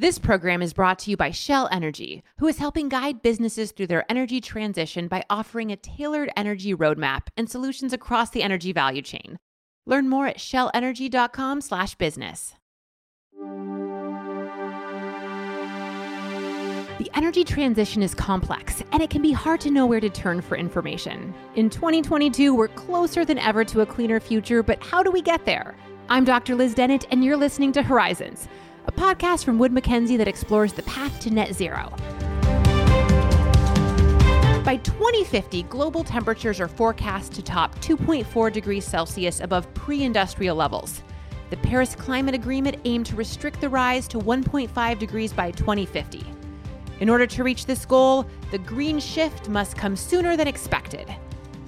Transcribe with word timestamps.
This 0.00 0.18
program 0.18 0.62
is 0.62 0.72
brought 0.72 0.98
to 1.00 1.10
you 1.10 1.18
by 1.18 1.30
Shell 1.30 1.68
Energy, 1.70 2.24
who 2.38 2.48
is 2.48 2.56
helping 2.56 2.88
guide 2.88 3.20
businesses 3.20 3.70
through 3.70 3.88
their 3.88 4.10
energy 4.10 4.40
transition 4.40 5.08
by 5.08 5.22
offering 5.28 5.70
a 5.70 5.76
tailored 5.76 6.30
energy 6.38 6.74
roadmap 6.74 7.24
and 7.36 7.50
solutions 7.50 7.92
across 7.92 8.30
the 8.30 8.42
energy 8.42 8.72
value 8.72 9.02
chain. 9.02 9.38
Learn 9.84 10.08
more 10.08 10.26
at 10.26 10.38
shellenergy.com/business. 10.38 12.54
The 16.96 17.10
energy 17.14 17.44
transition 17.44 18.02
is 18.02 18.14
complex, 18.14 18.82
and 18.92 19.02
it 19.02 19.10
can 19.10 19.20
be 19.20 19.32
hard 19.32 19.60
to 19.60 19.70
know 19.70 19.84
where 19.84 20.00
to 20.00 20.08
turn 20.08 20.40
for 20.40 20.56
information. 20.56 21.34
In 21.56 21.68
2022, 21.68 22.54
we're 22.54 22.68
closer 22.68 23.26
than 23.26 23.38
ever 23.38 23.66
to 23.66 23.82
a 23.82 23.86
cleaner 23.86 24.18
future, 24.18 24.62
but 24.62 24.82
how 24.82 25.02
do 25.02 25.10
we 25.10 25.20
get 25.20 25.44
there? 25.44 25.76
I'm 26.08 26.24
Dr. 26.24 26.54
Liz 26.54 26.74
Dennett, 26.74 27.06
and 27.10 27.22
you're 27.22 27.36
listening 27.36 27.72
to 27.72 27.82
Horizons 27.82 28.48
a 28.90 28.92
podcast 28.92 29.44
from 29.44 29.56
Wood 29.56 29.72
Mackenzie 29.72 30.16
that 30.16 30.26
explores 30.26 30.72
the 30.72 30.82
path 30.82 31.20
to 31.20 31.30
net 31.30 31.54
zero. 31.54 31.92
By 34.64 34.80
2050, 34.82 35.62
global 35.64 36.02
temperatures 36.02 36.58
are 36.58 36.66
forecast 36.66 37.32
to 37.34 37.42
top 37.42 37.76
2.4 37.76 38.52
degrees 38.52 38.84
Celsius 38.84 39.38
above 39.40 39.72
pre 39.74 40.02
industrial 40.02 40.56
levels. 40.56 41.04
The 41.50 41.56
Paris 41.58 41.94
Climate 41.94 42.34
Agreement 42.34 42.78
aimed 42.84 43.06
to 43.06 43.16
restrict 43.16 43.60
the 43.60 43.68
rise 43.68 44.08
to 44.08 44.18
1.5 44.18 44.98
degrees 44.98 45.32
by 45.32 45.52
2050. 45.52 46.24
In 46.98 47.08
order 47.08 47.28
to 47.28 47.44
reach 47.44 47.66
this 47.66 47.86
goal, 47.86 48.26
the 48.50 48.58
green 48.58 48.98
shift 48.98 49.48
must 49.48 49.76
come 49.76 49.94
sooner 49.94 50.36
than 50.36 50.48
expected. 50.48 51.14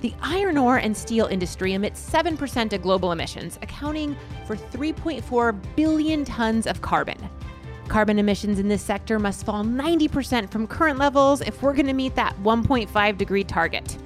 The 0.03 0.13
iron 0.21 0.59
ore 0.59 0.79
and 0.79 0.97
steel 0.97 1.27
industry 1.27 1.75
emits 1.75 2.05
7% 2.11 2.73
of 2.73 2.83
global 2.83 3.13
emissions, 3.13 3.57
accounting 3.63 4.17
for 4.49 4.57
3.4 4.57 5.77
billion 5.77 6.25
tons 6.25 6.67
of 6.67 6.83
carbon. 6.83 7.17
Carbon 7.87 8.19
emissions 8.19 8.59
in 8.59 8.67
this 8.67 8.83
sector 8.83 9.21
must 9.21 9.47
fall 9.47 9.63
90% 9.63 10.51
from 10.51 10.67
current 10.67 10.99
levels 10.99 11.41
if 11.41 11.63
we're 11.63 11.73
going 11.73 11.87
to 11.87 11.93
meet 11.93 12.17
that 12.17 12.35
1.5 12.43 13.17
degree 13.17 13.45
target. 13.45 13.97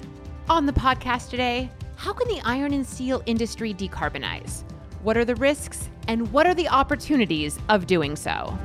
On 0.49 0.67
the 0.67 0.73
podcast 0.73 1.31
today, 1.31 1.67
how 1.95 2.13
can 2.13 2.27
the 2.27 2.41
iron 2.45 2.73
and 2.73 2.85
steel 2.85 3.23
industry 3.25 3.73
decarbonize? 3.73 4.65
What 5.01 5.17
are 5.17 5.25
the 5.25 5.35
risks 5.35 5.89
and 6.07 6.31
what 6.31 6.45
are 6.45 6.53
the 6.53 6.67
opportunities 6.67 7.57
of 7.69 7.87
doing 7.87 8.15
so? 8.15 8.55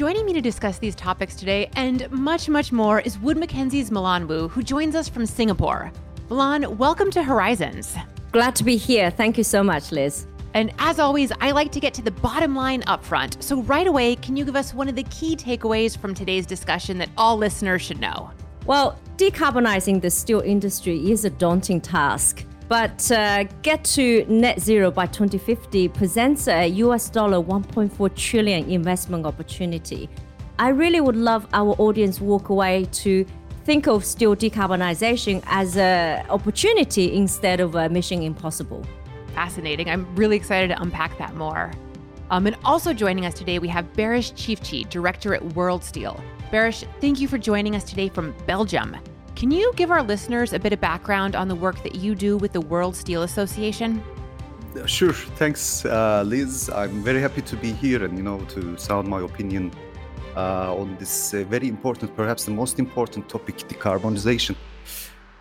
Joining 0.00 0.24
me 0.24 0.32
to 0.32 0.40
discuss 0.40 0.78
these 0.78 0.94
topics 0.94 1.36
today 1.36 1.68
and 1.76 2.10
much, 2.10 2.48
much 2.48 2.72
more 2.72 3.00
is 3.00 3.18
Wood 3.18 3.36
Mackenzie's 3.36 3.90
Milan 3.90 4.26
Wu, 4.26 4.48
who 4.48 4.62
joins 4.62 4.94
us 4.94 5.10
from 5.10 5.26
Singapore. 5.26 5.92
Milan, 6.30 6.78
welcome 6.78 7.10
to 7.10 7.22
Horizons. 7.22 7.94
Glad 8.32 8.56
to 8.56 8.64
be 8.64 8.78
here. 8.78 9.10
Thank 9.10 9.36
you 9.36 9.44
so 9.44 9.62
much, 9.62 9.92
Liz. 9.92 10.26
And 10.54 10.72
as 10.78 10.98
always, 10.98 11.32
I 11.42 11.50
like 11.50 11.70
to 11.72 11.80
get 11.80 11.92
to 11.92 12.02
the 12.02 12.12
bottom 12.12 12.56
line 12.56 12.82
up 12.86 13.04
front. 13.04 13.44
So, 13.44 13.60
right 13.60 13.86
away, 13.86 14.16
can 14.16 14.38
you 14.38 14.46
give 14.46 14.56
us 14.56 14.72
one 14.72 14.88
of 14.88 14.96
the 14.96 15.02
key 15.02 15.36
takeaways 15.36 15.98
from 15.98 16.14
today's 16.14 16.46
discussion 16.46 16.96
that 16.96 17.10
all 17.18 17.36
listeners 17.36 17.82
should 17.82 18.00
know? 18.00 18.30
Well, 18.64 18.98
decarbonizing 19.18 20.00
the 20.00 20.08
steel 20.08 20.40
industry 20.40 21.10
is 21.10 21.26
a 21.26 21.30
daunting 21.30 21.82
task. 21.82 22.46
But 22.70 23.10
uh, 23.10 23.42
get 23.62 23.82
to 23.96 24.24
net 24.28 24.60
zero 24.60 24.92
by 24.92 25.06
2050 25.06 25.88
presents 25.88 26.46
a 26.46 26.68
US 26.68 27.10
dollar 27.10 27.38
1.4 27.38 28.14
trillion 28.14 28.70
investment 28.70 29.26
opportunity. 29.26 30.08
I 30.56 30.68
really 30.68 31.00
would 31.00 31.16
love 31.16 31.48
our 31.52 31.74
audience 31.78 32.20
walk 32.20 32.48
away 32.48 32.86
to 32.92 33.26
think 33.64 33.88
of 33.88 34.04
steel 34.04 34.36
decarbonization 34.36 35.42
as 35.46 35.76
an 35.76 36.24
opportunity 36.30 37.12
instead 37.12 37.58
of 37.58 37.74
a 37.74 37.88
mission 37.88 38.22
impossible. 38.22 38.86
Fascinating. 39.34 39.90
I'm 39.90 40.06
really 40.14 40.36
excited 40.36 40.68
to 40.68 40.80
unpack 40.80 41.18
that 41.18 41.34
more. 41.34 41.72
Um, 42.30 42.46
and 42.46 42.54
also 42.64 42.92
joining 42.92 43.26
us 43.26 43.34
today, 43.34 43.58
we 43.58 43.66
have 43.66 43.92
Baris 43.94 44.30
Çiftçi, 44.30 44.88
director 44.88 45.34
at 45.34 45.44
World 45.56 45.82
Steel. 45.82 46.22
Baris, 46.52 46.84
thank 47.00 47.18
you 47.18 47.26
for 47.26 47.36
joining 47.36 47.74
us 47.74 47.82
today 47.82 48.08
from 48.08 48.32
Belgium. 48.46 48.96
Can 49.40 49.50
you 49.50 49.72
give 49.74 49.90
our 49.90 50.02
listeners 50.02 50.52
a 50.52 50.58
bit 50.58 50.74
of 50.74 50.82
background 50.82 51.34
on 51.34 51.48
the 51.48 51.54
work 51.54 51.82
that 51.82 51.94
you 51.94 52.14
do 52.14 52.36
with 52.36 52.52
the 52.52 52.60
World 52.60 52.94
Steel 52.94 53.22
Association? 53.22 54.02
Sure. 54.84 55.14
Thanks, 55.14 55.86
uh, 55.86 56.22
Liz. 56.26 56.68
I'm 56.68 57.02
very 57.02 57.22
happy 57.22 57.40
to 57.40 57.56
be 57.56 57.72
here 57.72 58.04
and 58.04 58.18
you 58.18 58.22
know 58.22 58.44
to 58.50 58.76
sound 58.76 59.08
my 59.08 59.22
opinion 59.22 59.72
uh, 60.36 60.76
on 60.76 60.94
this 60.98 61.32
uh, 61.32 61.44
very 61.44 61.68
important, 61.68 62.14
perhaps 62.14 62.44
the 62.44 62.50
most 62.50 62.78
important 62.78 63.30
topic, 63.30 63.56
decarbonization. 63.56 64.56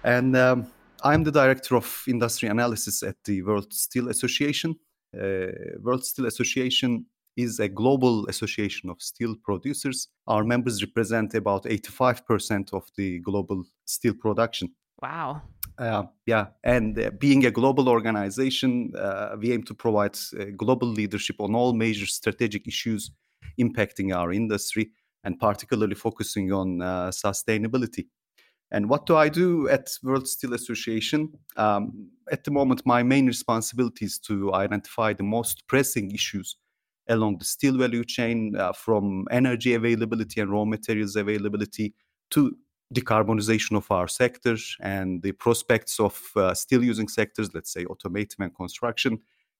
And 0.05 0.33
um, 0.37 0.67
I'm 1.03 1.25
the 1.25 1.33
director 1.33 1.75
of 1.75 2.03
industry 2.07 2.47
analysis 2.47 3.03
at 3.03 3.17
the 3.25 3.41
World 3.41 3.73
Steel 3.73 4.07
Association. 4.07 4.77
Uh, 5.13 5.47
World 5.81 6.05
Steel 6.05 6.27
Association 6.27 7.05
is 7.43 7.59
a 7.59 7.67
global 7.67 8.27
association 8.27 8.89
of 8.89 9.01
steel 9.01 9.35
producers. 9.43 10.07
Our 10.27 10.43
members 10.43 10.81
represent 10.81 11.33
about 11.33 11.63
85% 11.63 12.73
of 12.73 12.83
the 12.97 13.19
global 13.19 13.63
steel 13.85 14.13
production. 14.13 14.69
Wow. 15.01 15.41
Uh, 15.77 16.03
yeah, 16.25 16.47
and 16.63 16.99
uh, 16.99 17.09
being 17.19 17.45
a 17.45 17.51
global 17.51 17.87
organization, 17.87 18.91
uh, 18.97 19.37
we 19.39 19.53
aim 19.53 19.63
to 19.63 19.73
provide 19.73 20.17
uh, 20.37 20.45
global 20.57 20.87
leadership 20.89 21.37
on 21.39 21.55
all 21.55 21.73
major 21.73 22.05
strategic 22.05 22.67
issues 22.67 23.11
impacting 23.57 24.13
our 24.13 24.33
industry 24.33 24.91
and 25.23 25.39
particularly 25.39 25.95
focusing 25.95 26.51
on 26.51 26.81
uh, 26.81 27.07
sustainability. 27.09 28.07
And 28.71 28.89
what 28.89 29.05
do 29.05 29.15
I 29.15 29.29
do 29.29 29.67
at 29.69 29.89
World 30.03 30.27
Steel 30.27 30.53
Association? 30.53 31.33
Um, 31.57 32.09
at 32.31 32.43
the 32.43 32.51
moment, 32.51 32.85
my 32.85 33.01
main 33.01 33.25
responsibility 33.25 34.05
is 34.05 34.19
to 34.19 34.53
identify 34.53 35.13
the 35.13 35.23
most 35.23 35.65
pressing 35.67 36.11
issues 36.11 36.57
along 37.09 37.37
the 37.37 37.45
steel 37.45 37.77
value 37.77 38.03
chain 38.03 38.55
uh, 38.55 38.71
from 38.71 39.25
energy 39.31 39.73
availability 39.73 40.39
and 40.41 40.51
raw 40.51 40.65
materials 40.65 41.15
availability 41.15 41.93
to 42.31 42.55
decarbonization 42.93 43.75
of 43.75 43.89
our 43.91 44.07
sectors 44.07 44.75
and 44.81 45.21
the 45.21 45.31
prospects 45.33 45.99
of 45.99 46.21
uh, 46.35 46.53
steel 46.53 46.83
using 46.83 47.07
sectors, 47.07 47.49
let's 47.53 47.71
say 47.71 47.85
automotive 47.85 48.39
and 48.39 48.55
construction, 48.55 49.19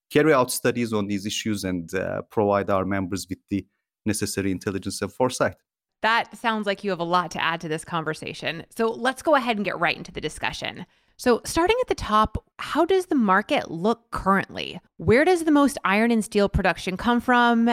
carry 0.10 0.34
out 0.34 0.52
studies 0.52 0.94
on 0.94 1.08
these 1.08 1.26
issues 1.26 1.64
and 1.64 1.94
uh, 1.94 2.22
provide 2.32 2.70
our 2.70 2.86
members 2.86 3.28
with 3.30 3.40
the 3.50 3.66
necessary 4.06 4.52
intelligence 4.52 5.02
and 5.02 5.14
foresight. 5.14 5.56
That 6.02 6.36
sounds 6.38 6.66
like 6.66 6.84
you 6.84 6.90
have 6.92 7.00
a 7.00 7.04
lot 7.04 7.30
to 7.32 7.44
add 7.44 7.62
to 7.62 7.68
this 7.68 7.84
conversation. 7.84 8.66
So 8.76 8.90
let's 8.90 9.22
go 9.22 9.36
ahead 9.36 9.58
and 9.58 9.66
get 9.66 9.78
right 9.78 9.98
into 9.98 10.12
the 10.12 10.22
discussion. 10.22 10.86
So, 11.20 11.42
starting 11.44 11.76
at 11.82 11.90
the 11.90 11.96
top, 11.96 12.46
how 12.60 12.86
does 12.86 13.08
the 13.08 13.16
market 13.16 13.70
look 13.70 14.10
currently? 14.10 14.80
Where 14.96 15.26
does 15.26 15.44
the 15.44 15.52
most 15.52 15.78
iron 15.84 16.12
and 16.12 16.24
steel 16.24 16.48
production 16.48 16.96
come 16.96 17.20
from? 17.20 17.70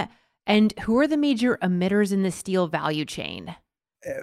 And 0.48 0.74
who 0.80 0.98
are 0.98 1.06
the 1.06 1.16
major 1.16 1.56
emitters 1.62 2.10
in 2.10 2.24
the 2.24 2.32
steel 2.32 2.66
value 2.66 3.04
chain? 3.04 3.54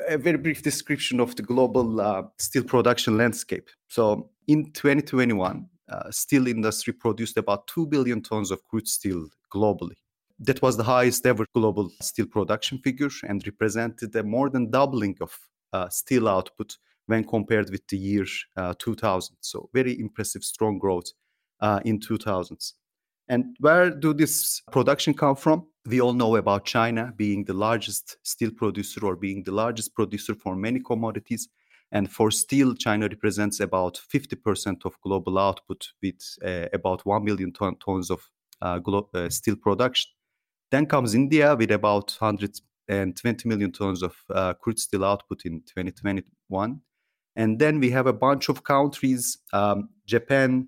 A 0.09 0.17
very 0.17 0.37
brief 0.37 0.61
description 0.61 1.21
of 1.21 1.37
the 1.37 1.41
global 1.41 2.01
uh, 2.01 2.23
steel 2.37 2.65
production 2.65 3.15
landscape. 3.15 3.69
So, 3.87 4.29
in 4.49 4.73
2021, 4.73 5.69
uh, 5.87 6.11
steel 6.11 6.45
industry 6.45 6.91
produced 6.91 7.37
about 7.37 7.67
2 7.67 7.87
billion 7.87 8.21
tons 8.21 8.51
of 8.51 8.61
crude 8.65 8.89
steel 8.89 9.29
globally. 9.53 9.95
That 10.37 10.61
was 10.61 10.75
the 10.75 10.83
highest 10.83 11.25
ever 11.25 11.45
global 11.55 11.89
steel 12.01 12.25
production 12.25 12.79
figure 12.79 13.09
and 13.25 13.41
represented 13.45 14.13
a 14.17 14.23
more 14.23 14.49
than 14.49 14.69
doubling 14.69 15.15
of 15.21 15.39
uh, 15.71 15.87
steel 15.87 16.27
output 16.27 16.75
when 17.07 17.23
compared 17.23 17.69
with 17.69 17.87
the 17.87 17.97
year 17.97 18.25
uh, 18.57 18.73
2000. 18.79 19.35
So 19.41 19.69
very 19.73 19.99
impressive, 19.99 20.43
strong 20.43 20.77
growth 20.79 21.11
uh, 21.59 21.79
in 21.85 21.99
2000s. 21.99 22.73
And 23.29 23.55
where 23.59 23.89
do 23.89 24.13
this 24.13 24.61
production 24.71 25.13
come 25.13 25.35
from? 25.35 25.67
We 25.85 26.01
all 26.01 26.13
know 26.13 26.35
about 26.35 26.65
China 26.65 27.13
being 27.15 27.45
the 27.45 27.53
largest 27.53 28.17
steel 28.23 28.51
producer 28.51 29.05
or 29.05 29.15
being 29.15 29.43
the 29.43 29.51
largest 29.51 29.93
producer 29.95 30.35
for 30.35 30.55
many 30.55 30.79
commodities. 30.79 31.47
And 31.91 32.11
for 32.11 32.31
steel, 32.31 32.73
China 32.73 33.07
represents 33.07 33.59
about 33.59 33.99
50% 34.13 34.85
of 34.85 34.99
global 35.01 35.37
output 35.37 35.89
with 36.01 36.21
uh, 36.43 36.67
about 36.73 37.05
1 37.05 37.23
million 37.23 37.53
ton- 37.53 37.77
tons 37.77 38.09
of 38.09 38.29
uh, 38.61 38.79
glo- 38.79 39.09
uh, 39.13 39.29
steel 39.29 39.55
production. 39.55 40.11
Then 40.71 40.85
comes 40.87 41.13
India 41.13 41.55
with 41.55 41.71
about 41.71 42.15
120 42.19 43.47
million 43.47 43.71
tons 43.71 44.01
of 44.01 44.15
uh, 44.31 44.53
crude 44.53 44.79
steel 44.79 45.05
output 45.05 45.45
in 45.45 45.61
2021. 45.61 46.81
And 47.35 47.59
then 47.59 47.79
we 47.79 47.89
have 47.91 48.07
a 48.07 48.13
bunch 48.13 48.49
of 48.49 48.63
countries 48.63 49.39
um, 49.53 49.89
Japan, 50.05 50.67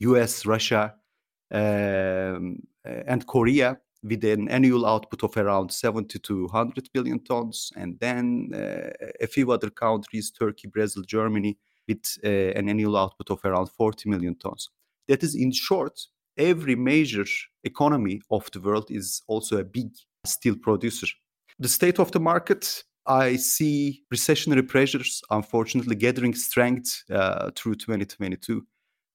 US, 0.00 0.46
Russia, 0.46 0.94
um, 1.50 2.62
and 2.84 3.26
Korea 3.26 3.78
with 4.02 4.24
an 4.24 4.48
annual 4.48 4.86
output 4.86 5.24
of 5.24 5.36
around 5.36 5.72
70 5.72 6.18
to 6.20 6.44
100 6.44 6.88
billion 6.92 7.22
tons. 7.24 7.72
And 7.76 7.98
then 8.00 8.50
uh, 8.54 8.90
a 9.20 9.26
few 9.26 9.50
other 9.50 9.70
countries, 9.70 10.30
Turkey, 10.30 10.68
Brazil, 10.68 11.02
Germany, 11.02 11.58
with 11.86 12.18
uh, 12.24 12.28
an 12.28 12.68
annual 12.68 12.96
output 12.96 13.30
of 13.30 13.40
around 13.44 13.70
40 13.70 14.08
million 14.08 14.36
tons. 14.36 14.70
That 15.08 15.22
is, 15.22 15.34
in 15.34 15.52
short, 15.52 15.98
every 16.36 16.76
major 16.76 17.24
economy 17.64 18.20
of 18.30 18.50
the 18.52 18.60
world 18.60 18.90
is 18.90 19.22
also 19.26 19.58
a 19.58 19.64
big 19.64 19.90
steel 20.24 20.56
producer. 20.56 21.06
The 21.58 21.68
state 21.68 21.98
of 21.98 22.12
the 22.12 22.20
market 22.20 22.84
I 23.08 23.36
see 23.36 24.04
recessionary 24.12 24.66
pressures, 24.66 25.22
unfortunately, 25.30 25.96
gathering 25.96 26.34
strength 26.34 27.04
uh, 27.10 27.50
through 27.56 27.76
2022. 27.76 28.66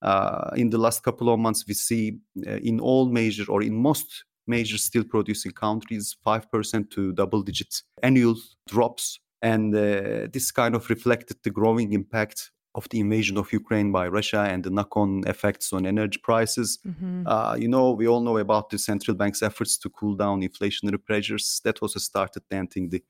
Uh, 0.02 0.50
in 0.56 0.70
the 0.70 0.78
last 0.78 1.04
couple 1.04 1.32
of 1.32 1.40
months, 1.40 1.64
we 1.68 1.74
see 1.76 2.20
uh, 2.46 2.58
in 2.58 2.80
all 2.80 3.08
major 3.08 3.46
or 3.50 3.62
in 3.62 3.76
most 3.76 4.26
major 4.48 4.78
steel 4.78 5.04
producing 5.04 5.52
countries 5.52 6.18
5% 6.26 6.90
to 6.92 7.14
double 7.14 7.42
digit 7.42 7.82
annual 8.02 8.36
drops. 8.68 9.20
And 9.42 9.76
uh, 9.76 10.28
this 10.32 10.52
kind 10.52 10.76
of 10.76 10.90
reflected 10.90 11.38
the 11.44 11.52
growing 11.52 11.94
impact 11.94 12.52
of 12.76 12.90
the 12.90 13.00
invasion 13.00 13.38
of 13.38 13.54
Ukraine 13.54 13.92
by 13.92 14.08
Russia 14.08 14.40
and 14.40 14.64
the 14.64 14.72
knock 14.72 14.98
on 14.98 15.22
effects 15.28 15.72
on 15.72 15.86
energy 15.86 16.20
prices. 16.24 16.80
Mm-hmm. 16.86 17.28
Uh, 17.28 17.56
you 17.56 17.68
know, 17.68 17.92
we 17.92 18.08
all 18.08 18.22
know 18.22 18.38
about 18.38 18.72
the 18.72 18.80
central 18.80 19.16
bank's 19.16 19.44
efforts 19.44 19.78
to 19.78 19.90
cool 19.90 20.16
down 20.16 20.42
inflationary 20.42 21.04
pressures. 21.04 21.62
That 21.64 21.80
also 21.80 22.00
started 22.00 22.44
denting 22.50 22.90
the 22.90 23.04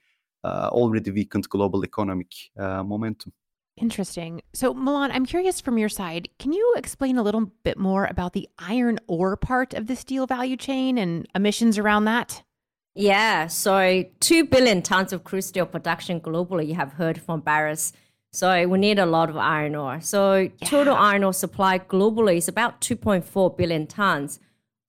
already 0.47 1.11
weakened 1.11 1.49
global 1.49 1.83
economic 1.83 2.31
uh, 2.57 2.83
momentum. 2.83 3.33
Interesting. 3.75 4.41
So, 4.53 4.73
Milan, 4.73 5.11
I'm 5.11 5.25
curious 5.25 5.59
from 5.59 5.79
your 5.79 5.89
side, 5.89 6.29
can 6.37 6.53
you 6.53 6.73
explain 6.77 7.17
a 7.17 7.23
little 7.23 7.51
bit 7.63 7.77
more 7.77 8.05
about 8.05 8.33
the 8.33 8.47
iron 8.59 8.99
ore 9.07 9.35
part 9.35 9.73
of 9.73 9.87
the 9.87 9.95
steel 9.95 10.27
value 10.27 10.57
chain 10.57 10.97
and 10.97 11.27
emissions 11.33 11.79
around 11.79 12.05
that? 12.05 12.43
Yeah, 12.95 13.47
so 13.47 14.05
2 14.19 14.45
billion 14.45 14.83
tons 14.83 15.11
of 15.11 15.23
crude 15.23 15.41
steel 15.41 15.65
production 15.65 16.21
globally, 16.21 16.67
you 16.67 16.75
have 16.75 16.93
heard 16.93 17.19
from 17.19 17.41
Baris. 17.41 17.93
So 18.31 18.67
we 18.67 18.77
need 18.77 18.99
a 18.99 19.05
lot 19.05 19.29
of 19.29 19.37
iron 19.37 19.75
ore. 19.75 20.01
So 20.01 20.35
yeah. 20.35 20.49
total 20.65 20.95
iron 20.95 21.23
ore 21.23 21.33
supply 21.33 21.79
globally 21.79 22.37
is 22.37 22.47
about 22.47 22.81
2.4 22.81 23.57
billion 23.57 23.87
tons, 23.87 24.39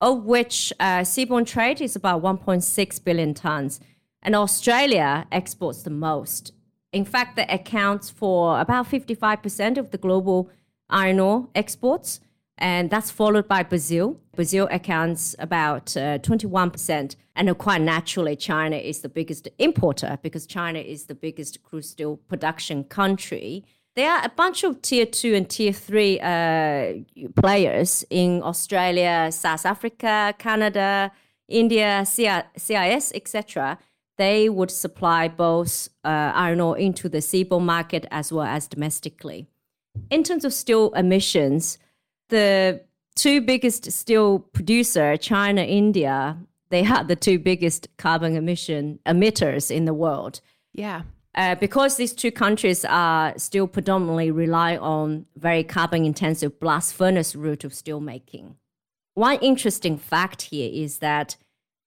of 0.01 0.25
which 0.25 0.71
uh, 0.79 0.99
seaborne 0.99 1.47
trade 1.47 1.81
is 1.81 1.95
about 1.95 2.21
1.6 2.21 3.03
billion 3.03 3.33
tons. 3.33 3.79
And 4.25 4.35
Australia 4.35 5.27
exports 5.31 5.83
the 5.83 5.91
most. 5.91 6.51
In 6.91 7.05
fact, 7.05 7.35
that 7.35 7.53
accounts 7.53 8.09
for 8.09 8.59
about 8.59 8.89
55% 8.89 9.77
of 9.77 9.91
the 9.91 9.99
global 9.99 10.49
iron 10.89 11.19
ore 11.19 11.47
exports, 11.53 12.19
and 12.57 12.89
that's 12.89 13.11
followed 13.11 13.47
by 13.47 13.61
Brazil. 13.61 14.19
Brazil 14.35 14.67
accounts 14.71 15.35
about 15.37 15.95
uh, 15.95 16.17
21%, 16.17 17.15
and 17.35 17.57
quite 17.59 17.81
naturally, 17.81 18.35
China 18.35 18.77
is 18.77 19.01
the 19.01 19.09
biggest 19.09 19.47
importer 19.59 20.17
because 20.23 20.47
China 20.47 20.79
is 20.79 21.05
the 21.05 21.13
biggest 21.13 21.61
crude 21.61 21.85
steel 21.85 22.17
production 22.17 22.83
country. 22.83 23.63
There 23.95 24.09
are 24.09 24.25
a 24.25 24.29
bunch 24.29 24.63
of 24.63 24.81
tier 24.81 25.05
two 25.05 25.35
and 25.35 25.47
tier 25.47 25.71
three 25.71 26.19
uh, 26.19 26.93
players 27.39 28.03
in 28.09 28.41
Australia, 28.41 29.29
South 29.31 29.67
Africa, 29.67 30.33
Canada, 30.39 31.11
India, 31.47 32.03
CIS, 32.07 33.11
etc 33.13 33.77
they 34.17 34.49
would 34.49 34.71
supply 34.71 35.27
both 35.27 35.89
uh, 36.03 36.31
iron 36.33 36.61
ore 36.61 36.77
into 36.77 37.09
the 37.09 37.17
seaborne 37.17 37.63
market 37.65 38.05
as 38.11 38.31
well 38.31 38.45
as 38.45 38.67
domestically. 38.67 39.47
In 40.09 40.23
terms 40.23 40.45
of 40.45 40.53
steel 40.53 40.93
emissions, 40.93 41.77
the 42.29 42.81
two 43.15 43.41
biggest 43.41 43.91
steel 43.91 44.39
producer, 44.39 45.17
China, 45.17 45.61
India, 45.61 46.37
they 46.69 46.85
are 46.85 47.03
the 47.03 47.15
two 47.15 47.39
biggest 47.39 47.87
carbon 47.97 48.35
emission 48.35 48.99
emitters 49.05 49.71
in 49.71 49.85
the 49.85 49.93
world. 49.93 50.41
Yeah. 50.73 51.03
Uh, 51.35 51.55
because 51.55 51.97
these 51.97 52.13
two 52.13 52.31
countries 52.31 52.85
are 52.85 53.37
still 53.37 53.67
predominantly 53.67 54.31
rely 54.31 54.77
on 54.77 55.25
very 55.35 55.63
carbon 55.63 56.05
intensive 56.05 56.59
blast 56.59 56.93
furnace 56.93 57.35
route 57.35 57.65
of 57.65 57.73
steel 57.73 57.99
making. 57.99 58.55
One 59.15 59.39
interesting 59.39 59.97
fact 59.97 60.43
here 60.43 60.69
is 60.73 60.99
that 60.99 61.35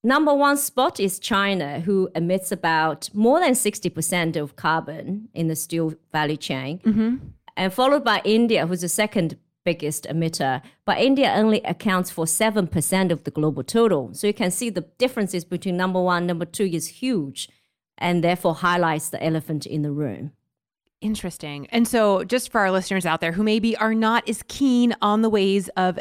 Number 0.03 0.33
one 0.33 0.56
spot 0.56 1.00
is 1.00 1.19
China, 1.19 1.81
who 1.81 2.09
emits 2.15 2.53
about 2.53 3.11
more 3.12 3.41
than 3.41 3.53
60% 3.53 4.37
of 4.37 4.56
carbon 4.56 5.29
in 5.35 5.49
the 5.49 5.56
steel 5.56 5.95
value 6.12 6.37
chain. 6.37 6.79
Mm-hmm. 6.81 7.17
And 7.56 7.73
followed 7.73 8.05
by 8.05 8.23
India, 8.25 8.67
who's 8.67 8.83
the 8.83 8.89
second 8.89 9.37
biggest 9.65 10.05
emitter. 10.05 10.62
But 10.87 10.99
India 10.99 11.33
only 11.37 11.61
accounts 11.62 12.11
for 12.11 12.25
7% 12.25 13.11
of 13.11 13.25
the 13.25 13.31
global 13.31 13.65
total. 13.65 14.15
So 14.15 14.27
you 14.27 14.33
can 14.33 14.50
see 14.50 14.71
the 14.71 14.87
differences 14.99 15.45
between 15.45 15.77
number 15.77 16.00
one 16.00 16.27
number 16.27 16.47
two 16.47 16.65
is 16.65 16.87
huge 17.03 17.49
and 17.99 18.23
therefore 18.23 18.55
highlights 18.55 19.11
the 19.11 19.23
elephant 19.23 19.67
in 19.67 19.83
the 19.83 19.91
room. 19.91 20.33
Interesting. 21.00 21.67
And 21.71 21.87
so, 21.87 22.25
just 22.25 22.50
for 22.50 22.61
our 22.61 22.73
listeners 22.73 23.06
out 23.06 23.21
there 23.21 23.33
who 23.33 23.45
maybe 23.45 23.77
are 23.77 23.95
not 23.95 24.29
as 24.29 24.43
keen 24.49 24.97
on 25.00 25.23
the 25.23 25.31
ways 25.31 25.69
of 25.77 25.99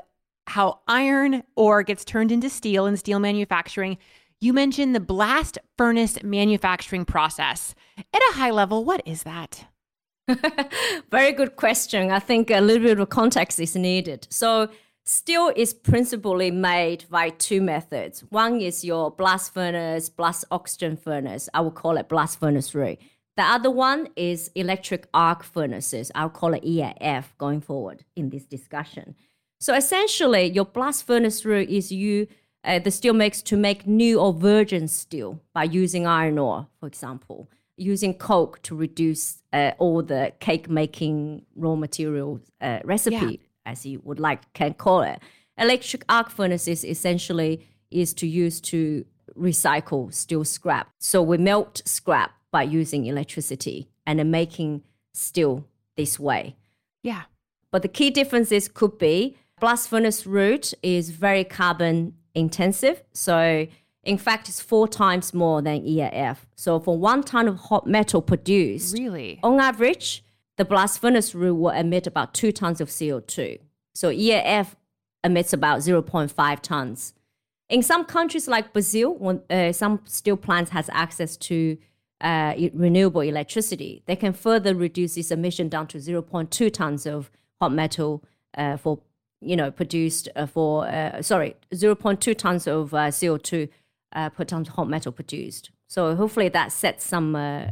how 0.47 0.79
iron 0.88 1.44
ore 1.55 1.83
gets 1.83 2.05
turned 2.05 2.31
into 2.31 2.49
steel 2.49 2.85
in 2.85 2.97
steel 2.97 3.19
manufacturing. 3.19 3.97
You 4.39 4.53
mentioned 4.53 4.95
the 4.95 4.99
blast 4.99 5.57
furnace 5.77 6.21
manufacturing 6.23 7.05
process. 7.05 7.75
At 7.97 8.21
a 8.31 8.35
high 8.35 8.51
level, 8.51 8.85
what 8.85 9.01
is 9.05 9.23
that? 9.23 9.65
Very 11.11 11.31
good 11.31 11.55
question. 11.55 12.11
I 12.11 12.19
think 12.19 12.49
a 12.49 12.61
little 12.61 12.88
bit 12.88 12.99
of 12.99 13.09
context 13.09 13.59
is 13.59 13.75
needed. 13.75 14.27
So, 14.29 14.69
steel 15.05 15.51
is 15.55 15.73
principally 15.73 16.51
made 16.51 17.05
by 17.09 17.29
two 17.29 17.61
methods. 17.61 18.21
One 18.29 18.59
is 18.61 18.83
your 18.83 19.11
blast 19.11 19.53
furnace, 19.53 20.09
blast 20.09 20.45
oxygen 20.51 20.97
furnace. 20.97 21.49
I 21.53 21.61
will 21.61 21.71
call 21.71 21.97
it 21.97 22.09
blast 22.09 22.39
furnace 22.39 22.75
route. 22.75 22.99
The 23.38 23.44
other 23.44 23.71
one 23.71 24.09
is 24.15 24.49
electric 24.55 25.07
arc 25.13 25.44
furnaces. 25.44 26.11
I'll 26.15 26.29
call 26.29 26.53
it 26.53 26.63
EAF 26.63 27.25
going 27.38 27.61
forward 27.61 28.03
in 28.15 28.29
this 28.29 28.45
discussion. 28.45 29.15
So 29.59 29.74
essentially, 29.74 30.51
your 30.51 30.65
blast 30.65 31.06
furnace 31.06 31.45
route 31.45 31.69
is 31.69 31.92
you 31.92 32.27
uh, 32.63 32.80
the 32.80 32.92
steel 32.92 33.13
makes 33.13 33.42
to 33.44 33.56
make 33.56 33.88
new 33.88 34.19
or 34.19 34.33
virgin 34.33 34.88
steel 34.88 35.42
by 35.54 35.63
using 35.63 36.06
iron 36.06 36.38
ore, 36.38 36.68
for 36.80 36.88
example, 36.88 37.50
using 37.77 38.13
coke 38.13 38.62
to 38.63 38.75
reduce 38.75 39.42
uh, 39.54 39.71
all 39.77 40.01
the 40.01 40.33
cake 40.39 40.69
making 40.69 41.45
raw 41.56 41.75
material 41.75 42.42
uh, 42.59 42.80
recipe, 42.83 43.15
yeah. 43.15 43.71
as 43.71 43.86
you 43.86 44.01
would 44.04 44.19
like 44.19 44.51
can 44.54 44.74
call 44.74 45.01
it. 45.01 45.19
Electric 45.57 46.04
arc 46.09 46.30
furnaces 46.30 46.83
essentially 46.83 47.65
is 47.89 48.13
to 48.15 48.27
use 48.27 48.59
to 48.59 49.06
recycle 49.38 50.13
steel 50.13 50.44
scrap. 50.44 50.89
So 51.00 51.21
we 51.21 51.38
melt 51.38 51.81
scrap 51.86 52.31
by 52.51 52.63
using 52.63 53.06
electricity 53.06 53.88
and 54.06 54.19
then 54.19 54.30
making 54.30 54.83
steel 55.13 55.65
this 55.95 56.19
way. 56.19 56.56
Yeah. 57.01 57.24
But 57.71 57.81
the 57.81 57.88
key 57.88 58.09
differences 58.09 58.68
could 58.68 58.98
be 58.98 59.38
Blast 59.59 59.89
furnace 59.89 60.27
route 60.27 60.74
is 60.83 61.09
very 61.09 61.44
carbon 61.44 62.13
intensive. 62.36 63.01
So, 63.13 63.65
in 64.04 64.18
fact, 64.19 64.50
it's 64.50 64.62
four 64.62 64.88
times 64.88 65.33
more 65.33 65.63
than 65.63 65.81
EAF. 65.81 66.38
So, 66.56 66.80
for 66.80 66.95
one 66.95 67.24
ton 67.24 67.48
of 67.48 67.57
hot 67.57 67.88
metal 67.88 68.21
produced, 68.21 68.94
really, 68.94 69.39
on 69.42 69.59
average, 69.59 70.24
the 70.57 70.65
blast 70.65 71.01
furnace 71.01 71.33
route 71.33 71.56
will 71.56 71.71
emit 71.71 72.06
about 72.06 72.36
two 72.36 72.51
tons 72.51 72.80
of 72.80 72.89
CO2. 72.89 73.59
So, 73.95 74.12
EAF 74.12 74.75
emits 75.24 75.54
about 75.54 75.80
0.5 75.80 76.62
tons. 76.62 77.15
In 77.68 77.81
some 77.81 78.06
countries 78.06 78.47
like 78.47 78.73
Brazil, 78.73 79.16
when, 79.16 79.42
uh, 79.49 79.71
some 79.71 80.02
steel 80.06 80.37
plants 80.37 80.69
has 80.69 80.87
access 80.94 81.35
to 81.35 81.80
uh, 82.21 82.54
renewable 82.73 83.21
electricity, 83.21 84.04
they 84.06 84.16
can 84.16 84.33
further 84.33 84.76
reduce 84.76 85.16
this 85.16 85.31
emission 85.31 85.68
down 85.68 85.87
to 85.87 85.97
0.2 85.97 86.71
tons 86.71 87.07
of 87.07 87.31
hot 87.59 87.71
metal 87.71 88.23
uh, 88.56 88.78
for 88.78 88.99
you 89.41 89.56
know, 89.56 89.71
produced 89.71 90.29
uh, 90.35 90.45
for, 90.45 90.87
uh, 90.87 91.21
sorry, 91.21 91.56
0.2 91.73 92.35
tons 92.37 92.67
of 92.67 92.94
uh, 92.94 93.07
CO2 93.07 93.69
uh, 94.13 94.29
per 94.29 94.44
ton 94.44 94.61
of 94.61 94.69
hot 94.69 94.89
metal 94.89 95.11
produced. 95.11 95.71
So 95.87 96.15
hopefully 96.15 96.49
that 96.49 96.71
sets 96.71 97.06
some 97.06 97.35
uh, 97.35 97.67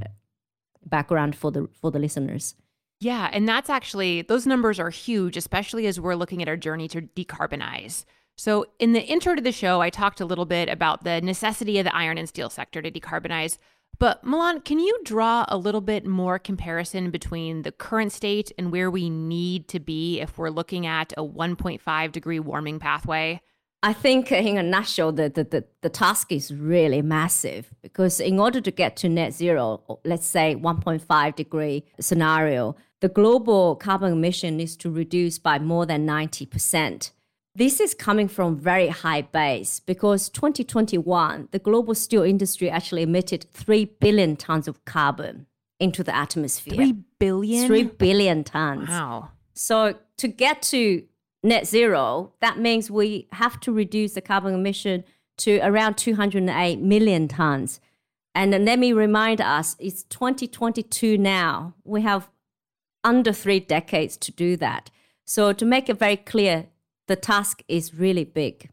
background 0.86 1.36
for 1.36 1.52
the 1.52 1.68
for 1.82 1.92
the 1.92 2.00
listeners. 2.00 2.56
Yeah, 3.02 3.30
and 3.34 3.48
that's 3.48 3.70
actually 3.70 4.22
those 4.22 4.48
numbers 4.48 4.80
are 4.80 4.90
huge, 4.90 5.36
especially 5.36 5.86
as 5.86 6.00
we're 6.00 6.16
looking 6.16 6.42
at 6.42 6.48
our 6.48 6.58
journey 6.58 6.88
to 6.90 7.02
decarbonize. 7.02 8.06
So, 8.38 8.66
in 8.80 8.92
the 8.94 9.02
intro 9.02 9.36
to 9.36 9.42
the 9.42 9.52
show, 9.52 9.82
I 9.82 9.90
talked 9.90 10.20
a 10.20 10.26
little 10.26 10.46
bit 10.46 10.68
about 10.70 11.04
the 11.04 11.22
necessity 11.22 11.80
of 11.80 11.86
the 11.86 11.96
iron 11.96 12.18
and 12.18 12.28
steel 12.28 12.50
sector 12.50 12.82
to 12.82 12.92
decarbonize. 12.92 13.58
But 13.98 14.24
Milan, 14.24 14.62
can 14.62 14.80
you 14.80 15.00
draw 15.04 15.46
a 15.48 15.58
little 15.58 15.82
bit 15.82 16.06
more 16.06 16.38
comparison 16.38 17.12
between 17.12 17.62
the 17.62 17.72
current 17.72 18.12
state 18.12 18.52
and 18.58 18.72
where 18.72 18.92
we 18.92 19.10
need 19.10 19.68
to 19.70 19.80
be 19.80 20.20
if 20.20 20.38
we're 20.38 20.50
looking 20.50 20.86
at 20.86 21.14
a 21.18 21.24
1.5 21.24 22.12
degree 22.12 22.40
warming 22.40 22.80
pathway? 22.80 23.42
I 23.84 23.94
think 23.94 24.32
in 24.32 24.58
a 24.58 24.64
nutshell, 24.64 25.12
the, 25.12 25.30
the, 25.30 25.44
the, 25.44 25.66
the, 25.82 25.90
task 25.90 26.32
is 26.32 26.52
really 26.52 27.04
massive 27.04 27.70
because 27.84 28.20
in 28.20 28.40
order 28.40 28.60
to 28.60 28.72
get 28.72 28.96
to 28.98 29.10
net 29.10 29.32
zero, 29.32 30.00
let's 30.04 30.26
say 30.26 30.56
1.5 30.56 31.36
degree 31.36 31.86
scenario, 32.00 32.76
the 33.02 33.10
global 33.10 33.76
carbon 33.76 34.14
emission 34.14 34.58
needs 34.58 34.76
to 34.78 34.90
reduce 34.90 35.38
by 35.38 35.60
more 35.60 35.86
than 35.86 36.08
90%. 36.08 37.12
This 37.58 37.80
is 37.80 37.94
coming 37.94 38.28
from 38.28 38.58
very 38.58 38.90
high 38.90 39.22
base 39.22 39.80
because 39.80 40.28
2021, 40.30 41.48
the 41.52 41.60
global 41.60 41.96
steel 41.96 42.22
industry 42.24 42.70
actually 42.70 43.04
emitted 43.04 43.46
3 43.54 43.86
billion 44.02 44.36
tons 44.36 44.68
of 44.68 44.84
carbon 44.84 45.48
into 45.80 46.04
the 46.04 46.14
atmosphere. 46.14 46.76
3 46.76 46.96
billion? 47.18 47.68
3 47.68 47.84
billion 47.84 48.44
tons. 48.44 48.90
Wow. 48.90 49.30
So 49.54 49.96
to 50.18 50.28
get 50.28 50.62
to 50.64 51.04
net 51.44 51.66
zero, 51.66 52.34
that 52.42 52.60
means 52.60 52.92
we 52.92 53.30
have 53.32 53.60
to 53.62 53.72
reduce 53.72 54.14
the 54.14 54.22
carbon 54.22 54.54
emission 54.54 55.06
to 55.38 55.60
around 55.64 55.96
208 55.96 56.80
million 56.80 57.30
tons. 57.30 57.80
And 58.34 58.52
let 58.66 58.80
me 58.80 58.92
remind 58.92 59.40
us, 59.40 59.78
it's 59.80 60.04
2022 60.04 61.18
now. 61.18 61.74
We 61.86 62.02
have 62.02 62.30
under 63.02 63.32
three 63.32 63.62
decades 63.62 64.18
to 64.18 64.32
do 64.34 64.58
that. 64.58 64.92
So 65.24 65.54
to 65.54 65.66
make 65.66 65.88
it 65.88 65.98
very 65.98 66.18
clear, 66.18 66.68
the 67.08 67.16
task 67.16 67.64
is 67.68 67.94
really 67.94 68.24
big. 68.24 68.70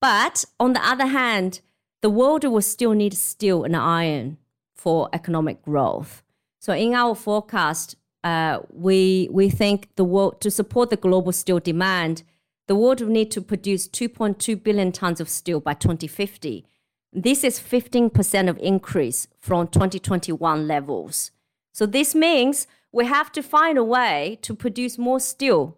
But 0.00 0.44
on 0.58 0.72
the 0.72 0.86
other 0.86 1.06
hand, 1.06 1.60
the 2.02 2.10
world 2.10 2.44
will 2.44 2.62
still 2.62 2.92
need 2.92 3.14
steel 3.14 3.64
and 3.64 3.76
iron 3.76 4.38
for 4.74 5.08
economic 5.12 5.62
growth. 5.62 6.22
So 6.58 6.72
in 6.72 6.94
our 6.94 7.14
forecast, 7.14 7.96
uh, 8.24 8.60
we 8.70 9.28
we 9.30 9.48
think 9.48 9.88
the 9.96 10.04
world 10.04 10.40
to 10.42 10.50
support 10.50 10.90
the 10.90 10.96
global 10.96 11.32
steel 11.32 11.58
demand, 11.58 12.22
the 12.68 12.76
world 12.76 13.00
will 13.00 13.08
need 13.08 13.30
to 13.32 13.40
produce 13.40 13.88
2.2 13.88 14.62
billion 14.62 14.92
tons 14.92 15.20
of 15.20 15.28
steel 15.28 15.60
by 15.60 15.74
2050. 15.74 16.66
This 17.12 17.42
is 17.42 17.58
15% 17.58 18.48
of 18.48 18.56
increase 18.58 19.26
from 19.40 19.66
2021 19.66 20.68
levels. 20.68 21.32
So 21.72 21.86
this 21.86 22.14
means 22.14 22.68
we 22.92 23.06
have 23.06 23.32
to 23.32 23.42
find 23.42 23.76
a 23.78 23.84
way 23.84 24.38
to 24.42 24.54
produce 24.54 24.98
more 24.98 25.18
steel 25.18 25.76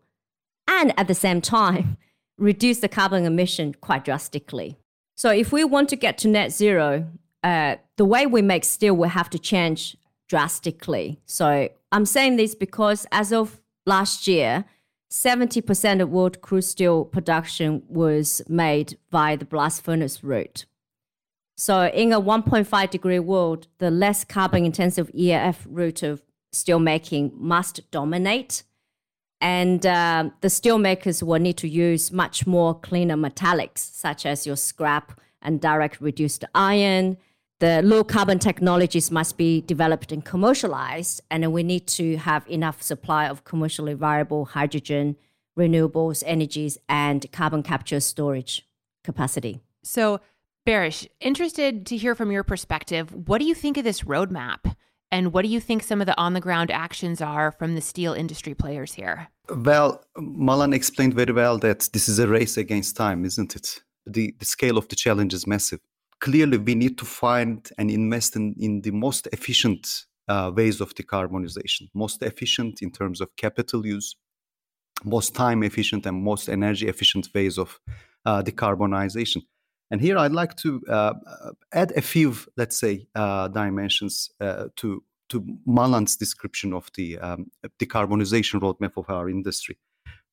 and 0.68 0.92
at 0.98 1.08
the 1.08 1.14
same 1.14 1.40
time 1.40 1.96
reduce 2.38 2.80
the 2.80 2.88
carbon 2.88 3.24
emission 3.24 3.74
quite 3.80 4.04
drastically. 4.04 4.76
So 5.14 5.30
if 5.30 5.52
we 5.52 5.64
want 5.64 5.88
to 5.90 5.96
get 5.96 6.18
to 6.18 6.28
net 6.28 6.52
zero, 6.52 7.06
uh, 7.44 7.76
the 7.96 8.04
way 8.04 8.26
we 8.26 8.42
make 8.42 8.64
steel 8.64 8.94
will 8.94 9.08
have 9.08 9.30
to 9.30 9.38
change 9.38 9.96
drastically. 10.28 11.20
So 11.26 11.68
I'm 11.90 12.06
saying 12.06 12.36
this 12.36 12.54
because 12.54 13.06
as 13.12 13.32
of 13.32 13.60
last 13.86 14.26
year, 14.26 14.64
70% 15.10 16.00
of 16.00 16.08
world 16.08 16.40
crude 16.40 16.62
steel 16.62 17.04
production 17.04 17.82
was 17.86 18.40
made 18.48 18.96
via 19.10 19.36
the 19.36 19.44
blast 19.44 19.84
furnace 19.84 20.24
route. 20.24 20.64
So 21.56 21.84
in 21.88 22.12
a 22.12 22.20
1.5 22.20 22.90
degree 22.90 23.18
world, 23.18 23.68
the 23.78 23.90
less 23.90 24.24
carbon 24.24 24.64
intensive 24.64 25.10
EAF 25.12 25.66
route 25.66 26.02
of 26.02 26.22
steel 26.50 26.78
making 26.78 27.32
must 27.34 27.90
dominate. 27.90 28.62
And 29.42 29.84
uh, 29.84 30.30
the 30.40 30.48
steel 30.48 30.78
makers 30.78 31.22
will 31.22 31.40
need 31.40 31.58
to 31.58 31.68
use 31.68 32.10
much 32.10 32.46
more 32.46 32.74
cleaner 32.74 33.16
metallics, 33.16 33.80
such 33.80 34.24
as 34.24 34.46
your 34.46 34.56
scrap 34.56 35.20
and 35.42 35.60
direct 35.60 36.00
reduced 36.00 36.44
iron, 36.54 37.18
the 37.62 37.80
low 37.80 38.02
carbon 38.02 38.40
technologies 38.40 39.12
must 39.12 39.36
be 39.38 39.60
developed 39.60 40.10
and 40.10 40.24
commercialized, 40.24 41.20
and 41.30 41.52
we 41.52 41.62
need 41.62 41.86
to 41.86 42.16
have 42.16 42.44
enough 42.50 42.82
supply 42.82 43.26
of 43.28 43.44
commercially 43.44 43.94
viable 43.94 44.46
hydrogen, 44.46 45.14
renewables, 45.56 46.24
energies, 46.26 46.76
and 46.88 47.30
carbon 47.30 47.62
capture 47.62 48.00
storage 48.00 48.66
capacity. 49.04 49.60
So, 49.84 50.20
Baris, 50.66 51.06
interested 51.20 51.86
to 51.86 51.96
hear 51.96 52.16
from 52.16 52.32
your 52.32 52.42
perspective. 52.42 53.28
What 53.28 53.38
do 53.38 53.44
you 53.44 53.54
think 53.54 53.76
of 53.76 53.84
this 53.84 54.02
roadmap? 54.02 54.74
And 55.12 55.32
what 55.32 55.42
do 55.42 55.48
you 55.48 55.60
think 55.60 55.84
some 55.84 56.00
of 56.00 56.06
the 56.06 56.18
on 56.18 56.32
the 56.32 56.40
ground 56.40 56.70
actions 56.70 57.20
are 57.20 57.52
from 57.52 57.76
the 57.76 57.80
steel 57.80 58.14
industry 58.14 58.54
players 58.54 58.94
here? 58.94 59.28
Well, 59.48 60.02
Malan 60.16 60.72
explained 60.72 61.14
very 61.14 61.32
well 61.32 61.58
that 61.58 61.88
this 61.92 62.08
is 62.08 62.18
a 62.18 62.26
race 62.26 62.56
against 62.56 62.96
time, 62.96 63.24
isn't 63.24 63.54
it? 63.54 63.82
The, 64.06 64.34
the 64.40 64.46
scale 64.46 64.78
of 64.78 64.88
the 64.88 64.96
challenge 64.96 65.32
is 65.34 65.46
massive 65.46 65.78
clearly 66.22 66.56
we 66.56 66.74
need 66.76 66.96
to 66.96 67.04
find 67.04 67.68
and 67.78 67.90
invest 67.90 68.36
in, 68.36 68.54
in 68.56 68.80
the 68.80 68.92
most 68.92 69.26
efficient 69.32 70.04
uh, 70.28 70.52
ways 70.54 70.80
of 70.80 70.94
decarbonization, 70.94 71.88
most 71.94 72.22
efficient 72.22 72.80
in 72.80 72.92
terms 72.92 73.20
of 73.20 73.28
capital 73.36 73.84
use, 73.84 74.14
most 75.04 75.34
time 75.34 75.64
efficient 75.64 76.06
and 76.06 76.22
most 76.22 76.48
energy 76.48 76.86
efficient 76.86 77.28
ways 77.34 77.58
of 77.58 77.80
uh, 78.24 78.40
decarbonization. 78.40 79.42
And 79.92 80.00
here 80.00 80.16
I'd 80.16 80.32
like 80.32 80.56
to 80.56 80.80
uh, 80.88 81.12
add 81.74 81.92
a 81.94 82.00
few, 82.00 82.34
let's 82.56 82.78
say, 82.80 83.06
uh, 83.14 83.48
dimensions 83.48 84.30
uh, 84.40 84.68
to 84.76 85.04
to 85.28 85.44
Malan's 85.66 86.16
description 86.16 86.72
of 86.74 86.90
the 86.94 87.18
um, 87.18 87.50
decarbonization 87.78 88.60
roadmap 88.60 88.96
of 88.96 89.08
our 89.08 89.30
industry. 89.30 89.78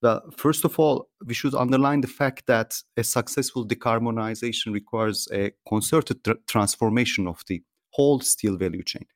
Well, 0.02 0.22
first 0.36 0.64
of 0.64 0.78
all, 0.78 1.08
we 1.24 1.34
should 1.34 1.54
underline 1.54 2.00
the 2.00 2.08
fact 2.08 2.46
that 2.46 2.82
a 2.96 3.04
successful 3.04 3.66
decarbonization 3.66 4.72
requires 4.72 5.28
a 5.32 5.52
concerted 5.66 6.24
tr- 6.24 6.40
transformation 6.46 7.26
of 7.26 7.42
the 7.46 7.62
whole 7.92 8.20
steel 8.20 8.56
value 8.56 8.82
chain. 8.82 9.06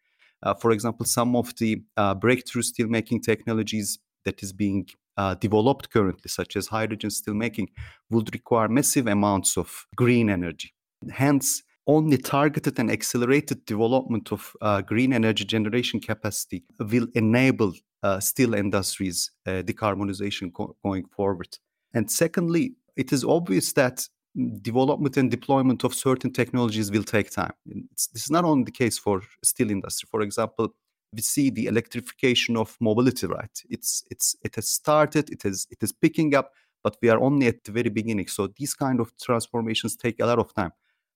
Uh, 0.43 0.55
for 0.55 0.71
example, 0.73 1.07
some 1.07 1.37
of 1.37 1.55
the 1.57 1.83
uh, 1.97 2.15
breakthrough 2.15 2.63
steelmaking 2.63 3.23
technologies 3.23 3.99
that 4.25 4.43
is 4.43 4.53
being 4.53 4.87
uh, 5.17 5.35
developed 5.35 5.91
currently, 5.91 6.29
such 6.29 6.57
as 6.57 6.67
hydrogen 6.67 7.11
steelmaking, 7.11 7.69
would 8.11 8.33
require 8.35 8.69
massive 8.69 9.07
amounts 9.07 9.57
of 9.57 9.87
green 9.97 10.31
energy. 10.31 10.73
Hence, 11.11 11.63
only 11.87 12.17
targeted 12.17 12.79
and 12.79 12.91
accelerated 12.91 13.65
development 13.67 14.33
of 14.33 14.53
uh, 14.63 14.81
green 14.81 15.13
energy 15.13 15.45
generation 15.45 16.01
capacity 16.01 16.65
will 16.79 17.07
enable 17.15 17.73
uh, 18.03 18.21
steel 18.21 18.55
industries 18.55 19.31
uh, 19.47 19.63
decarbonization 19.63 20.53
co- 20.53 20.77
going 20.83 21.05
forward. 21.17 21.49
And 21.93 22.11
secondly, 22.11 22.75
it 22.97 23.13
is 23.13 23.25
obvious 23.25 23.73
that 23.75 24.09
development 24.63 25.17
and 25.17 25.31
deployment 25.31 25.85
of 25.85 25.95
certain 25.95 26.33
technologies 26.33 26.91
will 26.91 27.05
take 27.05 27.31
time. 27.31 27.53
It's, 27.93 28.09
this 28.09 28.25
is 28.25 28.31
not 28.31 28.45
only 28.45 28.65
the 28.65 28.73
case 28.73 28.99
for 28.99 29.23
steel 29.43 29.71
industry. 29.71 30.09
For 30.11 30.23
example, 30.23 30.75
we 31.15 31.23
see 31.23 31.51
the 31.51 31.67
electrification 31.67 32.57
of 32.57 32.77
mobility. 32.81 33.27
Right, 33.27 33.63
it's 33.71 34.05
it's 34.11 34.37
it 34.45 34.55
has 34.57 34.69
started. 34.69 35.31
It 35.31 35.45
is 35.45 35.67
it 35.71 35.83
is 35.83 35.93
picking 35.93 36.35
up, 36.35 36.53
but 36.83 36.97
we 37.03 37.09
are 37.09 37.21
only 37.21 37.47
at 37.47 37.65
the 37.65 37.73
very 37.73 37.91
beginning. 37.91 38.29
So 38.29 38.49
these 38.59 38.75
kind 38.75 39.01
of 39.01 39.13
transformations 39.19 39.97
take 39.97 40.21
a 40.21 40.27
lot 40.27 40.39
of 40.39 40.55
time 40.55 40.73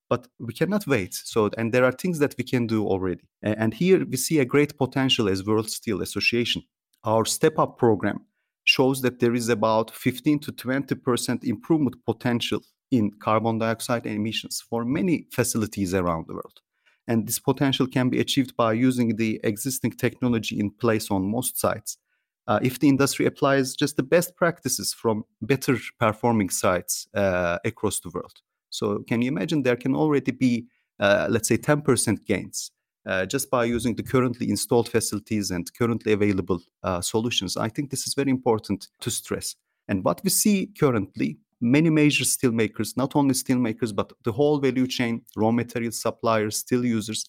but 0.09 0.27
we 0.39 0.53
cannot 0.53 0.87
wait 0.87 1.15
so 1.15 1.51
and 1.59 1.73
there 1.73 1.85
are 1.85 1.93
things 1.93 2.19
that 2.19 2.35
we 2.39 2.45
can 2.45 2.67
do 2.67 2.87
already 2.87 3.23
and 3.43 3.75
here 3.75 4.05
we 4.05 4.17
see 4.17 4.39
a 4.39 4.45
great 4.45 4.77
potential 4.79 5.29
as 5.29 5.45
world 5.45 5.71
steel 5.71 6.03
association 6.03 6.63
our 7.05 7.25
step 7.25 7.59
up 7.59 7.79
program 7.79 8.21
shows 8.65 9.01
that 9.03 9.19
there 9.19 9.35
is 9.35 9.49
about 9.49 9.91
15 9.91 10.41
to 10.41 10.53
20% 10.53 11.45
improvement 11.45 11.97
potential 12.05 12.61
in 12.91 13.11
carbon 13.19 13.59
dioxide 13.59 14.07
emissions 14.07 14.63
for 14.69 14.85
many 14.85 15.27
facilities 15.33 15.95
around 15.95 16.27
the 16.27 16.35
world 16.35 16.61
and 17.09 17.27
this 17.27 17.41
potential 17.41 17.87
can 17.89 18.09
be 18.09 18.21
achieved 18.21 18.55
by 18.57 18.73
using 18.73 19.17
the 19.17 19.41
existing 19.43 19.91
technology 19.91 20.61
in 20.61 20.71
place 20.71 21.11
on 21.11 21.31
most 21.31 21.59
sites 21.59 21.99
uh, 22.47 22.61
if 22.63 22.79
the 22.79 22.89
industry 22.89 23.27
applies 23.27 23.75
just 23.75 23.97
the 23.97 24.03
best 24.03 24.37
practices 24.37 24.95
from 24.95 25.25
better 25.43 25.77
performing 25.99 26.51
sites 26.51 27.09
uh, 27.15 27.59
across 27.65 27.99
the 28.01 28.11
world 28.11 28.41
so 28.71 29.01
can 29.07 29.23
you 29.23 29.29
imagine 29.29 29.63
there 29.63 29.77
can 29.77 29.95
already 29.95 30.33
be, 30.33 30.67
uh, 31.01 31.27
let's 31.31 31.49
say, 31.49 31.57
10% 31.57 32.25
gains 32.27 32.71
uh, 33.07 33.27
just 33.27 33.51
by 33.51 33.65
using 33.65 33.95
the 33.95 34.03
currently 34.03 34.51
installed 34.51 34.89
facilities 34.89 35.51
and 35.51 35.73
currently 35.75 36.13
available 36.13 36.61
uh, 36.83 37.01
solutions? 37.01 37.57
I 37.57 37.69
think 37.69 37.91
this 37.91 38.07
is 38.07 38.15
very 38.15 38.31
important 38.31 38.89
to 39.01 39.11
stress. 39.11 39.55
And 39.89 40.05
what 40.05 40.21
we 40.23 40.31
see 40.31 40.71
currently, 40.79 41.39
many 41.61 41.91
major 41.91 42.25
steel 42.25 42.53
makers, 42.53 42.97
not 42.97 43.17
only 43.17 43.35
steel 43.35 43.59
makers, 43.59 43.93
but 43.93 44.13
the 44.25 44.33
whole 44.33 44.59
value 44.59 44.87
chain, 44.87 45.23
raw 45.37 45.51
material 45.51 45.93
suppliers, 45.93 46.59
steel 46.59 46.85
users, 46.85 47.25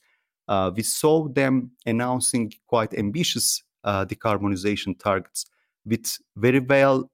uh, 0.47 0.71
we 0.75 0.83
saw 0.83 1.27
them 1.27 1.71
announcing 1.85 2.51
quite 2.67 2.93
ambitious 2.93 3.63
uh, 3.83 4.05
decarbonization 4.05 4.97
targets 4.99 5.45
with 5.85 6.17
very 6.35 6.59
well 6.59 7.09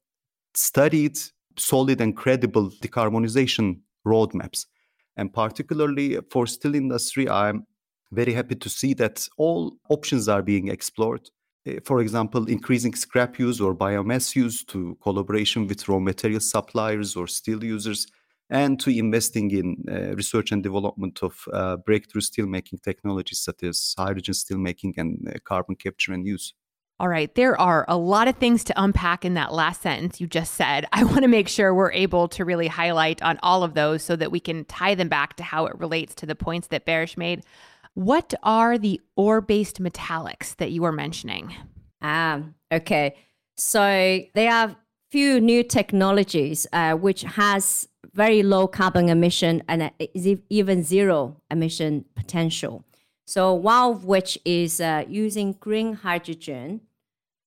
studied, 0.54 1.18
solid, 1.58 2.02
and 2.02 2.16
credible 2.16 2.70
decarbonization 2.82 3.80
roadmaps. 4.06 4.66
And 5.18 5.34
particularly 5.34 6.18
for 6.30 6.48
steel 6.48 6.76
industry, 6.76 7.30
I'm 7.30 7.66
very 8.12 8.34
happy 8.34 8.56
to 8.56 8.70
see 8.70 8.94
that 8.96 9.28
all 9.38 9.78
options 9.90 10.28
are 10.28 10.42
being 10.42 10.70
explored. 10.70 11.30
Eh, 11.66 11.80
for 11.84 12.02
example, 12.02 12.46
increasing 12.48 12.94
scrap 12.94 13.40
use 13.40 13.60
or 13.60 13.76
biomass 13.76 14.36
use 14.36 14.64
to 14.66 14.98
collaboration 15.02 15.68
with 15.68 15.88
raw 15.88 16.00
material 16.00 16.40
suppliers 16.40 17.16
or 17.16 17.28
steel 17.28 17.64
users, 17.64 18.08
and 18.50 18.80
to 18.80 18.92
investing 18.92 19.50
in 19.52 19.84
uh, 19.90 20.16
research 20.16 20.52
and 20.52 20.62
development 20.62 21.24
of 21.24 21.48
uh, 21.52 21.78
breakthrough 21.78 22.22
steelmaking 22.22 22.82
technologies 22.84 23.40
such 23.40 23.64
as 23.64 23.96
hydrogen 23.98 24.34
steelmaking 24.34 24.94
and 24.98 25.28
uh, 25.28 25.40
carbon 25.44 25.76
capture 25.76 26.14
and 26.14 26.28
use. 26.28 26.54
All 26.98 27.10
right, 27.10 27.34
there 27.36 27.60
are 27.60 27.84
a 27.90 27.98
lot 27.98 28.30
of 28.30 28.38
things 28.38 28.64
to 28.66 28.82
unpack 28.82 29.26
in 29.26 29.34
that 29.34 29.52
last 29.52 29.82
sentence 29.82 30.22
you 30.22 30.28
just 30.28 30.54
said. 30.54 30.86
I 30.94 31.04
want 31.04 31.24
to 31.24 31.28
make 31.28 31.50
sure 31.50 31.74
we're 31.74 31.92
able 31.92 32.30
to 32.30 32.46
really 32.46 32.68
highlight 32.68 33.22
on 33.22 33.38
all 33.44 33.64
of 33.64 33.74
those 33.74 34.02
so 34.02 34.16
that 34.16 34.32
we 34.32 34.40
can 34.40 34.64
tie 34.66 34.96
them 34.96 35.10
back 35.10 35.36
to 35.38 35.44
how 35.44 35.66
it 35.66 35.78
relates 35.78 36.16
to 36.16 36.26
the 36.26 36.36
points 36.36 36.68
that 36.68 36.86
Baris 36.86 37.18
made. 37.18 37.44
What 37.96 38.34
are 38.44 38.78
the 38.78 39.02
ore 39.16 39.42
based 39.42 39.82
metallics 39.82 40.56
that 40.58 40.72
you 40.72 40.82
were 40.82 40.92
mentioning? 40.92 41.56
Ah, 42.02 42.42
okay. 42.72 43.16
So 43.56 44.20
there 44.34 44.52
are 44.52 44.76
few 45.10 45.40
new 45.40 45.64
technologies 45.64 46.68
uh, 46.74 46.94
which 46.94 47.22
has 47.22 47.88
very 48.14 48.44
low 48.44 48.68
carbon 48.68 49.08
emission 49.08 49.64
and 49.70 49.92
even 50.50 50.84
zero 50.84 51.42
emission 51.50 52.04
potential. 52.16 52.84
So 53.26 53.54
one 53.54 53.92
of 53.92 54.04
which 54.04 54.38
is 54.44 54.82
uh, 54.82 55.06
using 55.08 55.54
green 55.54 55.94
hydrogen 55.94 56.82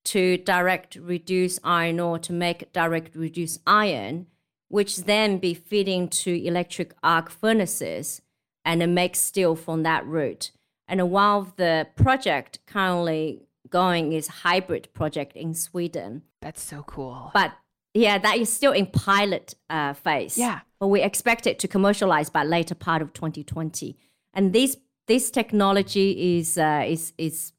to 0.06 0.38
direct 0.38 0.96
reduce 0.96 1.60
iron 1.62 2.00
ore 2.00 2.18
to 2.20 2.32
make 2.32 2.72
direct 2.72 3.14
reduce 3.14 3.58
iron, 3.66 4.28
which 4.68 4.96
then 5.04 5.36
be 5.36 5.52
feeding 5.52 6.08
to 6.08 6.42
electric 6.42 6.94
arc 7.02 7.28
furnaces 7.28 8.22
and 8.68 8.94
make 8.94 9.16
steel 9.16 9.56
from 9.56 9.82
that 9.82 10.06
route. 10.06 10.50
And 10.88 11.10
one 11.10 11.38
of 11.38 11.56
the 11.56 11.86
project 11.96 12.58
currently 12.66 13.42
going 13.70 14.12
is 14.12 14.28
HYBRIT 14.28 14.92
project 14.92 15.34
in 15.36 15.54
Sweden. 15.54 16.22
That's 16.42 16.62
so 16.62 16.82
cool. 16.82 17.30
But 17.32 17.52
yeah, 17.94 18.18
that 18.18 18.36
is 18.36 18.52
still 18.52 18.72
in 18.72 18.86
pilot 18.86 19.54
uh, 19.70 19.94
phase. 19.94 20.36
Yeah. 20.36 20.60
But 20.78 20.88
we 20.88 21.00
expect 21.00 21.46
it 21.46 21.58
to 21.60 21.68
commercialize 21.68 22.28
by 22.28 22.44
later 22.44 22.74
part 22.74 23.00
of 23.00 23.14
2020. 23.14 23.96
And 24.34 24.52
this 24.52 24.76
this 25.06 25.30
technology 25.30 26.38
is 26.38 26.58
uh, 26.58 26.84
is 26.86 27.14
is 27.16 27.52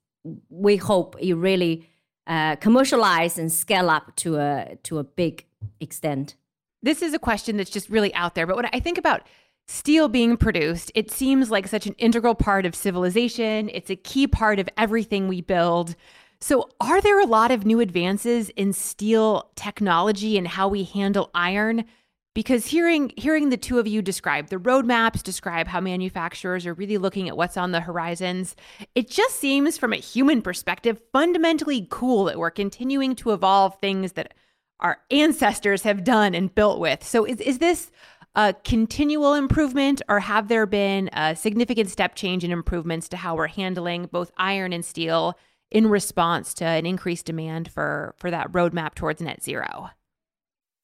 we 0.50 0.78
hope 0.78 1.16
it 1.20 1.34
really 1.34 1.90
uh, 2.28 2.56
commercialize 2.58 3.40
and 3.40 3.52
scale 3.52 3.90
up 3.90 4.16
to 4.18 4.38
a 4.38 4.78
to 4.84 5.00
a 5.00 5.04
big 5.04 5.46
extent. 5.80 6.36
This 6.84 7.02
is 7.02 7.14
a 7.14 7.20
question 7.20 7.58
that's 7.58 7.72
just 7.72 7.90
really 7.90 8.14
out 8.14 8.36
there. 8.36 8.46
But 8.46 8.56
when 8.56 8.70
I 8.72 8.80
think 8.80 8.98
about 9.00 9.24
steel 9.70 10.08
being 10.08 10.36
produced, 10.36 10.92
it 10.96 11.12
seems 11.12 11.52
like 11.52 11.68
such 11.68 11.86
an 11.86 11.94
integral 12.00 12.34
part 12.34 12.66
of 12.66 12.74
civilization. 12.74 13.70
It's 13.72 13.92
a 13.92 13.96
key 13.96 14.26
part 14.26 14.58
of 14.58 14.68
everything 14.78 15.28
we 15.28 15.42
build. 15.42 15.96
So, 16.42 16.70
are 16.82 17.00
there 17.02 17.20
a 17.20 17.26
lot 17.26 17.52
of 17.52 17.66
new 17.66 17.80
advances 17.80 18.50
in 18.50 18.74
steel 18.74 19.52
technology 19.56 20.38
and 20.38 20.48
how 20.48 20.68
we 20.68 20.86
handle 20.86 21.30
iron? 21.36 21.86
Because 22.34 22.66
hearing 22.66 23.12
hearing 23.16 23.50
the 23.50 23.58
two 23.58 23.78
of 23.78 23.86
you 23.86 24.02
describe 24.02 24.48
the 24.48 24.56
roadmaps, 24.56 25.22
describe 25.22 25.68
how 25.68 25.82
manufacturers 25.82 26.66
are 26.66 26.74
really 26.74 26.98
looking 26.98 27.28
at 27.28 27.38
what's 27.38 27.58
on 27.58 27.72
the 27.72 27.82
horizons, 27.82 28.56
it 28.96 29.08
just 29.08 29.36
seems 29.36 29.78
from 29.78 29.94
a 29.94 29.98
human 29.98 30.42
perspective 30.42 31.00
fundamentally 31.12 31.86
cool 31.92 32.24
that 32.26 32.40
we're 32.40 32.50
continuing 32.50 33.16
to 33.18 33.34
evolve 33.34 33.78
things 33.80 34.14
that 34.14 34.34
our 34.80 35.00
ancestors 35.12 35.84
have 35.84 36.04
done 36.04 36.34
and 36.34 36.56
built 36.56 36.80
with. 36.80 37.04
So 37.04 37.26
is 37.26 37.40
is 37.42 37.60
this 37.60 37.92
a 38.36 38.54
continual 38.64 39.34
improvement 39.34 40.02
or 40.08 40.20
have 40.20 40.48
there 40.48 40.66
been 40.66 41.10
a 41.14 41.36
significant 41.36 41.90
step 41.90 42.16
change 42.16 42.44
in 42.44 42.52
improvements 42.52 43.10
to 43.10 43.18
how 43.18 43.36
we're 43.36 43.48
handling 43.48 44.06
both 44.12 44.32
iron 44.38 44.72
and 44.74 44.86
steel 44.86 45.38
in 45.72 45.88
response 45.88 46.54
to 46.56 46.66
an 46.66 46.86
increased 46.86 47.26
demand 47.26 47.72
for 47.72 48.16
for 48.18 48.32
that 48.32 48.52
roadmap 48.52 48.96
towards 48.96 49.22
net 49.22 49.44
zero? 49.44 49.90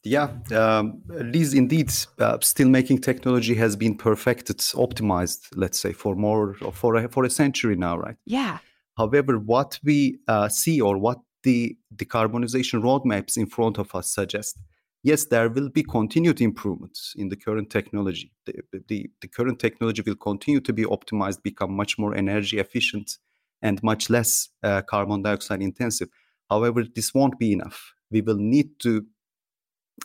Yeah, 0.04 0.30
um, 0.56 1.02
Liz, 1.08 1.56
indeed, 1.56 1.92
uh, 2.20 2.38
steel 2.40 2.70
making 2.70 3.00
technology 3.00 3.56
has 3.56 3.76
been 3.76 3.98
perfected, 3.98 4.58
optimized, 4.58 5.48
let's 5.56 5.80
say, 5.80 5.94
for 5.94 6.16
more 6.16 6.54
for 6.74 6.96
a, 6.96 7.10
for 7.10 7.24
a 7.24 7.30
century 7.30 7.76
now, 7.76 7.98
right? 7.98 8.16
Yeah. 8.24 8.60
However, 8.98 9.40
what 9.40 9.80
we 9.84 10.20
uh, 10.28 10.48
see 10.48 10.80
or 10.80 11.00
what 11.00 11.18
the 11.42 11.76
decarbonization 11.96 12.82
roadmaps 12.84 13.36
in 13.36 13.48
front 13.48 13.80
of 13.80 13.96
us 13.96 14.12
suggest, 14.12 14.60
yes, 15.06 15.26
there 15.26 15.50
will 15.50 15.70
be 15.70 15.84
continued 15.84 16.42
improvements 16.42 17.14
in 17.16 17.30
the 17.30 17.36
current 17.36 17.70
technology. 17.70 18.32
The, 18.46 18.54
the, 18.88 19.10
the 19.22 19.28
current 19.28 19.60
technology 19.60 20.02
will 20.02 20.16
continue 20.16 20.60
to 20.62 20.74
be 20.74 20.84
optimized, 20.84 21.44
become 21.44 21.74
much 21.74 22.00
more 22.00 22.16
energy 22.16 22.58
efficient, 22.58 23.20
and 23.62 23.82
much 23.84 24.10
less 24.10 24.50
uh, 24.64 24.82
carbon 24.82 25.22
dioxide 25.22 25.62
intensive. 25.62 26.10
However, 26.50 26.84
this 26.84 27.14
won't 27.14 27.38
be 27.38 27.54
enough. 27.54 27.94
We 28.10 28.22
will 28.22 28.38
need 28.38 28.80
to 28.80 29.06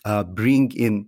uh, 0.05 0.25
bring 0.25 0.71
in 0.73 1.07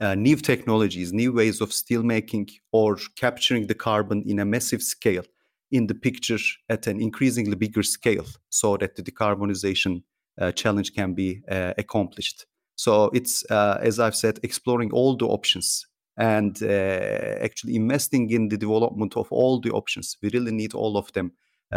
uh, 0.00 0.14
new 0.14 0.36
technologies, 0.36 1.12
new 1.12 1.32
ways 1.32 1.60
of 1.60 1.70
steelmaking, 1.70 2.48
or 2.70 2.96
capturing 3.16 3.66
the 3.66 3.74
carbon 3.74 4.22
in 4.24 4.38
a 4.38 4.44
massive 4.44 4.82
scale 4.82 5.24
in 5.72 5.88
the 5.88 5.94
picture 5.94 6.38
at 6.68 6.86
an 6.86 7.00
increasingly 7.00 7.56
bigger 7.56 7.82
scale 7.82 8.26
so 8.50 8.76
that 8.76 8.94
the 8.94 9.02
decarbonization 9.02 10.02
uh, 10.40 10.52
challenge 10.52 10.94
can 10.94 11.12
be 11.12 11.42
uh, 11.50 11.72
accomplished. 11.76 12.46
So 12.82 13.10
it's, 13.14 13.44
uh, 13.48 13.78
as 13.80 14.00
I've 14.00 14.16
said, 14.16 14.40
exploring 14.42 14.90
all 14.92 15.16
the 15.16 15.26
options 15.26 15.86
and 16.16 16.60
uh, 16.62 17.38
actually 17.46 17.76
investing 17.76 18.30
in 18.30 18.48
the 18.48 18.58
development 18.58 19.16
of 19.16 19.30
all 19.30 19.60
the 19.60 19.70
options. 19.70 20.16
We 20.22 20.30
really 20.32 20.52
need 20.52 20.74
all 20.74 20.96
of 20.96 21.12
them 21.12 21.32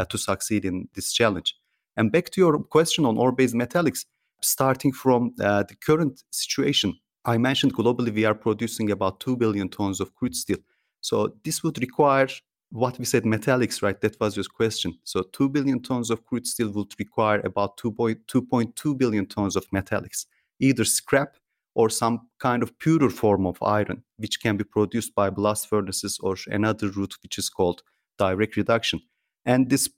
to 0.10 0.18
succeed 0.18 0.66
in 0.66 0.90
this 0.94 1.14
challenge. 1.14 1.56
And 1.96 2.12
back 2.12 2.30
to 2.32 2.42
your 2.42 2.58
question 2.60 3.06
on 3.06 3.18
ore-based 3.18 3.56
metallics, 3.56 4.06
starting 4.42 4.92
from 4.92 5.34
uh, 5.40 5.64
the 5.64 5.76
current 5.76 6.24
situation, 6.32 6.94
I 7.24 7.38
mentioned 7.38 7.76
globally 7.76 8.14
we 8.14 8.26
are 8.26 8.36
producing 8.36 8.92
about 8.92 9.20
2 9.20 9.38
billion 9.38 9.70
tons 9.70 10.02
of 10.02 10.14
crude 10.16 10.36
steel. 10.36 10.58
So 11.02 11.36
this 11.44 11.64
would 11.64 11.80
require 11.80 12.28
what 12.72 12.98
we 13.00 13.06
said 13.06 13.24
metallics, 13.24 13.82
right? 13.82 14.00
That 14.02 14.20
was 14.20 14.36
your 14.36 14.46
question. 14.46 14.98
So 15.04 15.24
2 15.34 15.50
billion 15.50 15.82
tons 15.82 16.10
of 16.10 16.26
crude 16.26 16.48
steel 16.48 16.72
would 16.72 16.94
require 17.00 17.42
about 17.46 17.78
2.2 17.78 18.98
billion 18.98 19.26
tons 19.28 19.56
of 19.56 19.66
metallics, 19.70 20.26
either 20.60 20.86
scrap 20.86 21.36
or 21.76 21.90
some 21.90 22.22
kind 22.40 22.64
of 22.64 22.78
purer 22.80 23.10
form 23.10 23.46
of 23.46 23.62
iron, 23.62 24.04
which 24.18 24.42
can 24.42 24.58
be 24.58 24.64
produced 24.64 25.14
by 25.14 25.30
blast 25.30 25.68
furnaces 25.68 26.18
or 26.22 26.36
another 26.48 26.90
route, 26.90 27.16
which 27.22 27.38
is 27.38 27.50
called 27.50 27.84
direct 28.18 28.56
reduction. 28.56 29.02
And 29.46 29.70
this 29.70 29.90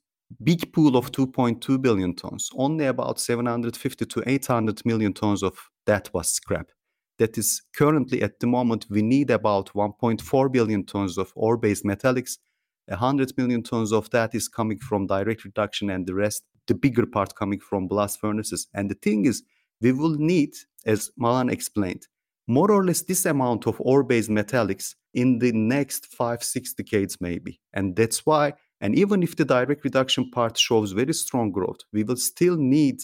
big 0.43 0.73
pool 0.73 0.97
of 0.97 1.11
2.2 1.11 1.81
billion 1.81 2.15
tons, 2.15 2.49
only 2.55 2.85
about 2.85 3.19
750 3.19 4.05
to 4.05 4.23
800 4.25 4.85
million 4.85 5.13
tons 5.13 5.43
of 5.43 5.57
that 5.85 6.09
was 6.13 6.29
scrap. 6.29 6.71
That 7.19 7.37
is 7.37 7.61
currently 7.75 8.21
at 8.21 8.39
the 8.39 8.47
moment, 8.47 8.85
we 8.89 9.01
need 9.01 9.29
about 9.31 9.71
1.4 9.73 10.51
billion 10.51 10.85
tons 10.85 11.17
of 11.17 11.31
ore 11.35 11.57
based 11.57 11.85
metallics. 11.85 12.37
100 12.87 13.37
million 13.37 13.63
tons 13.63 13.91
of 13.91 14.09
that 14.11 14.33
is 14.33 14.47
coming 14.47 14.79
from 14.79 15.07
direct 15.07 15.43
reduction, 15.43 15.89
and 15.89 16.05
the 16.05 16.13
rest, 16.13 16.43
the 16.67 16.75
bigger 16.75 17.05
part, 17.05 17.35
coming 17.35 17.59
from 17.59 17.87
blast 17.87 18.19
furnaces. 18.19 18.67
And 18.73 18.89
the 18.89 18.95
thing 18.95 19.25
is, 19.25 19.43
we 19.81 19.91
will 19.91 20.15
need, 20.15 20.53
as 20.85 21.11
Malan 21.17 21.49
explained, 21.49 22.07
more 22.47 22.71
or 22.71 22.85
less 22.85 23.01
this 23.01 23.25
amount 23.25 23.67
of 23.67 23.75
ore 23.79 24.03
based 24.03 24.29
metallics 24.29 24.95
in 25.13 25.39
the 25.39 25.51
next 25.51 26.05
five, 26.05 26.43
six 26.43 26.73
decades, 26.73 27.17
maybe. 27.19 27.59
And 27.73 27.95
that's 27.95 28.25
why 28.25 28.53
and 28.79 28.95
even 28.95 29.23
if 29.23 29.35
the 29.35 29.45
direct 29.45 29.83
reduction 29.83 30.29
part 30.29 30.57
shows 30.57 30.91
very 30.91 31.13
strong 31.13 31.51
growth, 31.51 31.79
we 31.91 32.03
will 32.03 32.17
still 32.17 32.57
need 32.57 33.01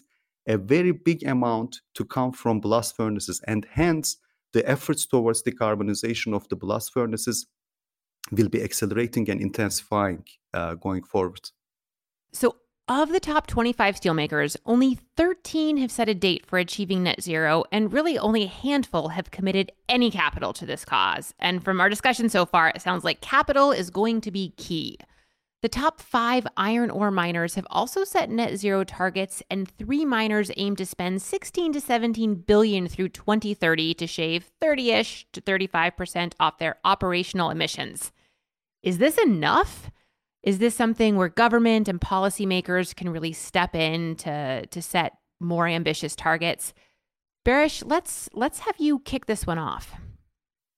a 0.48 0.58
very 0.58 0.92
big 0.92 1.24
amount 1.26 1.82
to 1.96 2.06
come 2.06 2.32
from 2.32 2.60
blast 2.60 2.96
furnaces. 2.96 3.42
And 3.48 3.66
hence, 3.72 4.18
the 4.52 4.68
efforts 4.70 5.06
towards 5.08 5.42
decarbonization 5.42 6.36
of 6.36 6.48
the 6.50 6.56
blast 6.56 6.94
furnaces 6.94 7.48
will 8.32 8.50
be 8.50 8.62
accelerating 8.62 9.30
and 9.30 9.42
intensifying 9.42 10.26
uh, 10.54 10.76
going 10.76 11.04
forward. 11.04 11.50
So, 12.34 12.58
of 12.88 13.10
the 13.10 13.20
top 13.20 13.48
25 13.48 13.96
steelmakers, 13.96 14.58
only 14.66 15.00
13 15.16 15.78
have 15.78 15.92
set 15.92 16.10
a 16.10 16.14
date 16.14 16.46
for 16.46 16.60
achieving 16.60 17.04
net 17.04 17.22
zero, 17.22 17.64
and 17.72 17.94
really 17.94 18.18
only 18.18 18.44
a 18.44 18.48
handful 18.48 19.10
have 19.10 19.32
committed 19.32 19.72
any 19.88 20.12
capital 20.12 20.52
to 20.54 20.66
this 20.66 20.84
cause. 20.84 21.34
And 21.40 21.64
from 21.64 21.80
our 21.80 21.90
discussion 21.90 22.28
so 22.28 22.46
far, 22.46 22.70
it 22.70 22.82
sounds 22.82 23.04
like 23.04 23.22
capital 23.22 23.72
is 23.72 23.90
going 23.90 24.20
to 24.22 24.32
be 24.32 24.54
key. 24.58 24.98
The 25.62 25.70
top 25.70 26.02
five 26.02 26.46
iron 26.58 26.90
ore 26.90 27.10
miners 27.10 27.56
have 27.56 27.66
also 27.70 28.04
set 28.04 28.30
net 28.30 28.58
zero 28.58 28.84
targets, 28.84 29.42
and 29.50 29.70
three 29.70 30.04
miners 30.04 30.52
aim 30.58 30.76
to 30.76 30.86
spend 30.86 31.22
16 31.22 31.72
to 31.72 31.80
17 31.80 32.36
billion 32.36 32.90
through 32.90 33.10
2030 33.10 33.94
to 33.94 34.06
shave 34.06 34.52
30-ish 34.62 35.26
to 35.32 35.40
35% 35.40 36.34
off 36.38 36.58
their 36.58 36.76
operational 36.84 37.50
emissions. 37.50 38.12
Is 38.82 38.98
this 38.98 39.18
enough? 39.18 39.90
Is 40.44 40.60
this 40.60 40.76
something 40.76 41.16
where 41.16 41.30
government 41.30 41.88
and 41.88 42.00
policymakers 42.00 42.96
can 42.96 43.10
really 43.10 43.34
step 43.34 43.76
in 43.76 44.16
to, 44.18 44.66
to 44.66 44.82
set 44.82 45.14
more 45.40 45.68
ambitious 45.68 46.16
targets? 46.16 46.74
Barish, 47.46 47.84
let's 47.86 48.30
let's 48.34 48.60
have 48.60 48.76
you 48.78 49.00
kick 49.00 49.26
this 49.26 49.48
one 49.48 49.58
off 49.58 49.96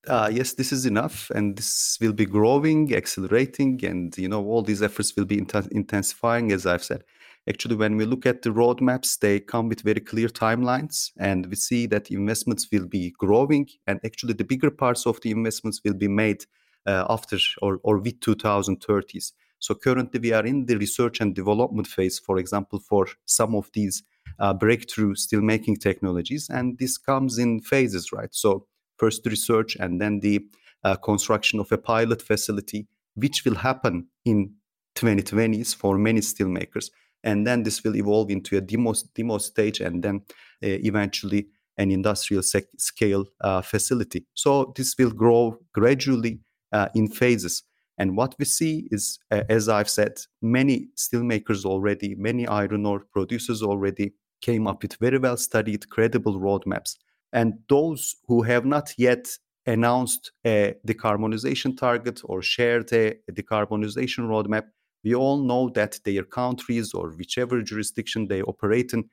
uh, 0.08 0.30
yes, 0.32 0.54
this 0.54 0.72
is 0.72 0.86
enough, 0.86 1.30
and 1.32 1.58
this 1.58 1.98
will 2.00 2.14
be 2.14 2.26
growing, 2.26 2.94
accelerating, 2.96 3.84
and 3.84 4.16
you 4.18 4.28
know 4.28 4.46
all 4.46 4.62
these 4.62 4.82
efforts 4.82 5.16
will 5.16 5.26
be 5.26 5.38
int- 5.38 5.72
intensifying, 5.72 6.52
as 6.52 6.66
I've 6.66 6.84
said. 6.84 7.04
Actually, 7.48 7.76
when 7.76 7.96
we 7.96 8.06
look 8.06 8.26
at 8.26 8.42
the 8.42 8.50
roadmaps, 8.50 9.20
they 9.20 9.40
come 9.40 9.70
with 9.70 9.82
very 9.82 10.00
clear 10.00 10.28
timelines, 10.28 11.12
and 11.18 11.46
we 11.48 11.56
see 11.56 11.86
that 11.88 12.12
investments 12.12 12.68
will 12.72 12.88
be 12.88 13.14
growing, 13.18 13.68
and 13.88 14.00
actually 14.06 14.34
the 14.34 14.44
bigger 14.44 14.72
parts 14.72 15.06
of 15.06 15.20
the 15.22 15.32
investments 15.32 15.82
will 15.84 15.94
be 15.94 16.08
made 16.08 16.46
uh, 16.86 17.06
after 17.10 17.38
or, 17.62 17.80
or 17.84 17.98
with 17.98 18.20
2030s. 18.20 19.32
So 19.66 19.74
currently, 19.74 20.20
we 20.20 20.32
are 20.32 20.46
in 20.46 20.68
the 20.68 20.78
research 20.78 21.20
and 21.22 21.34
development 21.34 21.88
phase, 21.88 22.20
for 22.20 22.38
example, 22.38 22.80
for 22.80 23.08
some 23.26 23.56
of 23.56 23.68
these 23.74 24.04
uh, 24.38 24.54
breakthrough 24.54 25.16
steelmaking 25.16 25.80
technologies, 25.82 26.48
and 26.52 26.78
this 26.78 27.00
comes 27.00 27.40
in 27.40 27.62
phases, 27.62 28.12
right? 28.12 28.30
So 28.32 28.68
first 29.00 29.26
research 29.26 29.76
and 29.76 30.00
then 30.00 30.20
the 30.20 30.46
uh, 30.84 30.98
construction 30.98 31.60
of 31.60 31.72
a 31.72 31.80
pilot 31.80 32.22
facility, 32.22 32.86
which 33.16 33.44
will 33.44 33.56
happen 33.56 34.06
in 34.24 34.54
2020s 34.98 35.76
for 35.76 35.98
many 35.98 36.22
steelmakers. 36.22 36.92
And 37.24 37.48
then 37.48 37.64
this 37.64 37.84
will 37.84 37.96
evolve 37.96 38.30
into 38.30 38.58
a 38.58 38.62
demo, 38.62 38.94
demo 39.16 39.40
stage 39.40 39.80
and 39.80 40.04
then 40.04 40.22
uh, 40.64 40.78
eventually 40.86 41.48
an 41.76 41.90
industrial 41.90 42.44
sec- 42.44 42.78
scale 42.78 43.26
uh, 43.42 43.64
facility. 43.64 44.28
So 44.36 44.74
this 44.78 44.94
will 45.00 45.10
grow 45.10 45.58
gradually 45.74 46.42
uh, 46.72 46.90
in 46.94 47.08
phases. 47.08 47.64
And 47.98 48.18
what 48.18 48.36
we 48.38 48.46
see 48.46 48.88
is, 48.92 49.20
uh, 49.32 49.44
as 49.50 49.70
I've 49.70 49.90
said, 49.90 50.20
many 50.42 50.90
steelmakers 50.96 51.66
already, 51.66 52.16
many 52.16 52.46
iron 52.48 52.86
ore 52.86 53.06
producers 53.12 53.64
already 53.64 54.14
came 54.42 54.68
up 54.68 54.82
with 54.82 54.96
very 54.96 55.18
well 55.18 55.38
studied, 55.38 55.90
credible 55.90 56.40
roadmaps 56.40 56.96
and 57.36 57.60
those 57.68 58.16
who 58.28 58.42
have 58.44 58.66
not 58.66 58.94
yet 58.98 59.28
announced 59.66 60.32
a 60.46 60.74
decarbonization 60.88 61.78
target 61.78 62.22
or 62.24 62.42
shared 62.42 62.92
a 62.94 63.16
decarbonization 63.30 64.24
roadmap, 64.30 64.68
we 65.04 65.14
all 65.14 65.44
know 65.44 65.70
that 65.70 66.00
their 66.06 66.24
countries 66.24 66.94
or 66.94 67.10
whichever 67.10 67.62
jurisdiction 67.62 68.28
they 68.28 68.42
operate 68.44 68.94
in 68.94 69.04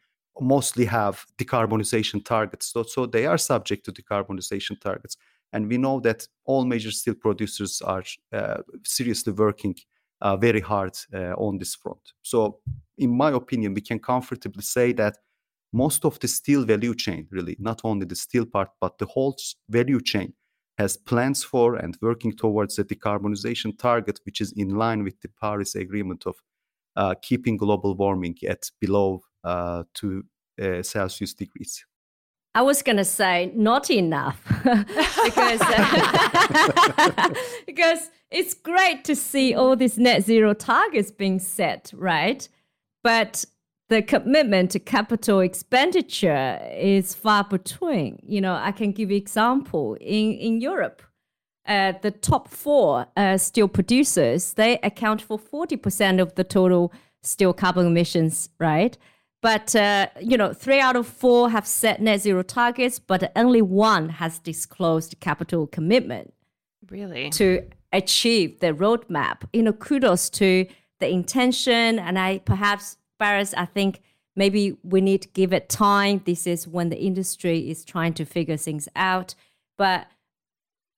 mostly 0.41 0.85
have 0.85 1.27
decarbonization 1.37 2.25
targets. 2.25 2.73
So, 2.73 2.85
so 2.85 3.07
they 3.07 3.27
are 3.27 3.39
subject 3.39 3.85
to 3.87 3.93
decarbonization 3.93 4.81
targets. 4.81 5.17
And 5.53 5.69
we 5.69 5.79
know 5.79 6.01
that 6.01 6.27
all 6.45 6.65
major 6.65 6.91
steel 6.91 7.15
producers 7.15 7.83
are 7.83 8.05
uh, 8.33 8.63
seriously 8.85 9.33
working 9.33 9.75
uh, 10.21 10.37
very 10.37 10.61
hard 10.61 10.97
uh, 11.13 11.35
on 11.37 11.59
this 11.59 11.75
front. 11.75 12.13
So, 12.23 12.61
in 12.97 13.11
my 13.11 13.33
opinion, 13.33 13.75
we 13.75 13.81
can 13.81 13.99
comfortably 13.99 14.63
say 14.63 14.93
that 14.93 15.19
most 15.73 16.05
of 16.05 16.19
the 16.21 16.29
steel 16.29 16.65
value 16.65 16.95
chain, 16.95 17.27
really, 17.31 17.57
not 17.59 17.81
only 17.85 18.07
the 18.07 18.15
steel 18.15 18.47
part, 18.47 18.71
but 18.81 18.99
the 18.99 19.07
whole 19.07 19.37
value 19.69 20.01
chain, 20.01 20.33
has 20.79 20.97
plans 20.97 21.45
for 21.45 21.77
and 21.77 21.99
working 22.01 22.33
towards 22.33 22.79
a 22.79 22.85
decarbonization 22.85 23.77
target, 23.79 24.21
which 24.25 24.41
is 24.41 24.53
in 24.53 24.71
line 24.71 25.03
with 25.05 25.21
the 25.21 25.29
Paris 25.41 25.75
Agreement 25.75 26.25
of 26.27 26.37
uh, 26.97 27.15
keeping 27.23 27.57
global 27.57 27.95
warming 27.95 28.37
at 28.49 28.71
below 28.81 29.23
uh, 29.45 29.83
2 29.95 30.23
uh, 30.63 30.83
Celsius 30.83 31.35
degrees. 31.35 31.85
I 32.55 32.63
was 32.63 32.83
going 32.83 32.99
to 32.99 33.05
say 33.05 33.51
not 33.55 33.91
enough 33.91 34.43
because 35.25 35.61
uh, 35.63 37.29
because 37.67 38.11
it's 38.31 38.53
great 38.55 39.05
to 39.05 39.17
see 39.17 39.55
all 39.55 39.75
these 39.75 39.97
net 39.99 40.25
zero 40.25 40.53
targets 40.53 41.11
being 41.11 41.39
set, 41.39 41.93
right? 41.95 42.47
But 43.03 43.47
the 43.89 44.03
commitment 44.03 44.71
to 44.73 44.79
capital 44.79 45.41
expenditure 45.41 46.61
is 46.75 47.15
far 47.15 47.45
between. 47.45 48.19
You 48.23 48.41
know, 48.43 48.55
I 48.55 48.73
can 48.73 48.93
give 48.93 49.11
you 49.11 49.17
example 49.17 49.97
in 50.01 50.33
in 50.33 50.61
Europe. 50.61 51.03
Uh, 51.67 51.93
the 52.03 52.11
top 52.11 52.49
four 52.49 53.07
uh, 53.17 53.39
steel 53.39 53.69
producers 53.69 54.55
they 54.55 54.81
account 54.83 55.23
for 55.23 55.39
40% 55.39 56.21
of 56.21 56.35
the 56.35 56.43
total 56.43 56.93
steel 57.23 57.53
carbon 57.53 57.87
emissions 57.87 58.49
right 58.59 58.99
but 59.43 59.75
uh, 59.75 60.07
you 60.21 60.39
know, 60.39 60.55
three 60.55 60.81
out 60.81 60.97
of 60.97 61.07
four 61.07 61.51
have 61.51 61.67
set 61.67 62.01
net 62.01 62.21
zero 62.21 62.43
targets, 62.43 62.99
but 62.99 63.31
only 63.37 63.61
one 63.61 64.09
has 64.09 64.39
disclosed 64.39 65.17
capital 65.21 65.67
commitment. 65.67 66.33
Really? 66.89 67.29
To 67.31 67.69
achieve 67.93 68.61
the 68.61 68.73
roadmap. 68.73 69.43
You 69.53 69.65
know, 69.65 69.73
kudos 69.73 70.31
to 70.31 70.67
the 71.01 71.09
intention, 71.09 71.99
and 71.99 72.19
I 72.19 72.39
perhaps, 72.39 72.97
Baris, 73.19 73.53
I 73.55 73.67
think 73.67 74.01
maybe 74.37 74.77
we 74.85 75.01
need 75.01 75.23
to 75.23 75.29
give 75.29 75.53
it 75.53 75.69
time. 75.69 76.23
This 76.25 76.47
is 76.47 76.69
when 76.69 76.89
the 76.89 76.99
industry 76.99 77.69
is 77.69 77.85
trying 77.85 78.15
to 78.15 78.25
figure 78.25 78.57
things 78.57 78.89
out, 78.95 79.35
but 79.77 80.07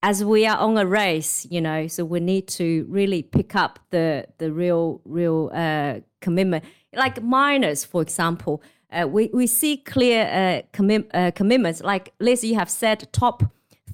as 0.04 0.22
we 0.22 0.46
are 0.46 0.58
on 0.58 0.76
a 0.76 0.86
race, 0.86 1.46
you 1.50 1.60
know, 1.60 1.86
so 1.86 2.04
we 2.04 2.20
need 2.20 2.46
to 2.46 2.86
really 2.88 3.22
pick 3.22 3.56
up 3.56 3.78
the 3.90 4.26
the 4.38 4.52
real 4.52 5.00
real 5.04 5.50
uh, 5.54 6.00
commitment 6.20 6.64
like 6.96 7.22
miners, 7.22 7.84
for 7.84 8.02
example, 8.02 8.62
uh, 8.92 9.06
we, 9.06 9.30
we 9.32 9.46
see 9.46 9.76
clear 9.76 10.22
uh, 10.24 10.76
commi- 10.76 11.08
uh, 11.12 11.30
commitments. 11.32 11.80
Like 11.82 12.12
Liz, 12.20 12.44
you 12.44 12.54
have 12.54 12.70
said 12.70 13.08
top 13.12 13.42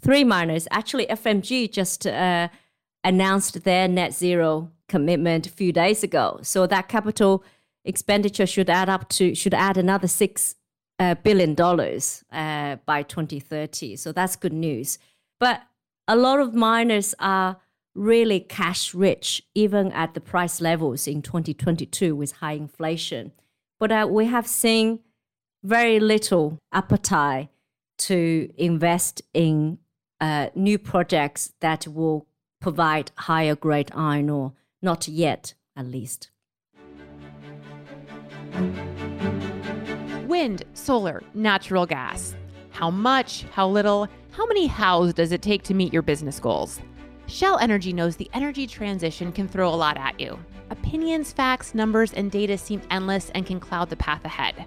three 0.00 0.24
miners. 0.24 0.68
Actually, 0.70 1.06
FMG 1.06 1.70
just 1.70 2.06
uh, 2.06 2.48
announced 3.04 3.64
their 3.64 3.88
net 3.88 4.12
zero 4.12 4.70
commitment 4.88 5.46
a 5.46 5.50
few 5.50 5.72
days 5.72 6.02
ago. 6.02 6.40
So 6.42 6.66
that 6.66 6.88
capital 6.88 7.44
expenditure 7.84 8.46
should 8.46 8.68
add 8.68 8.88
up 8.88 9.08
to 9.08 9.34
should 9.34 9.54
add 9.54 9.76
another 9.76 10.08
six 10.08 10.56
uh, 10.98 11.14
billion 11.14 11.54
dollars 11.54 12.24
by 12.30 13.04
2030. 13.08 13.96
So 13.96 14.12
that's 14.12 14.36
good 14.36 14.52
news. 14.52 14.98
But 15.38 15.62
a 16.10 16.16
lot 16.16 16.40
of 16.40 16.52
miners 16.52 17.14
are 17.20 17.56
really 17.94 18.40
cash 18.40 18.92
rich, 18.92 19.44
even 19.54 19.92
at 19.92 20.14
the 20.14 20.20
price 20.20 20.60
levels 20.60 21.06
in 21.06 21.22
2022 21.22 22.16
with 22.16 22.32
high 22.32 22.54
inflation. 22.54 23.30
But 23.78 23.92
uh, 23.92 24.08
we 24.10 24.26
have 24.26 24.48
seen 24.48 24.98
very 25.62 26.00
little 26.00 26.58
appetite 26.72 27.50
to 27.98 28.50
invest 28.56 29.22
in 29.32 29.78
uh, 30.20 30.48
new 30.56 30.78
projects 30.78 31.52
that 31.60 31.86
will 31.86 32.26
provide 32.60 33.12
higher 33.14 33.54
grade 33.54 33.92
iron 33.94 34.30
ore, 34.30 34.54
not 34.82 35.06
yet, 35.06 35.54
at 35.76 35.86
least. 35.86 36.30
Wind, 40.26 40.64
solar, 40.74 41.22
natural 41.34 41.86
gas. 41.86 42.34
How 42.70 42.90
much, 42.90 43.44
how 43.52 43.68
little, 43.68 44.08
how 44.40 44.46
many 44.46 44.66
hows 44.66 45.12
does 45.12 45.33
it 45.33 45.42
take 45.42 45.62
to 45.62 45.74
meet 45.74 45.92
your 45.92 46.00
business 46.00 46.40
goals? 46.40 46.81
Shell 47.26 47.59
Energy 47.59 47.92
knows 47.92 48.16
the 48.16 48.31
energy 48.33 48.66
transition 48.66 49.33
can 49.33 49.46
throw 49.46 49.68
a 49.68 49.76
lot 49.76 49.98
at 49.98 50.18
you. 50.18 50.38
Opinions, 50.70 51.31
facts, 51.31 51.74
numbers, 51.74 52.14
and 52.14 52.31
data 52.31 52.57
seem 52.57 52.81
endless 52.90 53.29
and 53.35 53.44
can 53.44 53.61
cloud 53.61 53.90
the 53.90 53.96
path 53.96 54.24
ahead. 54.24 54.64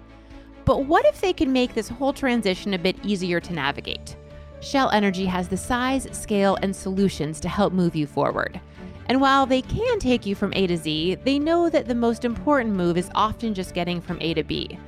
But 0.64 0.84
what 0.84 1.04
if 1.06 1.20
they 1.20 1.32
could 1.32 1.48
make 1.48 1.74
this 1.74 1.88
whole 1.88 2.12
transition 2.12 2.74
a 2.74 2.78
bit 2.78 3.04
easier 3.04 3.40
to 3.40 3.52
navigate? 3.52 4.14
Shell 4.60 4.90
Energy 4.90 5.26
has 5.26 5.48
the 5.48 5.56
size, 5.56 6.06
scale, 6.12 6.56
and 6.62 6.74
solutions 6.74 7.40
to 7.40 7.48
help 7.48 7.72
move 7.72 7.96
you 7.96 8.06
forward. 8.06 8.60
And 9.06 9.20
while 9.20 9.44
they 9.44 9.62
can 9.62 9.98
take 9.98 10.24
you 10.24 10.36
from 10.36 10.52
A 10.54 10.68
to 10.68 10.76
Z, 10.76 11.16
they 11.24 11.40
know 11.40 11.68
that 11.68 11.88
the 11.88 11.96
most 11.96 12.24
important 12.24 12.76
move 12.76 12.96
is 12.96 13.10
often 13.16 13.52
just 13.54 13.74
getting 13.74 14.00
from 14.00 14.18
A 14.20 14.34
to 14.34 14.44
B. 14.44 14.78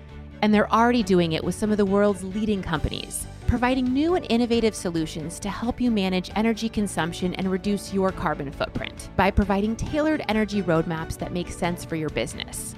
And 0.42 0.54
they're 0.54 0.72
already 0.72 1.02
doing 1.02 1.32
it 1.32 1.42
with 1.42 1.56
some 1.56 1.72
of 1.72 1.76
the 1.76 1.84
world's 1.84 2.22
leading 2.22 2.62
companies 2.62 3.26
providing 3.46 3.92
new 3.92 4.14
and 4.14 4.26
innovative 4.28 4.74
solutions 4.74 5.38
to 5.40 5.48
help 5.48 5.80
you 5.80 5.90
manage 5.90 6.30
energy 6.36 6.68
consumption 6.68 7.32
and 7.34 7.50
reduce 7.50 7.94
your 7.94 8.12
carbon 8.12 8.50
footprint 8.50 9.08
by 9.16 9.30
providing 9.30 9.76
tailored 9.76 10.22
energy 10.28 10.62
roadmaps 10.62 11.16
that 11.18 11.32
make 11.32 11.50
sense 11.50 11.82
for 11.84 11.96
your 11.96 12.10
business. 12.10 12.74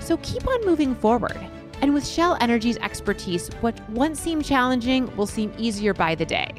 So 0.00 0.16
keep 0.18 0.46
on 0.48 0.66
moving 0.66 0.94
forward. 0.94 1.38
And 1.82 1.94
with 1.94 2.06
Shell 2.06 2.36
Energy's 2.40 2.76
expertise, 2.78 3.48
what 3.60 3.78
once 3.90 4.20
seemed 4.20 4.44
challenging 4.44 5.14
will 5.16 5.26
seem 5.26 5.52
easier 5.58 5.94
by 5.94 6.14
the 6.14 6.26
day. 6.26 6.52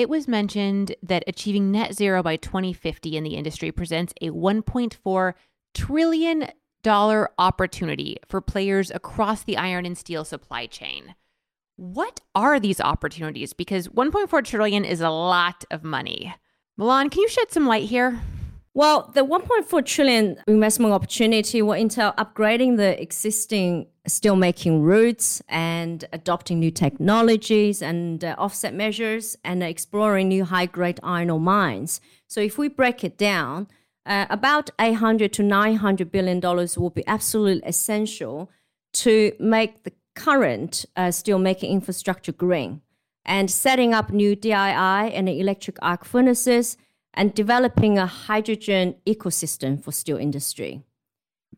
It 0.00 0.08
was 0.08 0.26
mentioned 0.26 0.96
that 1.02 1.24
achieving 1.26 1.70
net 1.70 1.94
zero 1.94 2.22
by 2.22 2.36
2050 2.36 3.18
in 3.18 3.22
the 3.22 3.34
industry 3.34 3.70
presents 3.70 4.14
a 4.22 4.30
1.4 4.30 5.34
trillion 5.74 6.48
dollar 6.82 7.28
opportunity 7.36 8.16
for 8.26 8.40
players 8.40 8.90
across 8.90 9.42
the 9.42 9.58
iron 9.58 9.84
and 9.84 9.98
steel 9.98 10.24
supply 10.24 10.64
chain. 10.64 11.14
What 11.76 12.20
are 12.34 12.58
these 12.58 12.80
opportunities? 12.80 13.52
Because 13.52 13.88
1.4 13.88 14.42
trillion 14.42 14.86
is 14.86 15.02
a 15.02 15.10
lot 15.10 15.66
of 15.70 15.84
money. 15.84 16.34
Milan, 16.78 17.10
can 17.10 17.20
you 17.20 17.28
shed 17.28 17.52
some 17.52 17.66
light 17.66 17.90
here? 17.90 18.22
Well, 18.72 19.10
the 19.14 19.24
1.4 19.24 19.84
trillion 19.84 20.36
investment 20.46 20.92
opportunity 20.92 21.60
will 21.60 21.74
entail 21.74 22.12
upgrading 22.16 22.76
the 22.76 23.00
existing 23.02 23.88
steelmaking 24.08 24.82
routes 24.82 25.42
and 25.48 26.04
adopting 26.12 26.60
new 26.60 26.70
technologies 26.70 27.82
and 27.82 28.24
uh, 28.24 28.36
offset 28.38 28.72
measures 28.72 29.36
and 29.42 29.64
exploring 29.64 30.28
new 30.28 30.44
high-grade 30.44 31.00
iron 31.02 31.30
ore 31.30 31.40
mines. 31.40 32.00
So 32.28 32.40
if 32.40 32.58
we 32.58 32.68
break 32.68 33.02
it 33.02 33.18
down, 33.18 33.66
uh, 34.06 34.26
about 34.30 34.70
800 34.78 35.32
to 35.32 35.42
900 35.42 36.12
billion 36.12 36.38
dollars 36.38 36.78
will 36.78 36.90
be 36.90 37.06
absolutely 37.08 37.68
essential 37.68 38.50
to 38.92 39.32
make 39.40 39.82
the 39.82 39.92
current 40.14 40.84
uh, 40.96 41.08
steelmaking 41.08 41.70
infrastructure 41.70 42.32
green 42.32 42.82
and 43.24 43.50
setting 43.50 43.92
up 43.92 44.10
new 44.12 44.36
DRI 44.36 44.52
and 44.54 45.28
electric 45.28 45.76
arc 45.82 46.04
furnaces– 46.04 46.76
and 47.14 47.34
developing 47.34 47.98
a 47.98 48.06
hydrogen 48.06 48.94
ecosystem 49.06 49.82
for 49.82 49.92
steel 49.92 50.16
industry. 50.16 50.82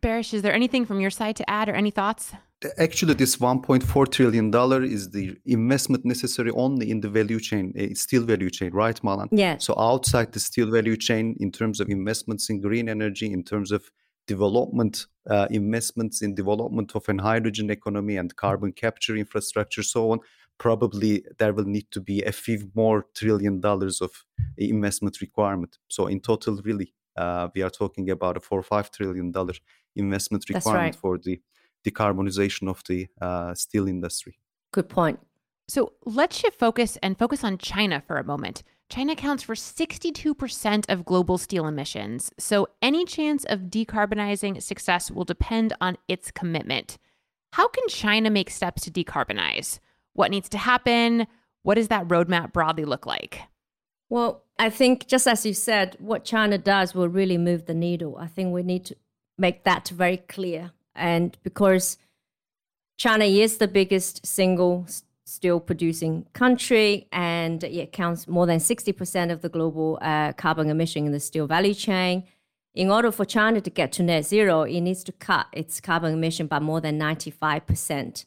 Baris, 0.01 0.35
is 0.35 0.43
there 0.43 0.55
anything 0.55 0.85
from 0.87 1.01
your 1.01 1.11
side 1.11 1.37
to 1.37 1.49
add 1.49 1.69
or 1.69 1.75
any 1.75 1.91
thoughts? 1.91 2.33
Actually, 2.79 3.15
this 3.15 3.37
1.4 3.37 4.11
trillion 4.11 4.51
dollar 4.51 4.83
is 4.83 5.11
the 5.11 5.37
investment 5.47 6.05
necessary 6.05 6.51
only 6.53 6.91
in 6.91 7.01
the 7.01 7.09
value 7.09 7.41
chain, 7.41 7.73
uh, 7.79 7.95
steel 7.95 8.23
value 8.23 8.51
chain, 8.51 8.73
right, 8.73 9.03
Malan? 9.03 9.29
Yeah. 9.33 9.59
So 9.59 9.75
outside 9.77 10.33
the 10.33 10.41
steel 10.41 10.71
value 10.71 10.97
chain, 10.97 11.37
in 11.41 11.51
terms 11.51 11.81
of 11.81 11.89
investments 11.89 12.51
in 12.51 12.61
green 12.61 12.89
energy, 12.89 13.33
in 13.33 13.43
terms 13.43 13.73
of 13.73 13.91
development, 14.29 15.07
uh, 15.29 15.49
investments 15.51 16.23
in 16.23 16.35
development 16.35 16.93
of 16.95 17.09
an 17.09 17.19
hydrogen 17.19 17.69
economy 17.71 18.17
and 18.17 18.37
carbon 18.37 18.73
capture 18.73 19.17
infrastructure, 19.17 19.83
so 19.83 20.13
on, 20.13 20.21
probably 20.63 21.25
there 21.39 21.53
will 21.53 21.65
need 21.65 21.91
to 21.91 22.01
be 22.01 22.23
a 22.23 22.31
few 22.31 22.71
more 22.73 23.05
trillion 23.15 23.59
dollars 23.59 24.01
of 24.01 24.13
investment 24.57 25.21
requirement. 25.21 25.77
So 25.89 26.07
in 26.07 26.21
total, 26.21 26.61
really, 26.63 26.95
uh, 27.17 27.49
we 27.53 27.63
are 27.63 27.71
talking 27.71 28.11
about 28.11 28.37
a 28.37 28.41
four 28.41 28.61
or 28.61 28.63
five 28.63 28.89
trillion 28.93 29.33
dollar 29.33 29.55
investment 29.97 30.45
requirement 30.49 30.95
right. 30.95 30.95
for 30.95 31.19
the 31.19 31.41
decarbonization 31.85 32.69
of 32.69 32.81
the 32.89 33.09
uh, 33.21 33.53
steel 33.55 33.89
industry. 33.89 34.39
Good 34.73 34.89
point. 34.89 35.19
So 35.67 35.95
let's 36.05 36.37
shift 36.37 36.61
focus 36.61 36.97
and 37.03 37.19
focus 37.19 37.43
on 37.43 37.59
China 37.59 38.01
for 38.07 38.19
a 38.19 38.25
moment. 38.25 38.63
China 38.89 39.15
accounts 39.15 39.43
for 39.43 39.57
62% 39.57 40.85
of 40.89 41.05
global 41.05 41.39
steel 41.39 41.67
emissions. 41.67 42.31
So 42.39 42.69
any 42.81 43.05
chance 43.05 43.45
of 43.47 43.63
decarbonizing 43.63 44.63
success 44.63 45.11
will 45.11 45.25
depend 45.25 45.73
on 45.81 45.97
its 46.07 46.31
commitment. 46.31 46.99
How 47.55 47.67
can 47.67 47.89
China 47.89 48.31
make 48.31 48.49
steps 48.49 48.83
to 48.83 48.93
decarbonize? 48.93 49.81
What 50.15 50.31
needs 50.31 50.49
to 50.51 50.59
happen? 50.59 51.27
What 51.63 51.77
does 51.77 51.89
that 51.89 52.09
roadmap 52.09 52.53
broadly 52.53 52.85
look 52.85 53.07
like? 53.07 53.41
Well, 54.09 54.45
I 54.59 54.69
think 54.69 55.07
just 55.07 55.27
as 55.27 55.47
you 55.47 55.55
said, 55.55 55.97
what 55.99 56.25
China 56.25 56.59
does 56.59 56.95
will 56.95 57.09
really 57.09 57.39
move 57.39 57.67
the 57.67 57.75
needle. 57.75 58.17
I 58.19 58.27
think 58.27 58.53
we 58.53 58.63
need 58.63 58.85
to 58.87 58.97
make 59.39 59.65
that 59.65 59.89
very 59.89 60.19
clear. 60.19 60.73
And 60.95 61.37
because 61.43 61.97
China 62.99 63.25
is 63.25 63.57
the 63.57 63.69
biggest 63.69 64.27
single 64.27 64.87
steel 65.25 65.61
producing 65.61 66.27
country 66.35 67.09
and 67.11 67.65
it 67.65 67.81
accounts 67.81 68.29
more 68.29 68.47
than 68.47 68.59
60% 68.59 69.33
of 69.33 69.41
the 69.41 69.49
global 69.49 69.99
uh, 70.03 70.33
carbon 70.33 70.69
emission 70.69 71.07
in 71.07 71.13
the 71.13 71.21
steel 71.21 71.47
value 71.47 71.75
chain. 71.75 72.25
In 72.75 72.91
order 72.91 73.11
for 73.11 73.25
China 73.25 73.61
to 73.61 73.71
get 73.71 73.93
to 73.93 74.03
net 74.03 74.25
zero, 74.27 74.63
it 74.63 74.81
needs 74.81 75.05
to 75.05 75.13
cut 75.13 75.47
its 75.53 75.81
carbon 75.81 76.13
emission 76.13 76.47
by 76.47 76.59
more 76.59 76.81
than 76.81 76.99
95%. 76.99 78.25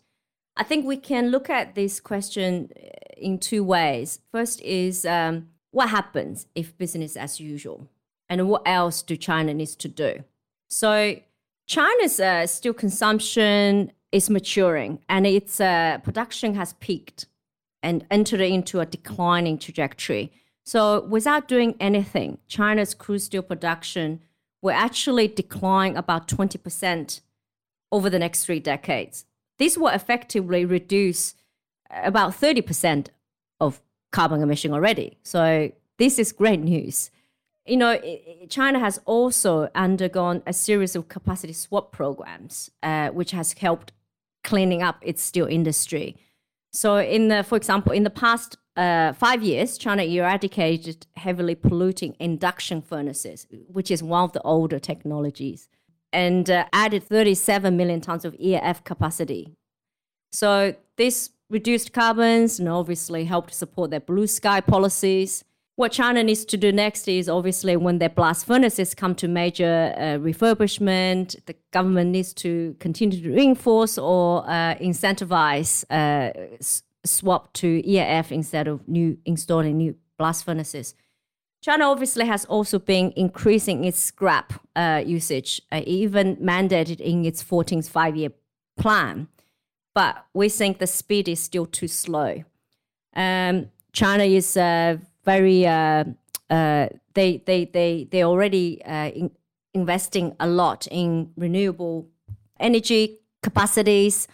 I 0.58 0.64
think 0.64 0.86
we 0.86 0.98
can 0.98 1.32
look 1.32 1.50
at 1.50 1.76
this 1.76 2.00
question 2.00 2.70
uh, 2.76 2.90
in 3.18 3.40
two 3.40 3.64
ways. 3.64 4.20
First 4.32 4.62
is 4.62 5.06
um, 5.06 5.50
what 5.72 5.90
happens 5.90 6.48
if 6.56 6.78
business 6.78 7.18
as 7.18 7.40
usual? 7.40 7.90
And 8.30 8.48
what 8.48 8.64
else 8.66 9.02
do 9.02 9.16
China 9.18 9.54
needs 9.54 9.76
to 9.76 9.88
do? 9.88 10.24
So 10.70 11.18
China's 11.68 12.20
uh, 12.20 12.48
steel 12.48 12.74
consumption 12.74 13.92
is 14.12 14.30
maturing 14.30 15.00
and 15.10 15.28
its 15.28 15.60
uh, 15.60 16.00
production 16.04 16.56
has 16.56 16.74
peaked 16.74 17.26
and 17.84 18.06
entered 18.10 18.42
into 18.42 18.80
a 18.80 18.86
declining 18.86 19.58
trajectory. 19.58 20.32
So 20.64 21.02
without 21.02 21.48
doing 21.48 21.76
anything, 21.80 22.40
China's 22.48 22.94
crude 22.94 23.20
steel 23.20 23.44
production 23.44 24.22
will 24.62 24.74
actually 24.74 25.28
decline 25.28 25.96
about 25.96 26.28
20% 26.28 27.22
over 27.92 28.10
the 28.10 28.18
next 28.18 28.46
three 28.46 28.60
decades. 28.60 29.26
This 29.58 29.78
will 29.78 29.88
effectively 29.90 30.66
reduce 30.66 31.36
about 31.90 32.34
30% 32.34 33.08
of 33.60 33.82
carbon 34.12 34.42
emission 34.42 34.74
already. 34.74 35.18
So 35.24 35.72
this 35.98 36.20
is 36.20 36.32
great 36.32 36.60
news. 36.60 37.12
You 37.66 37.78
know, 37.78 38.00
China 38.48 38.80
has 38.80 39.00
also 39.06 39.70
undergone 39.74 40.44
a 40.46 40.54
series 40.54 40.96
of 40.96 41.08
capacity 41.08 41.54
swap 41.54 41.92
programs, 41.92 42.70
uh, 42.84 43.10
which 43.10 43.32
has 43.32 43.54
helped 43.54 43.92
cleaning 44.44 44.84
up 44.84 44.98
its 45.02 45.24
steel 45.24 45.48
industry. 45.48 46.16
So, 46.72 46.98
in 46.98 47.30
the, 47.30 47.44
for 47.44 47.56
example, 47.56 47.92
in 47.92 48.04
the 48.04 48.10
past 48.10 48.58
uh, 48.76 49.14
five 49.14 49.42
years, 49.42 49.78
China 49.78 50.04
eradicated 50.04 51.08
heavily 51.16 51.56
polluting 51.56 52.16
induction 52.20 52.82
furnaces, 52.82 53.48
which 53.68 53.90
is 53.90 54.04
one 54.04 54.24
of 54.24 54.34
the 54.34 54.42
older 54.42 54.78
technologies, 54.78 55.68
and 56.16 56.50
uh, 56.50 56.66
added 56.74 57.04
37 57.04 57.76
million 57.76 58.02
tons 58.02 58.26
of 58.26 58.34
EAF 58.36 58.84
capacity. 58.84 59.54
So, 60.32 60.76
this 60.98 61.32
reduced 61.50 61.94
carbons 61.94 62.60
and 62.60 62.68
obviously 62.68 63.26
helped 63.26 63.54
support 63.54 63.92
their 63.92 64.00
blue 64.00 64.28
sky 64.28 64.62
policies 64.62 65.44
what 65.78 65.92
China 65.92 66.24
needs 66.24 66.46
to 66.46 66.58
do 66.58 66.72
next 66.72 67.08
is 67.08 67.28
obviously 67.28 67.76
when 67.76 68.00
their 68.00 68.10
blast 68.10 68.46
furnaces 68.46 68.96
come 68.96 69.14
to 69.16 69.28
major 69.28 69.94
uh, 69.98 70.02
refurbishment, 70.24 71.36
the 71.48 71.56
government 71.72 72.12
needs 72.12 72.34
to 72.36 72.76
continue 72.80 73.22
to 73.22 73.32
reinforce 73.34 73.98
or 73.98 74.50
uh, 74.50 74.76
incentivize 74.76 75.84
uh, 75.90 76.32
swap 77.04 77.52
to 77.54 77.82
EAF 77.84 78.32
instead 78.32 78.70
of 78.70 78.88
new 78.88 79.18
installing 79.26 79.78
new 79.78 79.96
blast 80.18 80.46
furnaces. 80.46 80.96
China 81.66 81.90
obviously 81.90 82.28
has 82.28 82.46
also 82.46 82.78
been 82.78 83.12
increasing 83.16 83.86
its 83.86 83.98
scrap 84.00 84.54
uh, 84.76 85.02
usage, 85.04 85.60
uh, 85.72 85.82
even 85.88 86.36
mandated 86.36 87.00
in 87.02 87.26
its 87.26 87.44
14th 87.44 87.90
five-year 87.90 88.30
plan. 88.78 89.28
But 89.96 90.28
we 90.36 90.48
think 90.48 90.78
the 90.78 90.86
speed 90.86 91.28
is 91.28 91.40
still 91.40 91.66
too 91.66 91.88
slow. 91.88 92.44
Um, 93.16 93.72
China 93.94 94.26
is 94.26 94.56
uh, 94.56 94.98
very 95.24 95.66
uh, 95.66 96.04
uh, 96.52 96.90
they 97.16 97.42
they 97.48 97.66
they 97.66 98.08
they 98.12 98.24
already 98.24 98.84
uh, 98.86 99.10
in, 99.10 99.32
investing 99.74 100.36
a 100.40 100.46
lot 100.46 100.86
in 100.92 101.32
renewable 101.36 102.08
energy 102.60 103.22
capacities 103.42 104.28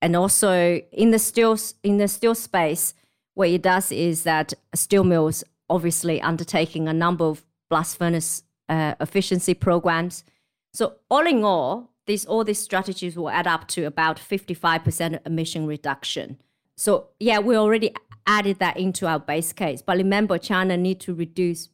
and 0.00 0.14
also 0.14 0.80
in 0.92 1.10
the 1.10 1.18
steel 1.18 1.58
in 1.82 1.98
the 1.98 2.06
steel 2.06 2.36
space 2.36 2.94
what 3.34 3.48
it 3.48 3.62
does 3.62 3.90
is 3.90 4.22
that 4.22 4.54
steel 4.74 5.02
mills 5.02 5.42
obviously 5.68 6.20
undertaking 6.20 6.88
a 6.88 6.92
number 6.92 7.24
of 7.24 7.44
blast 7.68 7.96
furnace 7.96 8.42
uh, 8.68 8.94
efficiency 9.00 9.54
programs 9.54 10.24
so 10.72 10.94
all 11.10 11.26
in 11.26 11.42
all 11.42 11.90
these 12.06 12.24
all 12.24 12.44
these 12.44 12.58
strategies 12.58 13.16
will 13.16 13.30
add 13.30 13.46
up 13.46 13.66
to 13.68 13.84
about 13.84 14.18
55% 14.18 15.20
emission 15.26 15.66
reduction 15.66 16.40
so 16.76 17.08
yeah 17.18 17.38
we 17.38 17.56
already 17.56 17.92
added 18.26 18.58
that 18.58 18.76
into 18.76 19.06
our 19.06 19.18
base 19.18 19.52
case. 19.52 19.82
But 19.82 19.96
remember, 19.96 20.38
China 20.38 20.76
need 20.76 21.00
to 21.00 21.14
reduce 21.14 21.68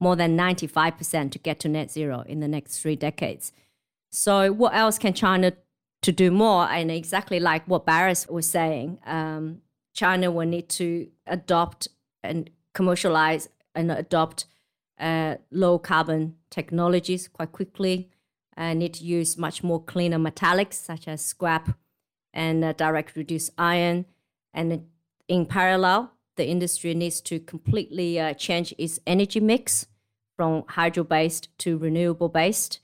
more 0.00 0.14
than 0.14 0.36
95% 0.36 1.32
to 1.32 1.38
get 1.38 1.58
to 1.60 1.68
net 1.68 1.90
zero 1.90 2.22
in 2.26 2.40
the 2.40 2.48
next 2.48 2.80
three 2.80 2.96
decades. 2.96 3.52
So 4.10 4.52
what 4.52 4.74
else 4.74 4.98
can 4.98 5.12
China 5.12 5.54
to 6.02 6.12
do 6.12 6.30
more? 6.30 6.68
And 6.68 6.90
exactly 6.90 7.40
like 7.40 7.66
what 7.66 7.84
Barry 7.84 8.14
was 8.28 8.48
saying, 8.48 9.00
um, 9.06 9.62
China 9.94 10.30
will 10.30 10.46
need 10.46 10.68
to 10.70 11.08
adopt 11.26 11.88
and 12.22 12.50
commercialize 12.78 13.48
and 13.74 13.90
adopt 13.90 14.46
uh, 15.00 15.34
low 15.50 15.78
carbon 15.78 16.22
technologies 16.50 17.22
quite 17.36 17.52
quickly. 17.58 17.96
Uh, 18.56 18.74
need 18.74 18.94
to 18.94 19.04
use 19.04 19.38
much 19.46 19.62
more 19.62 19.80
cleaner 19.92 20.18
metallics 20.18 20.74
such 20.90 21.06
as 21.06 21.24
scrap 21.32 21.66
and 22.32 22.64
uh, 22.64 22.72
direct 22.72 23.16
reduced 23.16 23.50
iron 23.58 24.04
and 24.54 24.68
in 25.28 25.46
parallel, 25.46 26.12
the 26.36 26.48
industry 26.48 26.94
needs 26.94 27.20
to 27.20 27.38
completely 27.38 28.18
uh, 28.18 28.34
change 28.34 28.74
its 28.78 28.98
energy 29.06 29.40
mix 29.40 29.86
from 30.36 30.64
hydro 30.68 31.04
based 31.04 31.48
to 31.58 31.76
renewable 31.76 32.28
based. 32.28 32.80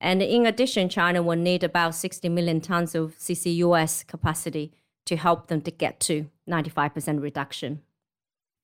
And 0.00 0.22
in 0.22 0.46
addition, 0.46 0.88
China 0.88 1.22
will 1.22 1.38
need 1.38 1.62
about 1.64 1.94
60 1.94 2.28
million 2.28 2.60
tons 2.60 2.94
of 2.94 3.16
CCUS 3.18 4.06
capacity 4.06 4.72
to 5.06 5.16
help 5.16 5.46
them 5.46 5.60
to 5.62 5.70
get 5.70 6.00
to 6.00 6.28
95% 6.48 7.22
reduction. 7.22 7.82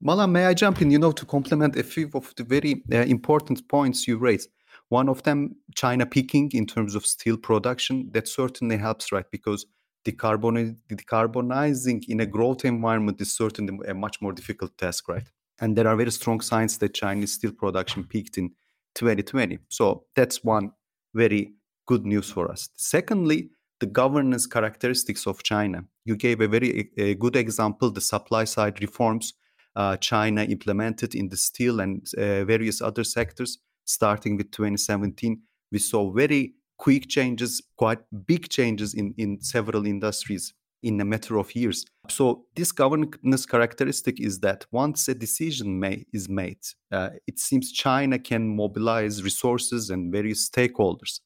Mala, 0.05 0.27
may 0.27 0.47
I 0.47 0.55
jump 0.55 0.83
in, 0.83 0.91
you 0.91 0.99
know, 0.99 1.13
to 1.13 1.25
complement 1.25 1.77
a 1.77 1.85
few 1.85 2.11
of 2.15 2.35
the 2.37 2.43
very 2.43 2.83
uh, 2.93 2.97
important 3.03 3.69
points 3.69 4.09
you 4.09 4.19
raised? 4.19 4.49
One 4.89 5.09
of 5.09 5.23
them, 5.23 5.55
China 5.77 6.07
peaking 6.07 6.51
in 6.55 6.67
terms 6.67 6.97
of 6.97 7.07
steel 7.07 7.37
production, 7.37 8.11
that 8.13 8.27
certainly 8.27 8.79
helps, 8.79 9.13
right? 9.13 9.25
Because 9.31 9.65
decarbonizing 10.05 12.03
in 12.09 12.19
a 12.19 12.27
growth 12.27 12.65
environment 12.65 13.21
is 13.21 13.33
certainly 13.33 13.79
a 13.87 13.95
much 13.95 14.21
more 14.21 14.33
difficult 14.33 14.77
task, 14.77 15.09
right? 15.09 15.31
And 15.61 15.77
there 15.77 15.87
are 15.87 15.95
very 15.95 16.11
strong 16.11 16.41
signs 16.41 16.79
that 16.79 16.95
Chinese 16.95 17.35
steel 17.35 17.53
production 17.53 18.03
peaked 18.03 18.39
in 18.39 18.51
2020. 18.97 19.61
So 19.69 20.07
that's 20.17 20.43
one 20.43 20.73
very 21.15 21.55
good 21.87 22.05
news 22.05 22.29
for 22.29 22.51
us. 22.51 22.71
Secondly, 22.75 23.51
the 23.79 23.87
governance 23.87 24.49
characteristics 24.49 25.29
of 25.29 25.45
China. 25.45 25.85
You 26.05 26.17
gave 26.17 26.41
a 26.41 26.49
very 26.49 26.91
a 26.97 27.15
good 27.15 27.37
example, 27.37 27.93
the 27.93 28.01
supply 28.01 28.43
side 28.43 28.81
reforms 28.81 29.35
uh, 29.77 29.97
China 29.97 30.45
implemented 30.45 31.15
in 31.15 31.29
the 31.29 31.37
steel 31.37 31.81
and 31.81 32.07
uh, 32.17 32.45
various 32.45 32.81
other 32.81 33.05
sectors, 33.05 33.59
starting 33.85 34.37
with 34.37 34.51
2017. 34.51 35.41
We 35.71 35.79
saw 35.79 36.13
very 36.13 36.55
quick 36.79 37.09
changes, 37.09 37.63
quite 37.77 38.01
big 38.27 38.49
changes 38.49 38.95
in, 38.95 39.15
in 39.17 39.41
several 39.41 39.87
industries 39.87 40.53
in 40.83 41.01
a 41.01 41.05
matter 41.05 41.39
of 41.39 41.55
years. 41.55 41.85
So 42.09 42.47
this 42.57 42.73
governance 42.73 43.47
characteristic 43.47 44.21
is 44.21 44.41
that 44.41 44.67
once 44.73 45.07
a 45.07 45.15
decision 45.15 45.79
may, 45.79 46.05
is 46.13 46.29
made, 46.29 46.59
uh, 46.91 47.11
it 47.29 47.39
seems 47.39 47.71
China 47.71 48.19
can 48.19 48.57
mobilize 48.57 49.23
resources 49.23 49.91
and 49.91 50.13
various 50.13 50.51
stakeholders 50.51 51.21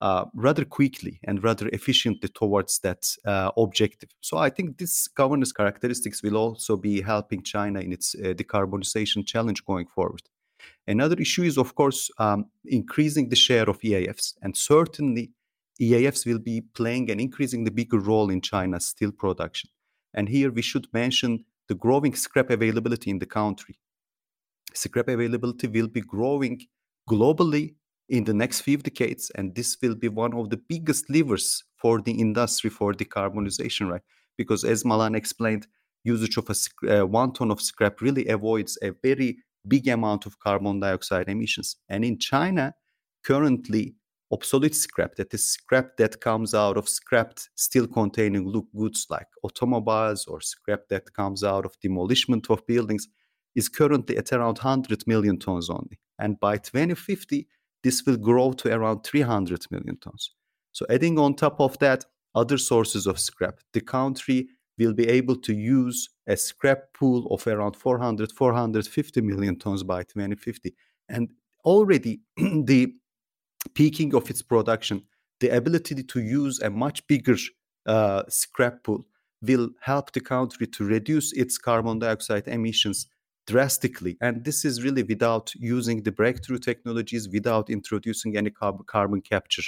uh, 0.00 0.26
rather 0.34 0.64
quickly 0.64 1.20
and 1.24 1.42
rather 1.42 1.68
efficiently 1.68 2.28
towards 2.28 2.78
that 2.80 3.06
uh, 3.24 3.50
objective. 3.56 4.10
So 4.20 4.36
I 4.36 4.50
think 4.50 4.78
this 4.78 5.08
governance 5.08 5.52
characteristics 5.52 6.22
will 6.22 6.36
also 6.36 6.76
be 6.76 7.00
helping 7.00 7.42
China 7.42 7.80
in 7.80 7.92
its 7.92 8.14
uh, 8.14 8.34
decarbonization 8.34 9.26
challenge 9.26 9.64
going 9.64 9.86
forward. 9.86 10.22
Another 10.86 11.16
issue 11.16 11.42
is, 11.42 11.58
of 11.58 11.74
course, 11.74 12.10
um, 12.18 12.46
increasing 12.64 13.28
the 13.28 13.36
share 13.36 13.68
of 13.68 13.80
EAFs. 13.80 14.34
And 14.42 14.56
certainly, 14.56 15.32
EAFs 15.80 16.26
will 16.26 16.38
be 16.38 16.60
playing 16.60 17.10
an 17.10 17.20
increasingly 17.20 17.70
bigger 17.70 17.98
role 17.98 18.30
in 18.30 18.40
China's 18.40 18.86
steel 18.86 19.12
production. 19.12 19.70
And 20.14 20.28
here 20.28 20.50
we 20.50 20.62
should 20.62 20.86
mention 20.92 21.44
the 21.68 21.74
growing 21.74 22.14
scrap 22.14 22.50
availability 22.50 23.10
in 23.10 23.18
the 23.18 23.26
country. 23.26 23.78
Scrap 24.72 25.08
availability 25.08 25.66
will 25.66 25.88
be 25.88 26.00
growing 26.00 26.60
globally 27.08 27.74
in 28.08 28.24
the 28.24 28.34
next 28.34 28.60
few 28.60 28.76
decades, 28.76 29.30
and 29.34 29.54
this 29.54 29.76
will 29.82 29.94
be 29.94 30.08
one 30.08 30.34
of 30.34 30.50
the 30.50 30.56
biggest 30.56 31.10
levers 31.10 31.64
for 31.76 32.00
the 32.00 32.12
industry 32.12 32.70
for 32.70 32.92
decarbonization, 32.92 33.90
right? 33.90 34.02
Because 34.36 34.64
as 34.64 34.84
Malan 34.84 35.14
explained, 35.14 35.66
usage 36.04 36.36
of 36.36 36.48
a 36.48 37.02
uh, 37.02 37.06
one 37.06 37.32
ton 37.32 37.50
of 37.50 37.60
scrap 37.60 38.00
really 38.00 38.26
avoids 38.28 38.78
a 38.82 38.92
very 39.02 39.38
big 39.66 39.88
amount 39.88 40.26
of 40.26 40.38
carbon 40.38 40.80
dioxide 40.80 41.28
emissions. 41.28 41.76
And 41.88 42.04
in 42.04 42.18
China, 42.18 42.74
currently, 43.24 43.96
obsolete 44.30 44.74
scrap, 44.74 45.16
that 45.16 45.34
is 45.34 45.48
scrap 45.48 45.96
that 45.96 46.20
comes 46.20 46.54
out 46.54 46.76
of 46.76 46.88
scrapped 46.88 47.48
steel 47.56 47.86
containing 47.86 48.52
goods 48.76 49.06
like 49.10 49.26
automobiles 49.42 50.26
or 50.26 50.40
scrap 50.40 50.88
that 50.90 51.12
comes 51.12 51.42
out 51.42 51.64
of 51.64 51.78
demolishment 51.80 52.48
of 52.50 52.66
buildings, 52.66 53.08
is 53.56 53.68
currently 53.68 54.16
at 54.16 54.32
around 54.32 54.58
100 54.58 55.06
million 55.06 55.38
tons 55.38 55.70
only. 55.70 55.98
And 56.18 56.38
by 56.38 56.58
2050, 56.58 57.48
this 57.86 58.04
will 58.04 58.16
grow 58.16 58.50
to 58.50 58.74
around 58.74 59.04
300 59.04 59.64
million 59.70 59.96
tons. 59.98 60.32
So, 60.72 60.84
adding 60.90 61.20
on 61.20 61.36
top 61.36 61.60
of 61.60 61.78
that 61.78 62.04
other 62.34 62.58
sources 62.58 63.06
of 63.06 63.20
scrap, 63.20 63.60
the 63.74 63.80
country 63.80 64.48
will 64.76 64.92
be 64.92 65.08
able 65.08 65.36
to 65.36 65.54
use 65.54 66.08
a 66.26 66.36
scrap 66.36 66.80
pool 66.92 67.28
of 67.30 67.46
around 67.46 67.76
400 67.76 68.32
450 68.32 69.20
million 69.20 69.56
tons 69.56 69.84
by 69.84 70.02
2050 70.02 70.74
and 71.08 71.30
already 71.64 72.22
the 72.36 72.92
peaking 73.74 74.16
of 74.16 74.28
its 74.30 74.42
production, 74.42 75.02
the 75.38 75.50
ability 75.50 76.02
to 76.02 76.20
use 76.20 76.60
a 76.60 76.68
much 76.68 77.06
bigger 77.06 77.36
uh, 77.86 78.24
scrap 78.28 78.82
pool 78.82 79.06
will 79.42 79.68
help 79.80 80.10
the 80.10 80.20
country 80.20 80.66
to 80.66 80.84
reduce 80.84 81.32
its 81.34 81.56
carbon 81.56 82.00
dioxide 82.00 82.48
emissions 82.48 83.06
drastically. 83.46 84.16
And 84.20 84.44
this 84.44 84.64
is 84.64 84.82
really 84.82 85.02
without 85.02 85.52
using 85.54 86.02
the 86.02 86.12
breakthrough 86.12 86.58
technologies, 86.58 87.28
without 87.28 87.70
introducing 87.70 88.36
any 88.36 88.50
carbon, 88.50 88.84
carbon 88.86 89.20
capture 89.20 89.62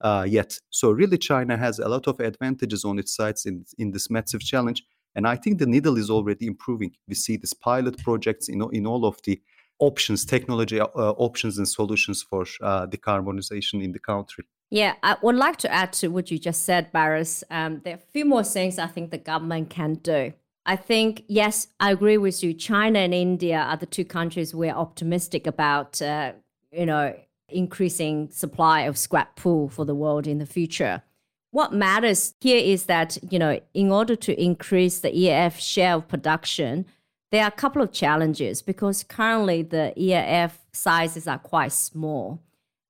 uh, 0.00 0.24
yet. 0.28 0.58
So, 0.70 0.90
really, 0.90 1.18
China 1.18 1.56
has 1.56 1.78
a 1.78 1.88
lot 1.88 2.06
of 2.06 2.20
advantages 2.20 2.84
on 2.84 2.98
its 2.98 3.14
sides 3.14 3.46
in, 3.46 3.64
in 3.78 3.90
this 3.90 4.10
massive 4.10 4.40
challenge. 4.40 4.84
And 5.16 5.26
I 5.26 5.36
think 5.36 5.58
the 5.58 5.66
needle 5.66 5.96
is 5.96 6.10
already 6.10 6.46
improving. 6.46 6.92
We 7.08 7.14
see 7.14 7.36
these 7.36 7.54
pilot 7.54 8.02
projects 8.02 8.48
in, 8.48 8.62
in 8.72 8.86
all 8.86 9.06
of 9.06 9.18
the 9.24 9.40
options, 9.78 10.24
technology 10.24 10.80
uh, 10.80 10.86
options, 10.86 11.58
and 11.58 11.68
solutions 11.68 12.22
for 12.22 12.44
uh, 12.62 12.86
decarbonization 12.86 13.82
in 13.82 13.92
the 13.92 13.98
country. 13.98 14.44
Yeah, 14.70 14.94
I 15.02 15.16
would 15.22 15.36
like 15.36 15.58
to 15.58 15.72
add 15.72 15.92
to 15.94 16.08
what 16.08 16.30
you 16.30 16.38
just 16.38 16.64
said, 16.64 16.90
Baris. 16.90 17.44
Um, 17.50 17.80
there 17.84 17.94
are 17.94 17.96
a 17.96 18.12
few 18.12 18.24
more 18.24 18.42
things 18.42 18.78
I 18.78 18.88
think 18.88 19.10
the 19.10 19.18
government 19.18 19.70
can 19.70 19.94
do. 19.94 20.32
I 20.66 20.76
think, 20.76 21.24
yes, 21.28 21.68
I 21.78 21.90
agree 21.90 22.16
with 22.16 22.42
you. 22.42 22.54
China 22.54 22.98
and 22.98 23.12
India 23.12 23.58
are 23.58 23.76
the 23.76 23.86
two 23.86 24.04
countries 24.04 24.54
we're 24.54 24.72
optimistic 24.72 25.46
about, 25.46 26.00
uh, 26.00 26.32
you 26.72 26.86
know, 26.86 27.14
increasing 27.48 28.30
supply 28.30 28.82
of 28.82 28.96
scrap 28.96 29.36
pool 29.36 29.68
for 29.68 29.84
the 29.84 29.94
world 29.94 30.26
in 30.26 30.38
the 30.38 30.46
future. 30.46 31.02
What 31.50 31.72
matters 31.72 32.34
here 32.40 32.58
is 32.58 32.86
that, 32.86 33.18
you 33.30 33.38
know, 33.38 33.60
in 33.74 33.90
order 33.90 34.16
to 34.16 34.42
increase 34.42 35.00
the 35.00 35.10
EAF 35.10 35.58
share 35.60 35.94
of 35.94 36.08
production, 36.08 36.86
there 37.30 37.44
are 37.44 37.48
a 37.48 37.52
couple 37.52 37.82
of 37.82 37.92
challenges 37.92 38.62
because 38.62 39.04
currently 39.04 39.62
the 39.62 39.92
EAF 39.96 40.52
sizes 40.72 41.28
are 41.28 41.38
quite 41.38 41.72
small 41.72 42.40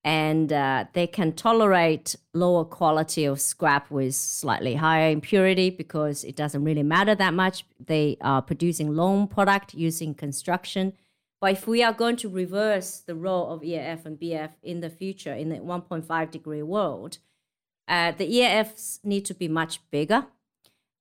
and 0.04 0.52
uh, 0.52 0.84
they 0.92 1.06
can 1.06 1.32
tolerate 1.32 2.14
lower 2.34 2.64
quality 2.64 3.24
of 3.24 3.40
scrap 3.40 3.90
with 3.90 4.14
slightly 4.14 4.74
higher 4.74 5.10
impurity 5.10 5.70
because 5.70 6.24
it 6.24 6.36
doesn't 6.36 6.62
really 6.62 6.82
matter 6.82 7.14
that 7.14 7.32
much. 7.32 7.64
They 7.84 8.18
are 8.20 8.42
producing 8.42 8.94
long 8.94 9.26
product 9.26 9.72
using 9.72 10.14
construction. 10.14 10.92
But 11.40 11.52
if 11.52 11.66
we 11.66 11.82
are 11.82 11.92
going 11.92 12.16
to 12.16 12.28
reverse 12.28 13.00
the 13.00 13.14
role 13.14 13.50
of 13.50 13.62
EAF 13.62 14.04
and 14.04 14.18
BF 14.20 14.50
in 14.62 14.80
the 14.80 14.90
future 14.90 15.32
in 15.32 15.48
the 15.48 15.56
1.5 15.56 16.30
degree 16.30 16.62
world, 16.62 17.18
uh, 17.88 18.12
the 18.12 18.30
EAFs 18.30 19.00
need 19.04 19.24
to 19.24 19.34
be 19.34 19.48
much 19.48 19.80
bigger 19.90 20.26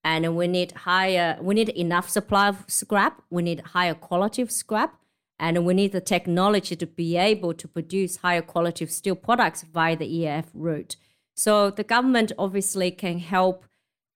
and 0.04 0.36
we 0.36 0.48
need 0.48 0.72
higher 0.72 1.38
we 1.42 1.56
need 1.56 1.70
enough 1.70 2.10
supply 2.10 2.50
of 2.50 2.66
scrap 2.68 3.22
we 3.30 3.42
need 3.42 3.62
higher 3.68 3.94
quality 3.94 4.42
of 4.42 4.52
scrap 4.52 5.00
and 5.40 5.66
we 5.66 5.74
need 5.74 5.92
the 5.92 6.02
technology 6.02 6.76
to 6.76 6.88
be 6.88 7.18
able 7.18 7.54
to 7.54 7.68
produce 7.68 8.18
higher 8.18 8.42
quality 8.42 8.86
steel 8.86 9.16
products 9.16 9.64
via 9.64 9.96
the 9.96 10.06
EAF 10.06 10.46
route. 10.54 10.96
So 11.36 11.72
the 11.72 11.84
government 11.84 12.32
obviously 12.38 12.92
can 12.92 13.20
help 13.20 13.66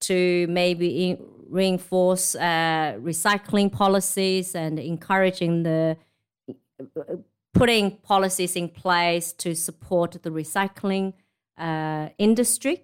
to 0.01 0.45
maybe 0.47 1.09
in, 1.09 1.17
reinforce 1.49 2.35
uh, 2.35 2.97
recycling 3.01 3.71
policies 3.71 4.53
and 4.53 4.77
encouraging 4.79 5.63
the 5.63 5.97
putting 7.53 7.91
policies 7.97 8.55
in 8.55 8.69
place 8.69 9.31
to 9.33 9.55
support 9.55 10.21
the 10.21 10.29
recycling 10.29 11.13
uh, 11.57 12.09
industry 12.17 12.83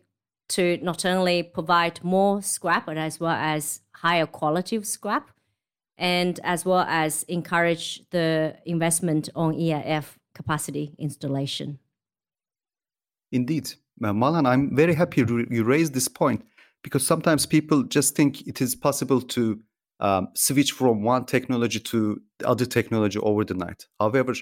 to 0.49 0.77
not 0.81 1.05
only 1.05 1.43
provide 1.43 2.03
more 2.03 2.41
scrap, 2.41 2.87
but 2.87 2.97
as 2.97 3.19
well 3.19 3.35
as 3.35 3.81
higher 3.95 4.25
quality 4.25 4.75
of 4.75 4.85
scrap, 4.85 5.29
and 6.03 6.41
as 6.43 6.65
well 6.65 6.85
as 6.89 7.23
encourage 7.23 8.03
the 8.09 8.57
investment 8.65 9.29
on 9.35 9.53
EAF 9.53 10.17
capacity 10.35 10.93
installation. 10.99 11.79
Indeed. 13.31 13.73
Uh, 14.03 14.11
Malan, 14.11 14.45
I'm 14.45 14.75
very 14.75 14.95
happy 14.95 15.23
you 15.49 15.63
raised 15.63 15.93
this 15.93 16.09
point 16.09 16.45
because 16.83 17.07
sometimes 17.07 17.45
people 17.45 17.83
just 17.83 18.17
think 18.17 18.45
it 18.45 18.61
is 18.61 18.75
possible 18.75 19.21
to 19.21 19.61
um, 20.01 20.27
switch 20.35 20.73
from 20.73 21.03
one 21.03 21.23
technology 21.23 21.79
to 21.79 22.21
the 22.39 22.49
other 22.49 22.65
technology 22.65 23.19
over 23.19 23.45
the 23.45 23.53
night. 23.53 23.85
However, 23.97 24.33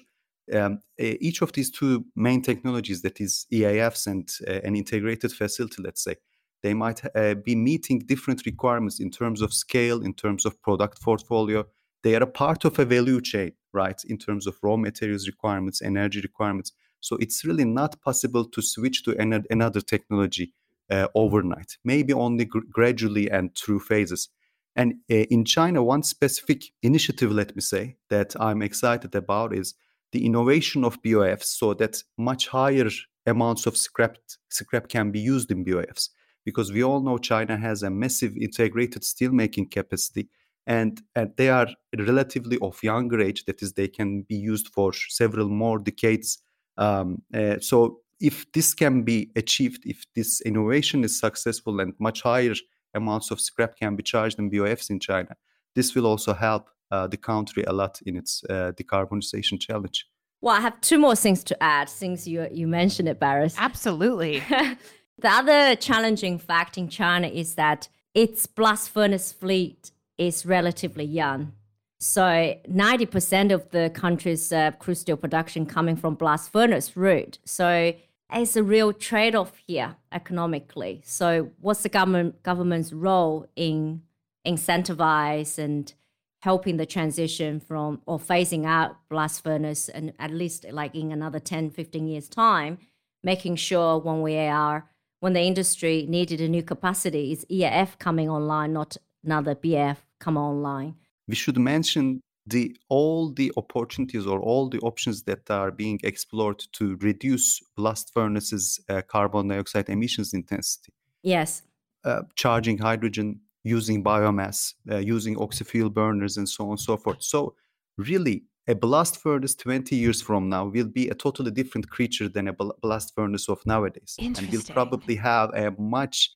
um, 0.52 0.80
each 0.97 1.43
of 1.43 1.54
these 1.54 1.69
two 1.69 2.06
main 2.15 2.41
technologies, 2.41 3.04
that 3.04 3.21
is 3.21 3.45
EAFs 3.54 4.08
and 4.08 4.28
uh, 4.47 4.62
an 4.67 4.76
integrated 4.76 5.32
facility, 5.32 5.84
let's 5.84 6.04
say, 6.04 6.15
they 6.63 6.74
might 6.74 7.02
uh, 7.15 7.36
be 7.36 7.56
meeting 7.56 8.00
different 8.00 8.45
requirements 8.45 9.00
in 9.00 9.10
terms 9.10 9.41
of 9.41 9.54
scale, 9.54 10.02
in 10.02 10.13
terms 10.13 10.45
of 10.45 10.62
product 10.62 11.02
portfolio. 11.02 11.65
They 12.04 12.15
are 12.15 12.24
a 12.24 12.28
part 12.28 12.65
of 12.65 12.80
a 12.80 12.86
value 12.86 13.21
chain, 13.21 13.54
right, 13.74 14.00
in 14.08 14.17
terms 14.17 14.47
of 14.47 14.58
raw 14.62 14.76
materials 14.78 15.28
requirements, 15.28 15.82
energy 15.82 16.21
requirements. 16.21 16.71
So 17.00 17.17
it's 17.17 17.43
really 17.43 17.65
not 17.65 18.02
possible 18.02 18.45
to 18.45 18.62
switch 18.62 19.04
to 19.04 19.17
another 19.50 19.82
technology 19.82 20.54
uh, 20.89 21.08
overnight, 21.15 21.78
maybe 21.84 22.13
only 22.13 22.45
gr- 22.45 22.60
gradually 22.71 23.30
and 23.30 23.56
through 23.56 23.80
phases. 23.80 24.30
And 24.76 24.95
uh, 25.12 25.15
in 25.30 25.45
China, 25.45 25.84
one 25.84 26.04
specific 26.04 26.65
initiative, 26.82 27.32
let 27.32 27.56
me 27.56 27.62
say, 27.62 27.97
that 28.10 28.36
I'm 28.39 28.62
excited 28.62 29.15
about 29.15 29.54
is 29.54 29.74
the 30.12 30.26
innovation 30.26 30.84
of 30.84 31.02
BOFs 31.02 31.45
so 31.45 31.74
that 31.76 32.04
much 32.17 32.47
higher 32.47 32.89
amounts 33.26 33.65
of 33.65 33.78
scrap 33.78 34.17
scrap 34.50 34.88
can 34.89 35.12
be 35.12 35.19
used 35.19 35.52
in 35.52 35.63
BOFs 35.63 36.10
because 36.45 36.71
we 36.71 36.84
all 36.84 37.01
know 37.01 37.17
China 37.17 37.58
has 37.58 37.84
a 37.84 37.89
massive 37.89 38.36
integrated 38.38 39.04
steelmaking 39.04 39.69
capacity 39.71 40.30
and, 40.67 41.01
and 41.15 41.32
they 41.38 41.49
are 41.49 41.67
relatively 41.97 42.58
of 42.62 42.82
younger 42.84 43.19
age 43.19 43.45
that 43.45 43.62
is 43.62 43.73
they 43.73 43.88
can 43.88 44.21
be 44.23 44.36
used 44.36 44.67
for 44.67 44.93
several 44.93 45.49
more 45.49 45.80
decades 45.80 46.39
um, 46.77 47.21
uh, 47.34 47.60
so 47.60 47.99
if 48.19 48.49
this 48.51 48.73
can 48.73 49.01
be 49.04 49.32
achieved 49.36 49.82
if 49.86 50.06
this 50.15 50.41
innovation 50.41 51.04
is 51.04 51.19
successful 51.19 51.80
and 51.80 51.93
much 51.99 52.21
higher 52.21 52.54
amounts 52.93 53.32
of 53.32 53.39
scrap 53.39 53.75
can 53.75 53.95
be 53.95 54.04
charged 54.04 54.38
in 54.38 54.51
BOFs 54.51 54.89
in 54.89 54.99
China 54.99 55.36
this 55.75 55.95
will 55.95 56.06
also 56.06 56.34
help 56.34 56.69
uh, 56.91 57.08
the 57.08 57.17
country 57.17 57.63
a 57.63 57.73
lot 57.73 57.99
in 58.06 58.17
its 58.17 58.43
uh, 58.49 58.71
decarbonization 58.75 59.60
challenge. 59.60 60.06
Well, 60.41 60.56
I 60.56 60.60
have 60.60 60.82
two 60.82 60.97
more 60.97 61.15
things 61.15 61.43
to 61.45 61.63
add 61.63 61.88
since 61.88 62.27
you, 62.27 62.47
you 62.51 62.67
mentioned 62.67 63.08
it, 63.08 63.19
Baris. 63.19 63.56
Absolutely. 63.58 64.43
the 65.21 65.29
other 65.29 65.75
challenging 65.75 66.38
fact 66.38 66.77
in 66.77 66.89
China 66.89 67.27
is 67.27 67.55
that 67.55 67.88
its 68.13 68.47
blast 68.47 68.89
furnace 68.89 69.31
fleet 69.31 69.91
is 70.17 70.45
relatively 70.45 71.05
young. 71.05 71.53
So 71.99 72.55
90% 72.67 73.53
of 73.53 73.69
the 73.69 73.91
country's 73.93 74.51
uh, 74.51 74.71
crude 74.71 74.95
steel 74.95 75.17
production 75.17 75.65
coming 75.65 75.95
from 75.95 76.15
blast 76.15 76.51
furnace 76.51 76.97
route. 76.97 77.38
So 77.45 77.93
it's 78.34 78.55
a 78.55 78.63
real 78.63 78.91
trade-off 78.91 79.57
here 79.67 79.95
economically. 80.12 81.01
So 81.05 81.51
what's 81.60 81.84
the 81.84 81.89
government 81.89 82.41
government's 82.43 82.91
role 82.91 83.47
in 83.55 84.01
incentivize 84.47 85.60
and 85.60 85.93
helping 86.39 86.77
the 86.77 86.86
transition 86.88 87.60
from 87.60 88.01
or 88.07 88.17
phasing 88.17 88.65
out 88.65 88.97
blast 89.10 89.43
furnace 89.43 89.88
and 89.88 90.13
at 90.17 90.31
least 90.31 90.65
like 90.71 90.95
in 90.95 91.12
another 91.12 91.39
10 91.39 91.69
15 91.69 92.07
years 92.07 92.27
time 92.27 92.79
making 93.23 93.55
sure 93.55 93.99
when 93.99 94.23
we 94.23 94.36
are 94.38 94.89
when 95.21 95.34
the 95.34 95.41
industry 95.41 96.05
needed 96.10 96.41
a 96.41 96.49
new 96.49 96.63
capacity 96.63 97.31
is 97.31 97.45
EAF 97.45 97.97
coming 97.99 98.29
online 98.29 98.73
not 98.73 98.97
another 99.23 99.55
BF 99.55 99.97
come 100.19 100.36
online? 100.36 100.95
We 101.28 101.36
should 101.36 101.57
mention 101.57 102.22
the 102.47 102.76
all 102.89 103.32
the 103.32 103.51
opportunities 103.55 104.26
or 104.26 104.39
all 104.39 104.67
the 104.67 104.80
options 104.80 105.24
that 105.24 105.49
are 105.49 105.72
being 105.72 105.99
explored 106.03 106.59
to 106.74 106.97
reduce 106.97 107.59
blast 107.78 108.11
furnaces 108.13 108.80
uh, 108.89 109.01
carbon 109.07 109.47
dioxide 109.47 109.89
emissions 109.89 110.34
intensity. 110.34 110.91
Yes. 111.22 111.61
Uh, 112.03 112.24
charging 112.36 112.80
hydrogen 112.80 113.39
using 113.63 114.03
biomass, 114.03 114.74
uh, 114.89 114.97
using 114.97 115.38
oxy-fuel 115.38 115.91
burners, 115.91 116.38
and 116.38 116.49
so 116.49 116.63
on 116.63 116.72
and 116.72 116.80
so 116.80 116.97
forth. 116.97 117.22
So, 117.22 117.53
really, 117.95 118.43
a 118.68 118.76
blast 118.76 119.18
furnace 119.18 119.55
20 119.55 119.95
years 119.95 120.22
from 120.22 120.49
now 120.49 120.66
will 120.66 120.88
be 120.88 121.09
a 121.09 121.16
totally 121.16 121.51
different 121.51 121.89
creature 121.89 122.30
than 122.30 122.47
a 122.47 122.53
blast 122.53 123.14
furnace 123.16 123.49
of 123.49 123.66
nowadays. 123.66 124.16
And 124.20 124.38
will 124.51 124.62
probably 124.74 125.16
have 125.16 125.49
a 125.53 125.72
much 125.78 126.32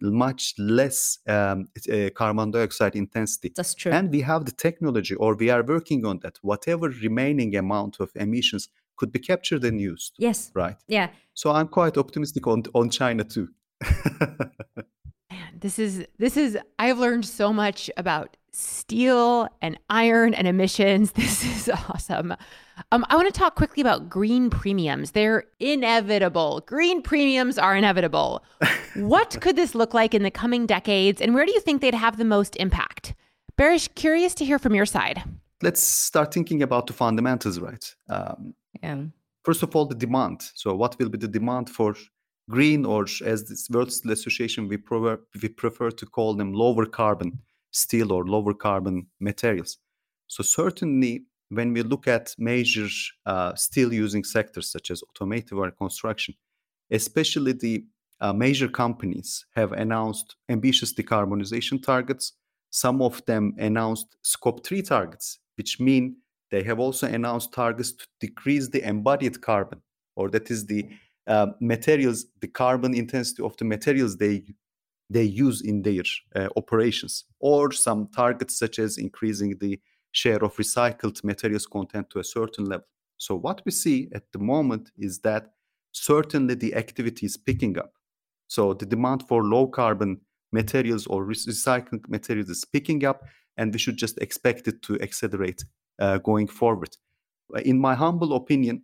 much 0.00 0.54
less 0.58 1.18
um, 1.28 1.68
uh, 1.92 2.10
carbon 2.14 2.50
dioxide 2.50 2.96
intensity. 2.96 3.52
That's 3.54 3.74
true. 3.74 3.92
And 3.92 4.10
we 4.10 4.22
have 4.22 4.44
the 4.44 4.50
technology, 4.50 5.14
or 5.14 5.36
we 5.36 5.50
are 5.50 5.62
working 5.62 6.04
on 6.04 6.18
that. 6.20 6.38
Whatever 6.42 6.88
remaining 6.88 7.54
amount 7.56 8.00
of 8.00 8.10
emissions 8.16 8.68
could 8.96 9.12
be 9.12 9.18
captured 9.18 9.64
and 9.64 9.80
used. 9.80 10.14
Yes. 10.18 10.50
Right. 10.54 10.76
Yeah. 10.88 11.10
So 11.34 11.50
I'm 11.52 11.68
quite 11.68 11.96
optimistic 11.96 12.46
on 12.46 12.64
on 12.74 12.90
China 12.90 13.24
too. 13.24 13.48
Man, 15.30 15.58
this 15.60 15.78
is 15.78 16.06
this 16.18 16.36
is 16.36 16.58
I've 16.78 16.98
learned 16.98 17.26
so 17.26 17.52
much 17.52 17.90
about 17.96 18.36
steel 18.54 19.48
and 19.60 19.78
iron 19.90 20.32
and 20.34 20.46
emissions. 20.46 21.12
This 21.24 21.44
is 21.44 21.68
awesome. 21.68 22.34
Um, 22.92 23.04
I 23.08 23.16
want 23.16 23.32
to 23.32 23.38
talk 23.38 23.54
quickly 23.56 23.80
about 23.80 24.08
green 24.08 24.50
premiums. 24.50 25.12
They're 25.12 25.44
inevitable. 25.60 26.62
Green 26.66 27.02
premiums 27.02 27.58
are 27.58 27.76
inevitable. 27.76 28.44
what 28.94 29.36
could 29.42 29.56
this 29.56 29.74
look 29.74 29.94
like 29.94 30.14
in 30.14 30.22
the 30.22 30.30
coming 30.30 30.66
decades, 30.66 31.20
and 31.20 31.34
where 31.34 31.46
do 31.46 31.52
you 31.52 31.60
think 31.60 31.80
they'd 31.80 31.94
have 31.94 32.16
the 32.16 32.24
most 32.24 32.56
impact? 32.56 33.14
Baris, 33.56 33.88
curious 33.94 34.34
to 34.34 34.44
hear 34.44 34.58
from 34.58 34.74
your 34.74 34.86
side. 34.86 35.22
Let's 35.62 35.82
start 35.82 36.34
thinking 36.34 36.62
about 36.62 36.86
the 36.86 36.92
fundamentals, 36.92 37.58
right? 37.58 37.84
Um, 38.08 38.54
Yeah. 38.82 39.04
first 39.44 39.62
of 39.62 39.74
all, 39.76 39.86
the 39.86 39.94
demand. 40.06 40.38
So, 40.54 40.74
what 40.74 40.98
will 40.98 41.08
be 41.08 41.18
the 41.18 41.28
demand 41.38 41.70
for 41.70 41.94
green, 42.50 42.84
or 42.84 43.06
as 43.24 43.44
this 43.48 43.70
World 43.70 43.92
Steel 43.92 44.12
Association, 44.12 44.68
we 44.68 44.76
prefer, 44.76 45.18
we 45.42 45.48
prefer 45.48 45.90
to 45.90 46.06
call 46.06 46.34
them 46.34 46.52
lower 46.52 46.86
carbon 46.86 47.38
steel 47.74 48.12
or 48.12 48.24
lower 48.24 48.54
carbon 48.54 49.06
materials. 49.20 49.78
So, 50.28 50.42
certainly, 50.42 51.24
when 51.50 51.72
we 51.72 51.82
look 51.82 52.08
at 52.08 52.34
major 52.38 52.88
uh, 53.26 53.54
steel 53.54 53.92
using 53.92 54.24
sectors 54.24 54.70
such 54.70 54.90
as 54.90 55.02
automotive 55.02 55.58
or 55.58 55.70
construction, 55.70 56.34
especially 56.90 57.52
the 57.52 57.84
uh, 58.20 58.32
major 58.32 58.68
companies 58.68 59.44
have 59.54 59.72
announced 59.72 60.36
ambitious 60.48 60.94
decarbonization 60.94 61.82
targets. 61.82 62.32
Some 62.70 63.02
of 63.02 63.24
them 63.26 63.54
announced 63.58 64.16
scope 64.22 64.64
3 64.64 64.82
targets, 64.82 65.38
which 65.56 65.78
mean 65.80 66.16
they 66.50 66.62
have 66.62 66.78
also 66.78 67.06
announced 67.06 67.52
targets 67.52 67.92
to 67.92 68.06
decrease 68.20 68.68
the 68.68 68.86
embodied 68.88 69.40
carbon, 69.40 69.82
or 70.16 70.30
that 70.30 70.50
is 70.50 70.66
the 70.66 70.88
uh, 71.26 71.48
materials, 71.60 72.26
the 72.40 72.48
carbon 72.48 72.94
intensity 72.94 73.42
of 73.42 73.56
the 73.56 73.64
materials 73.64 74.16
they 74.16 74.44
they 75.10 75.24
use 75.24 75.60
in 75.60 75.82
their 75.82 76.02
uh, 76.34 76.48
operations, 76.56 77.24
or 77.38 77.72
some 77.72 78.08
targets 78.08 78.58
such 78.58 78.78
as 78.78 78.98
increasing 78.98 79.56
the 79.58 79.80
share 80.12 80.42
of 80.44 80.56
recycled 80.56 81.22
materials 81.24 81.66
content 81.66 82.08
to 82.10 82.18
a 82.20 82.24
certain 82.24 82.64
level. 82.64 82.86
So 83.16 83.36
what 83.36 83.62
we 83.64 83.72
see 83.72 84.08
at 84.14 84.30
the 84.32 84.38
moment 84.38 84.90
is 84.96 85.20
that 85.20 85.52
certainly 85.92 86.54
the 86.54 86.74
activity 86.74 87.26
is 87.26 87.36
picking 87.36 87.78
up. 87.78 87.92
So 88.48 88.74
the 88.74 88.86
demand 88.86 89.24
for 89.28 89.44
low 89.44 89.66
carbon 89.66 90.20
materials 90.52 91.06
or 91.06 91.24
recycled 91.24 92.08
materials 92.08 92.48
is 92.48 92.64
picking 92.64 93.04
up, 93.04 93.24
and 93.56 93.72
we 93.72 93.78
should 93.78 93.96
just 93.96 94.18
expect 94.18 94.68
it 94.68 94.82
to 94.82 95.00
accelerate 95.00 95.64
uh, 95.98 96.18
going 96.18 96.48
forward. 96.48 96.96
In 97.64 97.78
my 97.78 97.94
humble 97.94 98.34
opinion, 98.34 98.82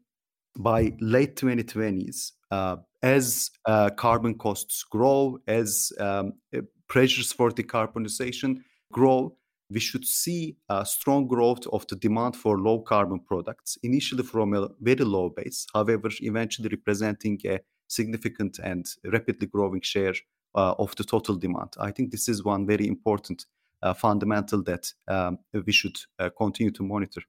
by 0.57 0.92
late 1.01 1.36
2020s, 1.36 2.32
uh, 2.51 2.76
as 3.03 3.51
uh, 3.66 3.90
carbon 3.90 4.34
costs 4.34 4.82
grow, 4.84 5.38
as 5.46 5.92
um, 5.98 6.34
uh, 6.55 6.61
pressures 6.88 7.32
for 7.32 7.51
decarbonization 7.51 8.61
grow, 8.92 9.36
we 9.70 9.80
should 9.80 10.05
see 10.05 10.57
a 10.68 10.84
strong 10.84 11.28
growth 11.28 11.66
of 11.72 11.86
the 11.86 11.96
demand 11.96 12.36
for 12.36 12.59
low 12.59 12.80
carbon 12.80 13.20
products, 13.20 13.78
initially 13.82 14.24
from 14.24 14.53
a 14.53 14.68
very 14.80 15.05
low 15.05 15.30
base, 15.30 15.66
however, 15.72 16.11
eventually 16.20 16.68
representing 16.68 17.40
a 17.46 17.61
significant 17.86 18.59
and 18.59 18.86
rapidly 19.05 19.46
growing 19.46 19.80
share 19.80 20.14
uh, 20.55 20.74
of 20.78 20.94
the 20.96 21.05
total 21.05 21.36
demand. 21.36 21.74
I 21.78 21.92
think 21.92 22.11
this 22.11 22.28
is 22.28 22.44
one 22.44 22.66
very 22.66 22.86
important 22.88 23.46
uh, 23.82 23.94
fundamental 23.94 24.62
that 24.64 24.92
um, 25.09 25.38
we 25.64 25.72
should 25.72 25.98
uh, 26.18 26.30
continue 26.36 26.72
to 26.72 26.82
monitor. 26.82 27.22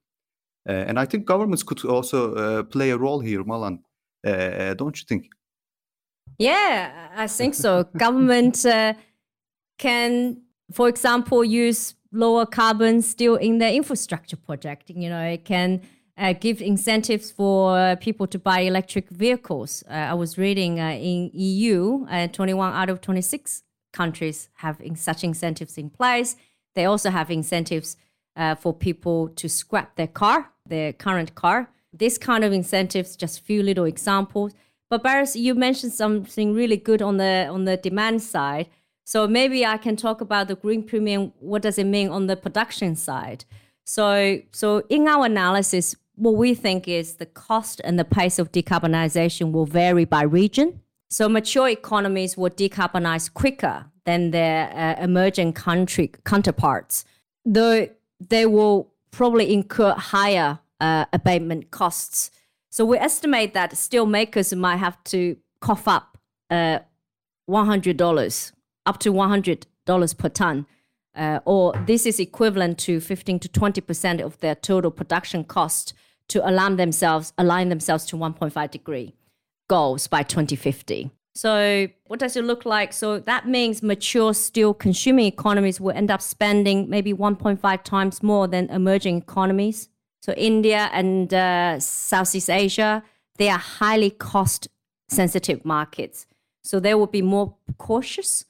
And 0.66 0.98
I 0.98 1.04
think 1.04 1.26
governments 1.26 1.62
could 1.62 1.84
also 1.84 2.62
play 2.64 2.90
a 2.90 2.96
role 2.96 3.20
here, 3.20 3.44
Malan, 3.44 3.80
don't 4.24 4.98
you 4.98 5.04
think? 5.08 5.26
Yeah, 6.38 7.08
I 7.14 7.26
think 7.26 7.54
so. 7.54 7.84
Government 7.96 8.64
uh, 8.64 8.94
can, 9.78 10.42
for 10.72 10.88
example, 10.88 11.44
use 11.44 11.94
lower 12.12 12.46
carbon 12.46 13.02
steel 13.02 13.36
in 13.36 13.58
their 13.58 13.72
infrastructure 13.72 14.36
project. 14.36 14.90
You 14.90 15.08
know, 15.08 15.22
it 15.22 15.44
can 15.44 15.82
uh, 16.16 16.34
give 16.34 16.60
incentives 16.60 17.30
for 17.30 17.96
people 17.96 18.26
to 18.26 18.38
buy 18.38 18.60
electric 18.60 19.08
vehicles. 19.10 19.82
Uh, 19.90 19.94
I 19.94 20.14
was 20.14 20.38
reading 20.38 20.78
uh, 20.78 20.90
in 20.90 21.30
EU, 21.32 22.06
uh, 22.08 22.28
21 22.28 22.74
out 22.74 22.90
of 22.90 23.00
26 23.00 23.62
countries 23.92 24.48
have 24.54 24.80
in 24.80 24.96
such 24.96 25.24
incentives 25.24 25.76
in 25.78 25.90
place. 25.90 26.36
They 26.74 26.84
also 26.84 27.10
have 27.10 27.30
incentives 27.30 27.96
uh, 28.36 28.54
for 28.54 28.72
people 28.72 29.28
to 29.28 29.48
scrap 29.48 29.96
their 29.96 30.06
car, 30.06 30.51
their 30.66 30.92
current 30.92 31.34
car. 31.34 31.68
This 31.92 32.18
kind 32.18 32.44
of 32.44 32.52
incentives, 32.52 33.16
just 33.16 33.38
a 33.38 33.42
few 33.42 33.62
little 33.62 33.84
examples. 33.84 34.52
But 34.88 35.02
Baris, 35.02 35.36
you 35.36 35.54
mentioned 35.54 35.92
something 35.92 36.54
really 36.54 36.76
good 36.76 37.02
on 37.02 37.16
the 37.16 37.48
on 37.50 37.64
the 37.64 37.76
demand 37.76 38.22
side. 38.22 38.68
So 39.04 39.26
maybe 39.26 39.66
I 39.66 39.76
can 39.78 39.96
talk 39.96 40.20
about 40.20 40.48
the 40.48 40.54
green 40.54 40.82
premium. 40.82 41.32
What 41.40 41.62
does 41.62 41.78
it 41.78 41.86
mean 41.86 42.08
on 42.08 42.26
the 42.26 42.36
production 42.36 42.96
side? 42.96 43.44
So 43.84 44.40
so 44.52 44.82
in 44.88 45.08
our 45.08 45.26
analysis, 45.26 45.96
what 46.14 46.36
we 46.36 46.54
think 46.54 46.88
is 46.88 47.14
the 47.14 47.26
cost 47.26 47.80
and 47.84 47.98
the 47.98 48.04
pace 48.04 48.38
of 48.38 48.52
decarbonization 48.52 49.52
will 49.52 49.66
vary 49.66 50.04
by 50.04 50.22
region. 50.22 50.80
So 51.10 51.28
mature 51.28 51.68
economies 51.68 52.36
will 52.36 52.50
decarbonize 52.50 53.32
quicker 53.32 53.86
than 54.04 54.30
their 54.30 54.70
uh, 54.74 55.02
emerging 55.02 55.52
country 55.54 56.10
counterparts, 56.24 57.04
though 57.44 57.88
they 58.20 58.46
will 58.46 58.91
probably 59.12 59.52
incur 59.52 59.92
higher 59.92 60.58
uh, 60.80 61.04
abatement 61.12 61.70
costs 61.70 62.30
so 62.72 62.86
we 62.86 62.96
estimate 62.96 63.52
that 63.52 63.76
steel 63.76 64.06
makers 64.06 64.54
might 64.54 64.78
have 64.78 64.96
to 65.04 65.36
cough 65.60 65.86
up 65.86 66.16
uh, 66.50 66.78
$100, 67.46 68.52
up 68.86 68.98
to 68.98 69.12
$100 69.12 70.18
per 70.18 70.28
ton. 70.30 70.66
Uh, 71.14 71.40
or 71.44 71.74
this 71.86 72.06
is 72.06 72.18
equivalent 72.18 72.78
to 72.78 72.98
15 72.98 73.40
to 73.40 73.48
20% 73.50 74.22
of 74.22 74.38
their 74.40 74.54
total 74.54 74.90
production 74.90 75.44
cost 75.44 75.92
to 76.28 76.48
align 76.48 76.76
themselves, 76.76 77.34
align 77.36 77.68
themselves 77.68 78.06
to 78.06 78.16
1.5 78.16 78.70
degree 78.70 79.14
goals 79.68 80.06
by 80.06 80.22
2050. 80.22 81.10
So 81.34 81.88
what 82.06 82.20
does 82.20 82.36
it 82.36 82.44
look 82.44 82.66
like? 82.66 82.92
So 82.92 83.18
that 83.18 83.48
means 83.48 83.82
mature 83.82 84.34
steel 84.34 84.74
consuming 84.74 85.26
economies 85.26 85.80
will 85.80 85.96
end 85.96 86.10
up 86.10 86.20
spending 86.20 86.90
maybe 86.90 87.12
1.5 87.12 87.82
times 87.84 88.22
more 88.22 88.46
than 88.46 88.68
emerging 88.70 89.18
economies. 89.18 89.88
So 90.20 90.32
India 90.34 90.90
and 90.92 91.32
uh, 91.32 91.80
Southeast 91.80 92.50
Asia, 92.50 93.02
they 93.38 93.48
are 93.48 93.58
highly 93.58 94.10
cost 94.10 94.68
sensitive 95.08 95.64
markets. 95.64 96.26
So 96.62 96.78
they 96.78 96.94
will 96.94 97.06
be 97.06 97.22
more 97.22 97.56
cautious 97.78 98.44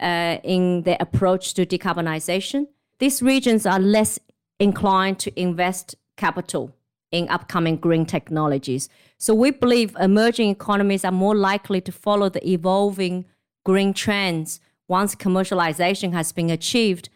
uh, 0.00 0.38
in 0.44 0.82
their 0.82 0.96
approach 1.00 1.54
to 1.54 1.66
decarbonization. 1.66 2.68
These 2.98 3.20
regions 3.20 3.66
are 3.66 3.78
less 3.78 4.18
inclined 4.58 5.18
to 5.20 5.40
invest 5.40 5.96
capital 6.16 6.74
in 7.10 7.28
upcoming 7.28 7.76
green 7.76 8.06
technologies. 8.06 8.88
So 9.16 9.34
we 9.34 9.50
believe 9.50 9.96
emerging 9.98 10.50
economies 10.50 11.04
are 11.04 11.12
more 11.12 11.34
likely 11.34 11.80
to 11.82 11.92
follow 11.92 12.28
the 12.28 12.46
evolving 12.48 13.24
green 13.64 13.92
trends 13.92 14.60
once 14.88 15.14
commercialization 15.14 16.12
has 16.12 16.32
been 16.32 16.50
achieved 16.50 17.08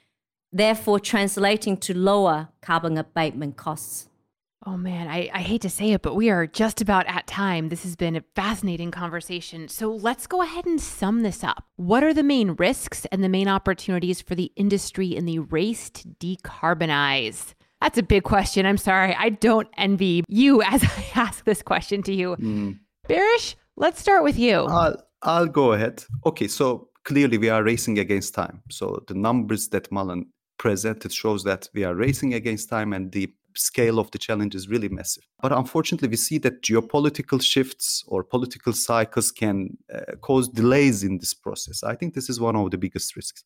therefore 0.53 1.01
translating 1.01 1.77
to 1.79 1.97
lower 1.97 2.49
carbon 2.61 2.99
abatement 2.99 3.57
costs. 3.57 4.09
Oh 4.65 4.77
man, 4.77 5.09
I, 5.09 5.29
I 5.35 5.41
hate 5.41 5.63
to 5.63 5.71
say 5.71 5.91
it, 5.91 6.03
but 6.03 6.15
we 6.15 6.31
are 6.31 6.47
just 6.47 6.81
about 6.81 7.07
at 7.09 7.27
time. 7.27 7.69
This 7.69 7.83
has 7.83 7.97
been 7.97 8.15
a 8.15 8.23
fascinating 8.37 8.93
conversation. 8.93 9.67
So 9.67 9.93
let's 9.93 10.29
go 10.29 10.41
ahead 10.41 10.67
and 10.67 10.81
sum 10.81 11.23
this 11.23 11.43
up. 11.43 11.65
What 11.75 12.05
are 12.05 12.15
the 12.15 12.23
main 12.23 12.53
risks 12.53 13.05
and 13.11 13.25
the 13.25 13.29
main 13.29 13.49
opportunities 13.49 14.21
for 14.21 14.37
the 14.37 14.53
industry 14.55 15.17
in 15.17 15.25
the 15.25 15.41
race 15.41 15.91
to 15.91 16.09
decarbonize? 16.09 17.55
That's 17.83 17.99
a 17.99 18.03
big 18.05 18.23
question. 18.23 18.65
I'm 18.65 18.79
sorry. 18.79 19.13
I 19.19 19.31
don't 19.31 19.67
envy 19.77 20.23
you 20.29 20.63
as 20.75 20.85
I 20.85 21.05
ask 21.17 21.45
this 21.45 21.63
question 21.63 22.03
to 22.05 22.15
you. 22.15 22.37
Mm. 22.37 22.79
Baris, 23.09 23.57
let's 23.77 24.01
start 24.01 24.23
with 24.23 24.39
you. 24.39 24.55
I'll, 24.55 24.97
I'll 25.23 25.49
go 25.49 25.73
ahead. 25.73 26.05
Okay, 26.25 26.47
so 26.47 26.89
clearly 27.03 27.39
we 27.39 27.49
are 27.49 27.65
racing 27.65 27.99
against 27.99 28.35
time. 28.35 28.63
So 28.71 29.03
the 29.09 29.15
numbers 29.15 29.69
that 29.71 29.91
Malan 29.91 30.27
presented 30.59 31.13
shows 31.13 31.43
that 31.43 31.69
we 31.75 31.83
are 31.83 31.97
racing 31.97 32.35
against 32.35 32.69
time 32.69 32.93
and 32.93 33.11
the 33.11 33.35
scale 33.57 33.99
of 33.99 34.09
the 34.13 34.19
challenge 34.19 34.55
is 34.55 34.69
really 34.69 34.89
massive. 34.89 35.25
But 35.41 35.51
unfortunately, 35.51 36.07
we 36.07 36.17
see 36.17 36.39
that 36.39 36.63
geopolitical 36.63 37.43
shifts 37.43 38.05
or 38.07 38.23
political 38.23 38.73
cycles 38.73 39.33
can 39.33 39.77
uh, 39.93 40.15
cause 40.21 40.49
delays 40.49 41.03
in 41.03 41.19
this 41.19 41.35
process. 41.35 41.83
I 41.83 41.97
think 41.97 42.15
this 42.15 42.31
is 42.31 42.39
one 42.39 42.55
of 42.55 42.71
the 42.71 42.79
biggest 42.79 43.17
risks. 43.17 43.43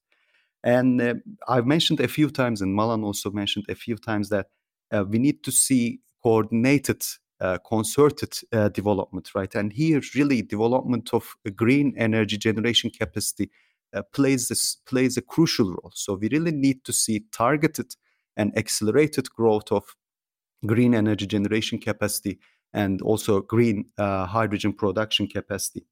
And 0.67 1.01
uh, 1.01 1.15
I've 1.47 1.65
mentioned 1.65 2.01
a 2.01 2.09
few 2.09 2.29
times, 2.29 2.61
and 2.61 2.75
Malan 2.75 3.05
also 3.05 3.31
mentioned 3.31 3.67
a 3.69 3.77
few 3.77 3.97
times 3.97 4.31
that 4.31 4.49
uh, 4.91 5.05
we 5.09 5.21
need 5.21 5.45
to 5.45 5.53
see 5.53 6.01
coordinated, 6.25 7.05
uh, 7.41 7.59
concerted 7.59 8.37
uh, 8.53 8.69
development, 8.71 9.31
right? 9.33 9.55
And 9.55 9.73
here, 9.73 10.01
really, 10.17 10.43
development 10.43 11.15
of 11.15 11.37
green 11.55 11.95
energy 11.97 12.37
generation 12.37 12.91
capacity 12.91 13.49
uh, 13.95 14.03
plays 14.13 14.49
this, 14.49 14.79
plays 14.87 15.17
a 15.17 15.23
crucial 15.23 15.69
role. 15.69 15.93
So 15.95 16.15
we 16.15 16.29
really 16.33 16.51
need 16.51 16.85
to 16.87 16.93
see 16.93 17.27
targeted 17.31 17.95
and 18.37 18.53
accelerated 18.59 19.31
growth 19.31 19.71
of 19.71 19.95
green 20.67 20.97
energy 20.97 21.29
generation 21.29 21.79
capacity 21.79 22.41
and 22.73 23.01
also 23.03 23.41
green 23.41 23.85
uh, 23.99 24.27
hydrogen 24.27 24.73
production 24.73 25.29
capacity. 25.29 25.87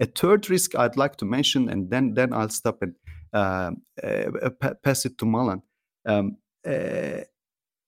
A 0.00 0.06
third 0.06 0.50
risk 0.50 0.76
I'd 0.76 0.98
like 0.98 1.16
to 1.16 1.24
mention, 1.24 1.70
and 1.70 1.90
then 1.90 2.12
then 2.12 2.34
I'll 2.34 2.50
stop 2.50 2.82
and 2.82 2.94
pass 3.32 5.04
it 5.04 5.18
to 5.18 5.26
Malan. 5.26 5.62
Um, 6.06 6.36
uh, 6.66 7.22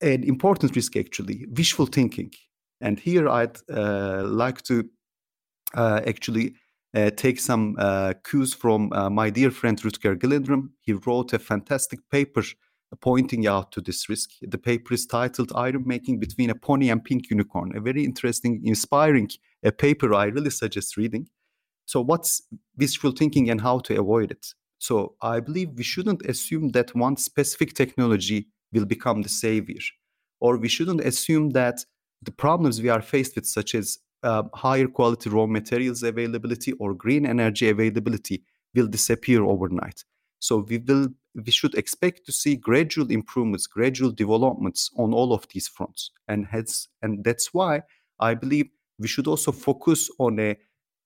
an 0.02 0.24
important 0.24 0.74
risk, 0.74 0.96
actually, 0.96 1.46
wishful 1.56 1.86
thinking. 1.86 2.32
And 2.80 2.98
here 2.98 3.28
I'd 3.28 3.58
uh, 3.70 4.22
like 4.24 4.62
to 4.62 4.88
uh, 5.74 6.00
actually 6.06 6.54
take 7.16 7.38
some 7.38 7.76
cues 8.24 8.52
from 8.52 8.90
my 9.12 9.30
dear 9.30 9.50
friend 9.50 9.80
Rutger 9.80 10.16
Gyllenram. 10.16 10.70
He 10.80 10.94
wrote 10.94 11.32
a 11.32 11.38
fantastic 11.38 12.00
paper 12.10 12.42
pointing 13.00 13.46
out 13.46 13.72
to 13.72 13.80
this 13.80 14.08
risk. 14.08 14.30
The 14.42 14.58
paper 14.58 14.94
is 14.94 15.06
titled 15.06 15.52
Iron 15.54 15.84
Making 15.86 16.18
Between 16.18 16.50
a 16.50 16.54
Pony 16.54 16.90
and 16.90 17.04
Pink 17.04 17.30
Unicorn, 17.30 17.76
a 17.76 17.80
very 17.80 18.04
interesting, 18.04 18.60
inspiring 18.64 19.30
a 19.62 19.70
paper 19.70 20.12
I 20.14 20.24
really 20.26 20.50
suggest 20.50 20.96
reading. 20.96 21.28
So, 21.86 22.00
what's 22.00 22.42
wishful 22.76 23.12
thinking 23.12 23.50
and 23.50 23.60
how 23.60 23.78
to 23.80 23.98
avoid 23.98 24.30
it? 24.30 24.54
So, 24.80 25.14
I 25.20 25.40
believe 25.40 25.72
we 25.76 25.82
shouldn't 25.82 26.22
assume 26.22 26.70
that 26.70 26.94
one 26.94 27.16
specific 27.18 27.74
technology 27.74 28.48
will 28.72 28.86
become 28.86 29.20
the 29.20 29.28
savior, 29.28 29.82
or 30.40 30.56
we 30.56 30.68
shouldn't 30.68 31.02
assume 31.02 31.50
that 31.50 31.84
the 32.22 32.32
problems 32.32 32.80
we 32.80 32.88
are 32.88 33.02
faced 33.02 33.36
with, 33.36 33.46
such 33.46 33.74
as 33.74 33.98
uh, 34.22 34.44
higher 34.54 34.86
quality 34.86 35.28
raw 35.28 35.46
materials 35.46 36.02
availability 36.02 36.72
or 36.72 36.94
green 36.94 37.26
energy 37.26 37.68
availability, 37.68 38.42
will 38.74 38.86
disappear 38.86 39.44
overnight. 39.44 40.02
So, 40.38 40.64
we 40.66 40.78
will 40.78 41.08
we 41.34 41.52
should 41.52 41.74
expect 41.74 42.24
to 42.26 42.32
see 42.32 42.56
gradual 42.56 43.10
improvements, 43.10 43.66
gradual 43.66 44.10
developments 44.10 44.90
on 44.96 45.12
all 45.12 45.32
of 45.34 45.46
these 45.52 45.68
fronts. 45.68 46.10
And 46.26 46.46
hence, 46.46 46.88
and 47.02 47.22
that's 47.22 47.52
why 47.54 47.82
I 48.18 48.34
believe 48.34 48.70
we 48.98 49.08
should 49.08 49.26
also 49.26 49.52
focus 49.52 50.10
on 50.18 50.40
a 50.40 50.56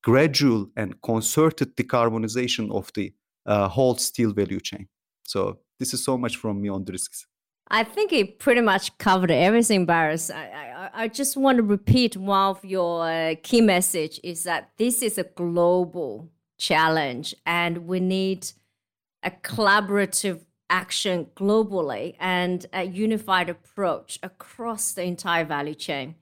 gradual 0.02 0.70
and 0.76 1.00
concerted 1.02 1.76
decarbonization 1.76 2.72
of 2.72 2.92
the 2.94 3.12
uh, 3.46 3.68
whole 3.68 3.96
steel 3.96 4.32
value 4.32 4.60
chain. 4.60 4.88
So 5.22 5.58
this 5.78 5.94
is 5.94 6.04
so 6.04 6.16
much 6.18 6.36
from 6.36 6.60
me 6.60 6.68
on 6.68 6.84
the 6.84 6.92
risks. 6.92 7.26
I 7.68 7.82
think 7.82 8.12
it 8.12 8.38
pretty 8.38 8.60
much 8.60 8.96
covered 8.98 9.30
everything, 9.30 9.86
Baris. 9.86 10.30
I, 10.30 10.90
I, 10.94 11.04
I 11.04 11.08
just 11.08 11.36
want 11.36 11.56
to 11.56 11.62
repeat 11.62 12.16
one 12.16 12.50
of 12.50 12.64
your 12.64 13.08
uh, 13.08 13.34
key 13.42 13.62
message 13.62 14.20
is 14.22 14.44
that 14.44 14.70
this 14.76 15.02
is 15.02 15.16
a 15.16 15.24
global 15.24 16.30
challenge 16.58 17.34
and 17.46 17.86
we 17.86 18.00
need– 18.00 18.52
a 19.24 19.30
collaborative 19.30 20.44
action 20.70 21.26
globally 21.34 22.14
and 22.20 22.66
a 22.72 22.84
unified 22.84 23.48
approach 23.48 24.18
across 24.22 24.92
the 24.92 25.02
entire 25.02 25.44
value 25.44 25.74
chain 25.74 26.14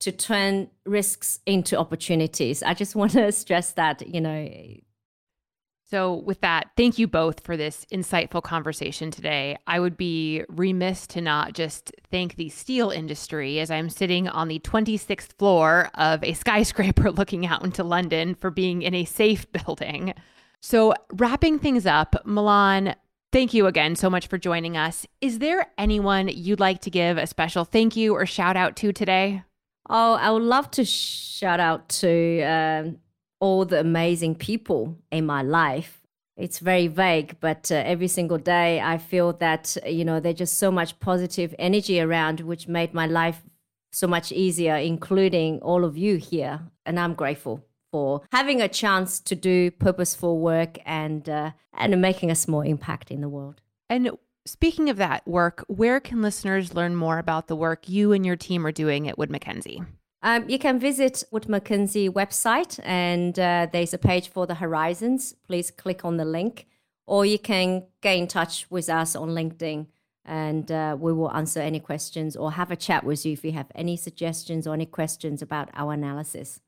to 0.00 0.12
turn 0.12 0.68
risks 0.84 1.40
into 1.46 1.78
opportunities. 1.78 2.62
I 2.62 2.74
just 2.74 2.94
want 3.00 3.12
to 3.12 3.32
stress 3.32 3.72
that, 3.72 4.06
you 4.06 4.20
know. 4.20 4.48
So, 5.92 6.14
with 6.14 6.40
that, 6.40 6.70
thank 6.74 6.98
you 6.98 7.06
both 7.06 7.40
for 7.40 7.54
this 7.54 7.84
insightful 7.92 8.42
conversation 8.42 9.10
today. 9.10 9.58
I 9.66 9.78
would 9.78 9.98
be 9.98 10.42
remiss 10.48 11.06
to 11.08 11.20
not 11.20 11.52
just 11.52 11.92
thank 12.10 12.36
the 12.36 12.48
steel 12.48 12.88
industry 12.88 13.60
as 13.60 13.70
I'm 13.70 13.90
sitting 13.90 14.26
on 14.26 14.48
the 14.48 14.58
26th 14.60 15.34
floor 15.34 15.90
of 15.92 16.24
a 16.24 16.32
skyscraper 16.32 17.10
looking 17.10 17.44
out 17.44 17.62
into 17.62 17.84
London 17.84 18.34
for 18.34 18.50
being 18.50 18.80
in 18.80 18.94
a 18.94 19.04
safe 19.04 19.52
building. 19.52 20.14
So, 20.62 20.94
wrapping 21.12 21.58
things 21.58 21.84
up, 21.84 22.16
Milan, 22.24 22.96
thank 23.30 23.52
you 23.52 23.66
again 23.66 23.94
so 23.94 24.08
much 24.08 24.28
for 24.28 24.38
joining 24.38 24.78
us. 24.78 25.06
Is 25.20 25.40
there 25.40 25.72
anyone 25.76 26.28
you'd 26.28 26.58
like 26.58 26.80
to 26.80 26.90
give 26.90 27.18
a 27.18 27.26
special 27.26 27.66
thank 27.66 27.96
you 27.96 28.14
or 28.14 28.24
shout 28.24 28.56
out 28.56 28.76
to 28.76 28.94
today? 28.94 29.42
Oh, 29.90 30.14
I 30.14 30.30
would 30.30 30.42
love 30.42 30.70
to 30.70 30.86
shout 30.86 31.60
out 31.60 31.90
to 31.90 32.42
um, 32.44 32.98
all 33.42 33.64
the 33.64 33.80
amazing 33.80 34.36
people 34.36 34.96
in 35.10 35.26
my 35.26 35.42
life. 35.42 36.00
It's 36.36 36.60
very 36.60 36.86
vague, 36.86 37.36
but 37.40 37.72
uh, 37.72 37.74
every 37.74 38.06
single 38.06 38.38
day 38.38 38.80
I 38.80 38.98
feel 38.98 39.32
that, 39.34 39.76
you 39.84 40.04
know, 40.04 40.20
there's 40.20 40.38
just 40.38 40.58
so 40.58 40.70
much 40.70 41.00
positive 41.00 41.52
energy 41.58 42.00
around, 42.00 42.38
which 42.40 42.68
made 42.68 42.94
my 42.94 43.06
life 43.06 43.42
so 43.90 44.06
much 44.06 44.30
easier, 44.30 44.76
including 44.76 45.60
all 45.60 45.84
of 45.84 45.98
you 45.98 46.18
here. 46.18 46.60
And 46.86 47.00
I'm 47.00 47.14
grateful 47.14 47.64
for 47.90 48.22
having 48.30 48.62
a 48.62 48.68
chance 48.68 49.18
to 49.18 49.34
do 49.34 49.72
purposeful 49.72 50.38
work 50.38 50.78
and 50.86 51.28
uh, 51.28 51.50
and 51.74 52.00
making 52.00 52.30
a 52.30 52.36
small 52.36 52.60
impact 52.60 53.10
in 53.10 53.20
the 53.22 53.28
world. 53.28 53.60
And 53.90 54.12
speaking 54.46 54.88
of 54.88 54.98
that 54.98 55.26
work, 55.26 55.64
where 55.66 55.98
can 55.98 56.22
listeners 56.22 56.74
learn 56.74 56.94
more 56.94 57.18
about 57.18 57.48
the 57.48 57.56
work 57.56 57.88
you 57.88 58.12
and 58.12 58.24
your 58.24 58.36
team 58.36 58.64
are 58.64 58.72
doing 58.72 59.08
at 59.08 59.18
Wood 59.18 59.30
Mackenzie? 59.30 59.82
Um, 60.24 60.48
you 60.48 60.58
can 60.58 60.78
visit 60.78 61.24
Wood 61.32 61.48
Mackenzie 61.48 62.08
website, 62.08 62.78
and 62.84 63.36
uh, 63.38 63.66
there's 63.72 63.92
a 63.92 63.98
page 63.98 64.28
for 64.28 64.46
the 64.46 64.54
horizons. 64.54 65.34
Please 65.46 65.70
click 65.72 66.04
on 66.04 66.16
the 66.16 66.24
link, 66.24 66.66
or 67.06 67.26
you 67.26 67.40
can 67.40 67.84
get 68.02 68.16
in 68.16 68.28
touch 68.28 68.66
with 68.70 68.88
us 68.88 69.16
on 69.16 69.30
LinkedIn, 69.30 69.86
and 70.24 70.70
uh, 70.70 70.96
we 70.98 71.12
will 71.12 71.32
answer 71.32 71.58
any 71.58 71.80
questions 71.80 72.36
or 72.36 72.52
have 72.52 72.70
a 72.70 72.76
chat 72.76 73.02
with 73.02 73.26
you 73.26 73.32
if 73.32 73.44
you 73.44 73.50
have 73.52 73.72
any 73.74 73.96
suggestions 73.96 74.64
or 74.64 74.74
any 74.74 74.86
questions 74.86 75.42
about 75.42 75.70
our 75.74 75.92
analysis. 75.92 76.60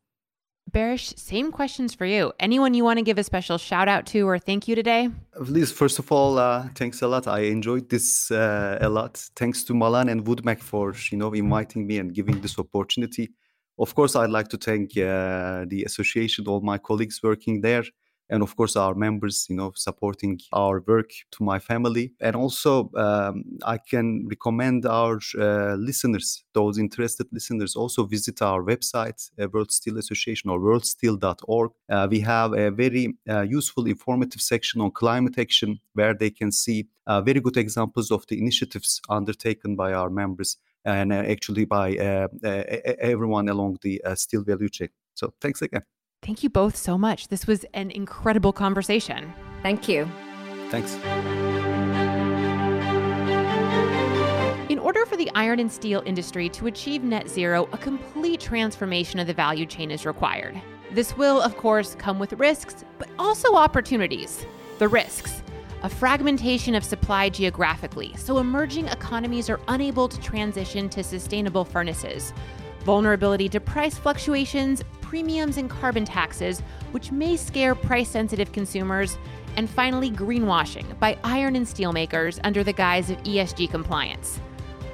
Baris, 0.72 1.14
same 1.16 1.52
questions 1.52 1.94
for 1.94 2.06
you. 2.06 2.32
Anyone 2.40 2.74
you 2.74 2.82
want 2.82 2.98
to 2.98 3.04
give 3.04 3.18
a 3.18 3.22
special 3.22 3.58
shout 3.58 3.86
out 3.86 4.06
to 4.06 4.26
or 4.26 4.38
thank 4.38 4.66
you 4.66 4.74
today? 4.74 5.10
Please, 5.44 5.70
first 5.70 6.00
of 6.00 6.10
all, 6.10 6.38
uh, 6.38 6.66
thanks 6.74 7.02
a 7.02 7.06
lot. 7.06 7.28
I 7.28 7.40
enjoyed 7.40 7.88
this 7.88 8.30
uh, 8.32 8.78
a 8.80 8.88
lot. 8.88 9.18
Thanks 9.36 9.62
to 9.64 9.74
Malan 9.74 10.08
and 10.08 10.24
Woodmac 10.24 10.60
for 10.60 10.94
you 11.12 11.18
know 11.18 11.32
inviting 11.32 11.86
me 11.86 11.98
and 11.98 12.12
giving 12.12 12.40
this 12.40 12.58
opportunity. 12.58 13.30
Of 13.78 13.94
course, 13.94 14.14
I'd 14.14 14.30
like 14.30 14.48
to 14.48 14.56
thank 14.56 14.96
uh, 14.96 15.64
the 15.66 15.84
association, 15.84 16.46
all 16.46 16.60
my 16.60 16.78
colleagues 16.78 17.20
working 17.22 17.60
there, 17.60 17.84
and 18.30 18.42
of 18.42 18.56
course 18.56 18.76
our 18.76 18.94
members 18.94 19.46
you 19.48 19.56
know 19.56 19.72
supporting 19.74 20.40
our 20.52 20.80
work 20.86 21.10
to 21.32 21.44
my 21.44 21.58
family. 21.58 22.12
And 22.20 22.36
also 22.36 22.90
um, 22.96 23.44
i 23.64 23.78
can 23.78 24.26
recommend 24.28 24.86
our 24.86 25.18
uh, 25.38 25.74
listeners 25.74 26.44
those 26.52 26.78
interested 26.78 27.26
listeners 27.32 27.76
also 27.76 28.04
visit 28.04 28.42
our 28.42 28.62
website 28.62 29.30
uh, 29.40 29.48
world 29.52 29.70
steel 29.72 29.98
association 29.98 30.50
or 30.50 30.58
worldsteel.org 30.58 31.70
uh, 31.90 32.08
we 32.10 32.20
have 32.20 32.52
a 32.52 32.70
very 32.70 33.14
uh, 33.28 33.42
useful 33.42 33.86
informative 33.86 34.40
section 34.40 34.80
on 34.80 34.90
climate 34.90 35.38
action 35.38 35.78
where 35.92 36.14
they 36.14 36.30
can 36.30 36.50
see 36.50 36.86
uh, 37.06 37.20
very 37.20 37.40
good 37.40 37.56
examples 37.56 38.10
of 38.10 38.26
the 38.28 38.38
initiatives 38.38 39.00
undertaken 39.08 39.76
by 39.76 39.92
our 39.92 40.10
members 40.10 40.56
and 40.84 41.12
uh, 41.12 41.16
actually 41.16 41.64
by 41.64 41.96
uh, 41.96 42.28
uh, 42.44 42.62
everyone 43.00 43.48
along 43.48 43.78
the 43.82 44.02
uh, 44.04 44.14
steel 44.14 44.42
value 44.42 44.68
chain 44.68 44.88
so 45.14 45.32
thanks 45.40 45.62
again 45.62 45.82
Thank 46.24 46.42
you 46.42 46.48
both 46.48 46.74
so 46.74 46.96
much. 46.96 47.28
This 47.28 47.46
was 47.46 47.66
an 47.74 47.90
incredible 47.90 48.54
conversation. 48.54 49.30
Thank 49.62 49.88
you. 49.90 50.08
Thanks. 50.70 50.94
In 54.70 54.78
order 54.78 55.04
for 55.04 55.18
the 55.18 55.30
iron 55.34 55.60
and 55.60 55.70
steel 55.70 56.02
industry 56.06 56.48
to 56.48 56.66
achieve 56.66 57.04
net 57.04 57.28
zero, 57.28 57.68
a 57.72 57.78
complete 57.78 58.40
transformation 58.40 59.20
of 59.20 59.26
the 59.26 59.34
value 59.34 59.66
chain 59.66 59.90
is 59.90 60.06
required. 60.06 60.58
This 60.92 61.14
will, 61.14 61.42
of 61.42 61.58
course, 61.58 61.94
come 61.94 62.18
with 62.18 62.32
risks, 62.34 62.86
but 62.98 63.10
also 63.18 63.54
opportunities. 63.54 64.46
The 64.78 64.88
risks 64.88 65.43
a 65.84 65.88
fragmentation 65.88 66.74
of 66.74 66.82
supply 66.82 67.28
geographically, 67.28 68.10
so 68.16 68.38
emerging 68.38 68.88
economies 68.88 69.50
are 69.50 69.60
unable 69.68 70.08
to 70.08 70.18
transition 70.18 70.88
to 70.88 71.04
sustainable 71.04 71.62
furnaces. 71.62 72.32
Vulnerability 72.84 73.50
to 73.50 73.60
price 73.60 73.98
fluctuations, 73.98 74.82
premiums 75.02 75.58
and 75.58 75.68
carbon 75.68 76.06
taxes, 76.06 76.60
which 76.92 77.12
may 77.12 77.36
scare 77.36 77.74
price 77.74 78.08
sensitive 78.08 78.50
consumers, 78.50 79.18
and 79.58 79.68
finally, 79.68 80.10
greenwashing 80.10 80.98
by 80.98 81.18
iron 81.22 81.54
and 81.54 81.68
steel 81.68 81.92
makers 81.92 82.40
under 82.44 82.64
the 82.64 82.72
guise 82.72 83.10
of 83.10 83.22
ESG 83.24 83.70
compliance. 83.70 84.40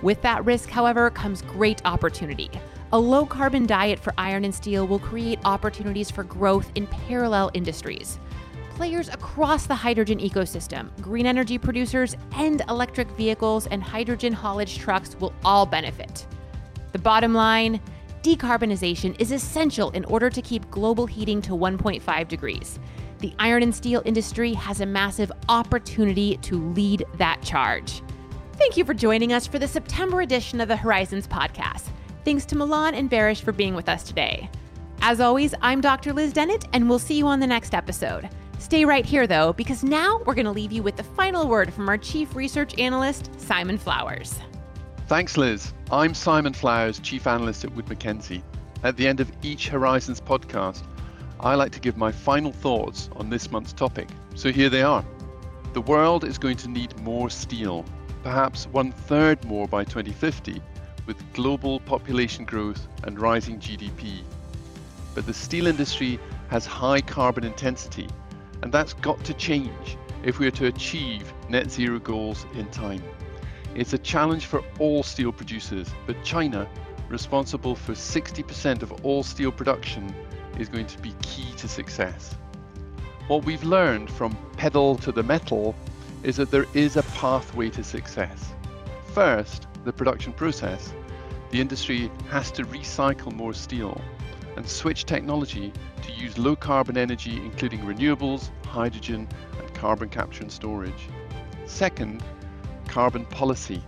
With 0.03 0.21
that 0.23 0.45
risk, 0.45 0.69
however, 0.71 1.09
comes 1.09 1.43
great 1.43 1.81
opportunity. 1.85 2.51
A 2.93 2.99
low 2.99 3.25
carbon 3.25 3.65
diet 3.65 4.01
for 4.01 4.13
iron 4.19 4.45
and 4.45 4.53
steel 4.53 4.89
will 4.89 4.99
create 4.99 5.39
opportunities 5.45 6.11
for 6.11 6.25
growth 6.25 6.73
in 6.75 6.89
parallel 6.89 7.53
industries. 7.55 8.19
Players 8.81 9.11
across 9.11 9.67
the 9.67 9.75
hydrogen 9.75 10.19
ecosystem, 10.21 10.89
green 11.03 11.27
energy 11.27 11.59
producers, 11.59 12.17
and 12.33 12.63
electric 12.71 13.11
vehicles 13.11 13.67
and 13.67 13.83
hydrogen 13.83 14.33
haulage 14.33 14.79
trucks 14.79 15.15
will 15.21 15.35
all 15.45 15.67
benefit. 15.67 16.27
The 16.93 16.99
bottom 16.99 17.35
line 17.35 17.79
decarbonization 18.23 19.21
is 19.21 19.33
essential 19.33 19.91
in 19.91 20.07
order 20.07 20.31
to 20.31 20.41
keep 20.41 20.71
global 20.71 21.05
heating 21.05 21.43
to 21.43 21.51
1.5 21.51 22.27
degrees. 22.27 22.79
The 23.19 23.35
iron 23.39 23.65
and 23.65 23.75
steel 23.75 24.01
industry 24.07 24.55
has 24.55 24.81
a 24.81 24.87
massive 24.87 25.31
opportunity 25.51 26.39
to 26.39 26.73
lead 26.73 27.05
that 27.19 27.43
charge. 27.43 28.01
Thank 28.55 28.79
you 28.79 28.87
for 28.87 28.95
joining 28.95 29.35
us 29.35 29.47
for 29.47 29.59
the 29.59 29.69
September 29.69 30.23
edition 30.23 30.59
of 30.59 30.69
the 30.69 30.77
Horizons 30.77 31.29
podcast. 31.29 31.91
Thanks 32.25 32.47
to 32.47 32.57
Milan 32.57 32.95
and 32.95 33.11
Baris 33.11 33.41
for 33.41 33.53
being 33.53 33.75
with 33.75 33.91
us 33.91 34.05
today. 34.05 34.49
As 35.03 35.21
always, 35.21 35.55
I'm 35.61 35.83
Dr. 35.83 36.15
Liz 36.15 36.33
Dennett, 36.33 36.67
and 36.73 36.89
we'll 36.89 36.99
see 36.99 37.19
you 37.19 37.27
on 37.27 37.41
the 37.41 37.47
next 37.47 37.75
episode. 37.75 38.31
Stay 38.61 38.85
right 38.85 39.07
here, 39.07 39.27
though, 39.27 39.55
because 39.55 39.83
now 39.83 40.21
we're 40.27 40.35
going 40.35 40.45
to 40.45 40.53
leave 40.53 40.71
you 40.71 40.83
with 40.83 40.95
the 40.95 41.03
final 41.03 41.49
word 41.49 41.73
from 41.73 41.89
our 41.89 41.97
Chief 41.97 42.37
Research 42.37 42.79
Analyst, 42.79 43.31
Simon 43.41 43.79
Flowers. 43.79 44.39
Thanks, 45.07 45.39
Liz. 45.39 45.73
I'm 45.91 46.13
Simon 46.13 46.53
Flowers, 46.53 47.01
Chief 47.01 47.27
Analyst 47.27 47.65
at 47.65 47.75
Wood 47.75 47.89
Mackenzie. 47.89 48.45
At 48.83 48.99
the 48.99 49.09
end 49.09 49.19
of 49.19 49.33
each 49.43 49.69
Horizons 49.69 50.21
podcast, 50.21 50.83
I 51.41 51.55
like 51.55 51.73
to 51.73 51.81
give 51.81 51.97
my 51.97 52.13
final 52.13 52.53
thoughts 52.53 53.09
on 53.17 53.31
this 53.31 53.51
month's 53.51 53.73
topic. 53.73 54.09
So 54.35 54.53
here 54.53 54.69
they 54.69 54.83
are. 54.83 55.07
The 55.73 55.81
world 55.81 56.25
is 56.25 56.37
going 56.37 56.59
to 56.59 56.69
need 56.69 57.01
more 57.01 57.31
steel, 57.31 57.87
perhaps 58.23 58.67
one 58.67 58.93
third 58.93 59.43
more 59.47 59.69
by 59.69 59.85
2050, 59.85 60.61
with 61.07 61.33
global 61.33 61.81
population 61.81 62.45
growth 62.45 62.87
and 63.05 63.19
rising 63.19 63.59
GDP. 63.59 64.21
But 65.15 65.25
the 65.25 65.35
steel 65.35 65.67
industry 65.67 66.21
has 66.51 66.67
high 66.67 67.01
carbon 67.01 67.45
intensity, 67.45 68.07
and 68.63 68.73
that's 68.73 68.93
got 68.95 69.23
to 69.25 69.35
change 69.35 69.97
if 70.23 70.39
we 70.39 70.47
are 70.47 70.53
to 70.53 70.67
achieve 70.67 71.33
net 71.49 71.71
zero 71.71 71.99
goals 71.99 72.47
in 72.55 72.67
time. 72.71 73.03
It's 73.75 73.93
a 73.93 73.99
challenge 73.99 74.47
for 74.47 74.63
all 74.79 75.03
steel 75.03 75.33
producers, 75.33 75.89
but 76.07 76.23
China, 76.25 76.69
responsible 77.09 77.75
for 77.75 77.93
60% 77.93 78.83
of 78.83 78.93
all 79.05 79.23
steel 79.23 79.53
production, 79.53 80.15
is 80.59 80.69
going 80.69 80.87
to 80.87 80.99
be 80.99 81.15
key 81.23 81.53
to 81.57 81.69
success. 81.69 82.37
What 83.29 83.45
we've 83.45 83.65
learned 83.65 84.11
from 84.11 84.37
pedal 84.57 84.97
to 84.99 85.13
the 85.13 85.23
metal 85.23 85.75
is 86.23 86.37
that 86.37 86.51
there 86.51 86.67
is 86.75 86.97
a 86.97 87.03
pathway 87.03 87.71
to 87.71 87.85
success. 87.85 88.53
First, 89.15 89.67
the 89.85 89.93
production 89.93 90.33
process. 90.33 90.93
The 91.51 91.61
industry 91.61 92.11
has 92.29 92.51
to 92.53 92.65
recycle 92.65 93.33
more 93.33 93.55
steel 93.55 94.01
and 94.61 94.69
switch 94.69 95.07
technology 95.07 95.73
to 96.03 96.13
use 96.13 96.37
low 96.37 96.55
carbon 96.55 96.99
energy, 96.99 97.37
including 97.39 97.81
renewables, 97.81 98.51
hydrogen, 98.67 99.27
and 99.59 99.73
carbon 99.73 100.07
capture 100.07 100.43
and 100.43 100.53
storage. 100.53 101.09
Second, 101.65 102.23
carbon 102.87 103.25
policy. 103.25 103.83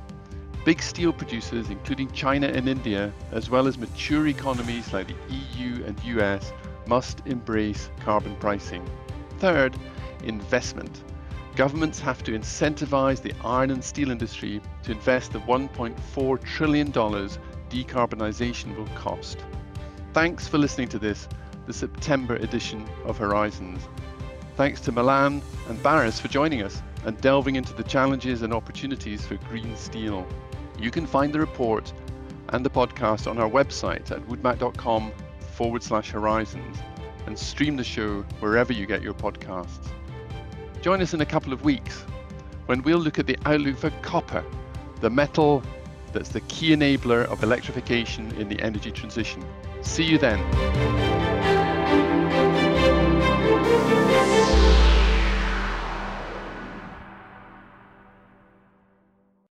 Big 0.64 0.80
steel 0.80 1.12
producers, 1.12 1.68
including 1.68 2.10
China 2.12 2.46
and 2.46 2.70
India, 2.70 3.12
as 3.32 3.50
well 3.50 3.68
as 3.68 3.76
mature 3.76 4.28
economies 4.28 4.94
like 4.94 5.08
the 5.08 5.36
EU 5.36 5.84
and 5.84 6.02
US, 6.04 6.54
must 6.86 7.20
embrace 7.26 7.90
carbon 8.00 8.34
pricing. 8.36 8.82
Third, 9.40 9.76
investment. 10.24 11.04
Governments 11.54 12.00
have 12.00 12.22
to 12.22 12.32
incentivize 12.32 13.20
the 13.20 13.34
iron 13.44 13.72
and 13.72 13.84
steel 13.84 14.10
industry 14.10 14.62
to 14.84 14.92
invest 14.92 15.34
the 15.34 15.40
$1.4 15.40 16.42
trillion 16.42 16.90
decarbonisation 16.90 18.74
will 18.74 18.86
cost. 18.96 19.44
Thanks 20.12 20.46
for 20.46 20.58
listening 20.58 20.88
to 20.88 20.98
this, 20.98 21.26
the 21.66 21.72
September 21.72 22.36
edition 22.36 22.86
of 23.06 23.16
Horizons. 23.16 23.88
Thanks 24.56 24.78
to 24.82 24.92
Milan 24.92 25.40
and 25.70 25.82
Baris 25.82 26.20
for 26.20 26.28
joining 26.28 26.62
us 26.62 26.82
and 27.06 27.18
delving 27.22 27.56
into 27.56 27.72
the 27.72 27.82
challenges 27.82 28.42
and 28.42 28.52
opportunities 28.52 29.24
for 29.24 29.36
green 29.48 29.74
steel. 29.74 30.26
You 30.78 30.90
can 30.90 31.06
find 31.06 31.32
the 31.32 31.40
report 31.40 31.90
and 32.50 32.62
the 32.62 32.68
podcast 32.68 33.26
on 33.26 33.38
our 33.38 33.48
website 33.48 34.10
at 34.10 34.20
woodmac.com 34.28 35.12
forward 35.52 35.82
slash 35.82 36.10
horizons 36.10 36.76
and 37.24 37.38
stream 37.38 37.78
the 37.78 37.84
show 37.84 38.20
wherever 38.40 38.74
you 38.74 38.84
get 38.84 39.00
your 39.00 39.14
podcasts. 39.14 39.88
Join 40.82 41.00
us 41.00 41.14
in 41.14 41.22
a 41.22 41.26
couple 41.26 41.54
of 41.54 41.64
weeks 41.64 42.02
when 42.66 42.82
we'll 42.82 42.98
look 42.98 43.18
at 43.18 43.26
the 43.26 43.38
outlook 43.46 43.78
for 43.78 43.88
copper, 44.02 44.44
the 45.00 45.08
metal 45.08 45.62
that's 46.12 46.28
the 46.28 46.42
key 46.42 46.76
enabler 46.76 47.24
of 47.24 47.42
electrification 47.42 48.30
in 48.32 48.50
the 48.50 48.60
energy 48.60 48.90
transition. 48.90 49.42
See 49.82 50.04
you 50.04 50.16
then. 50.16 50.40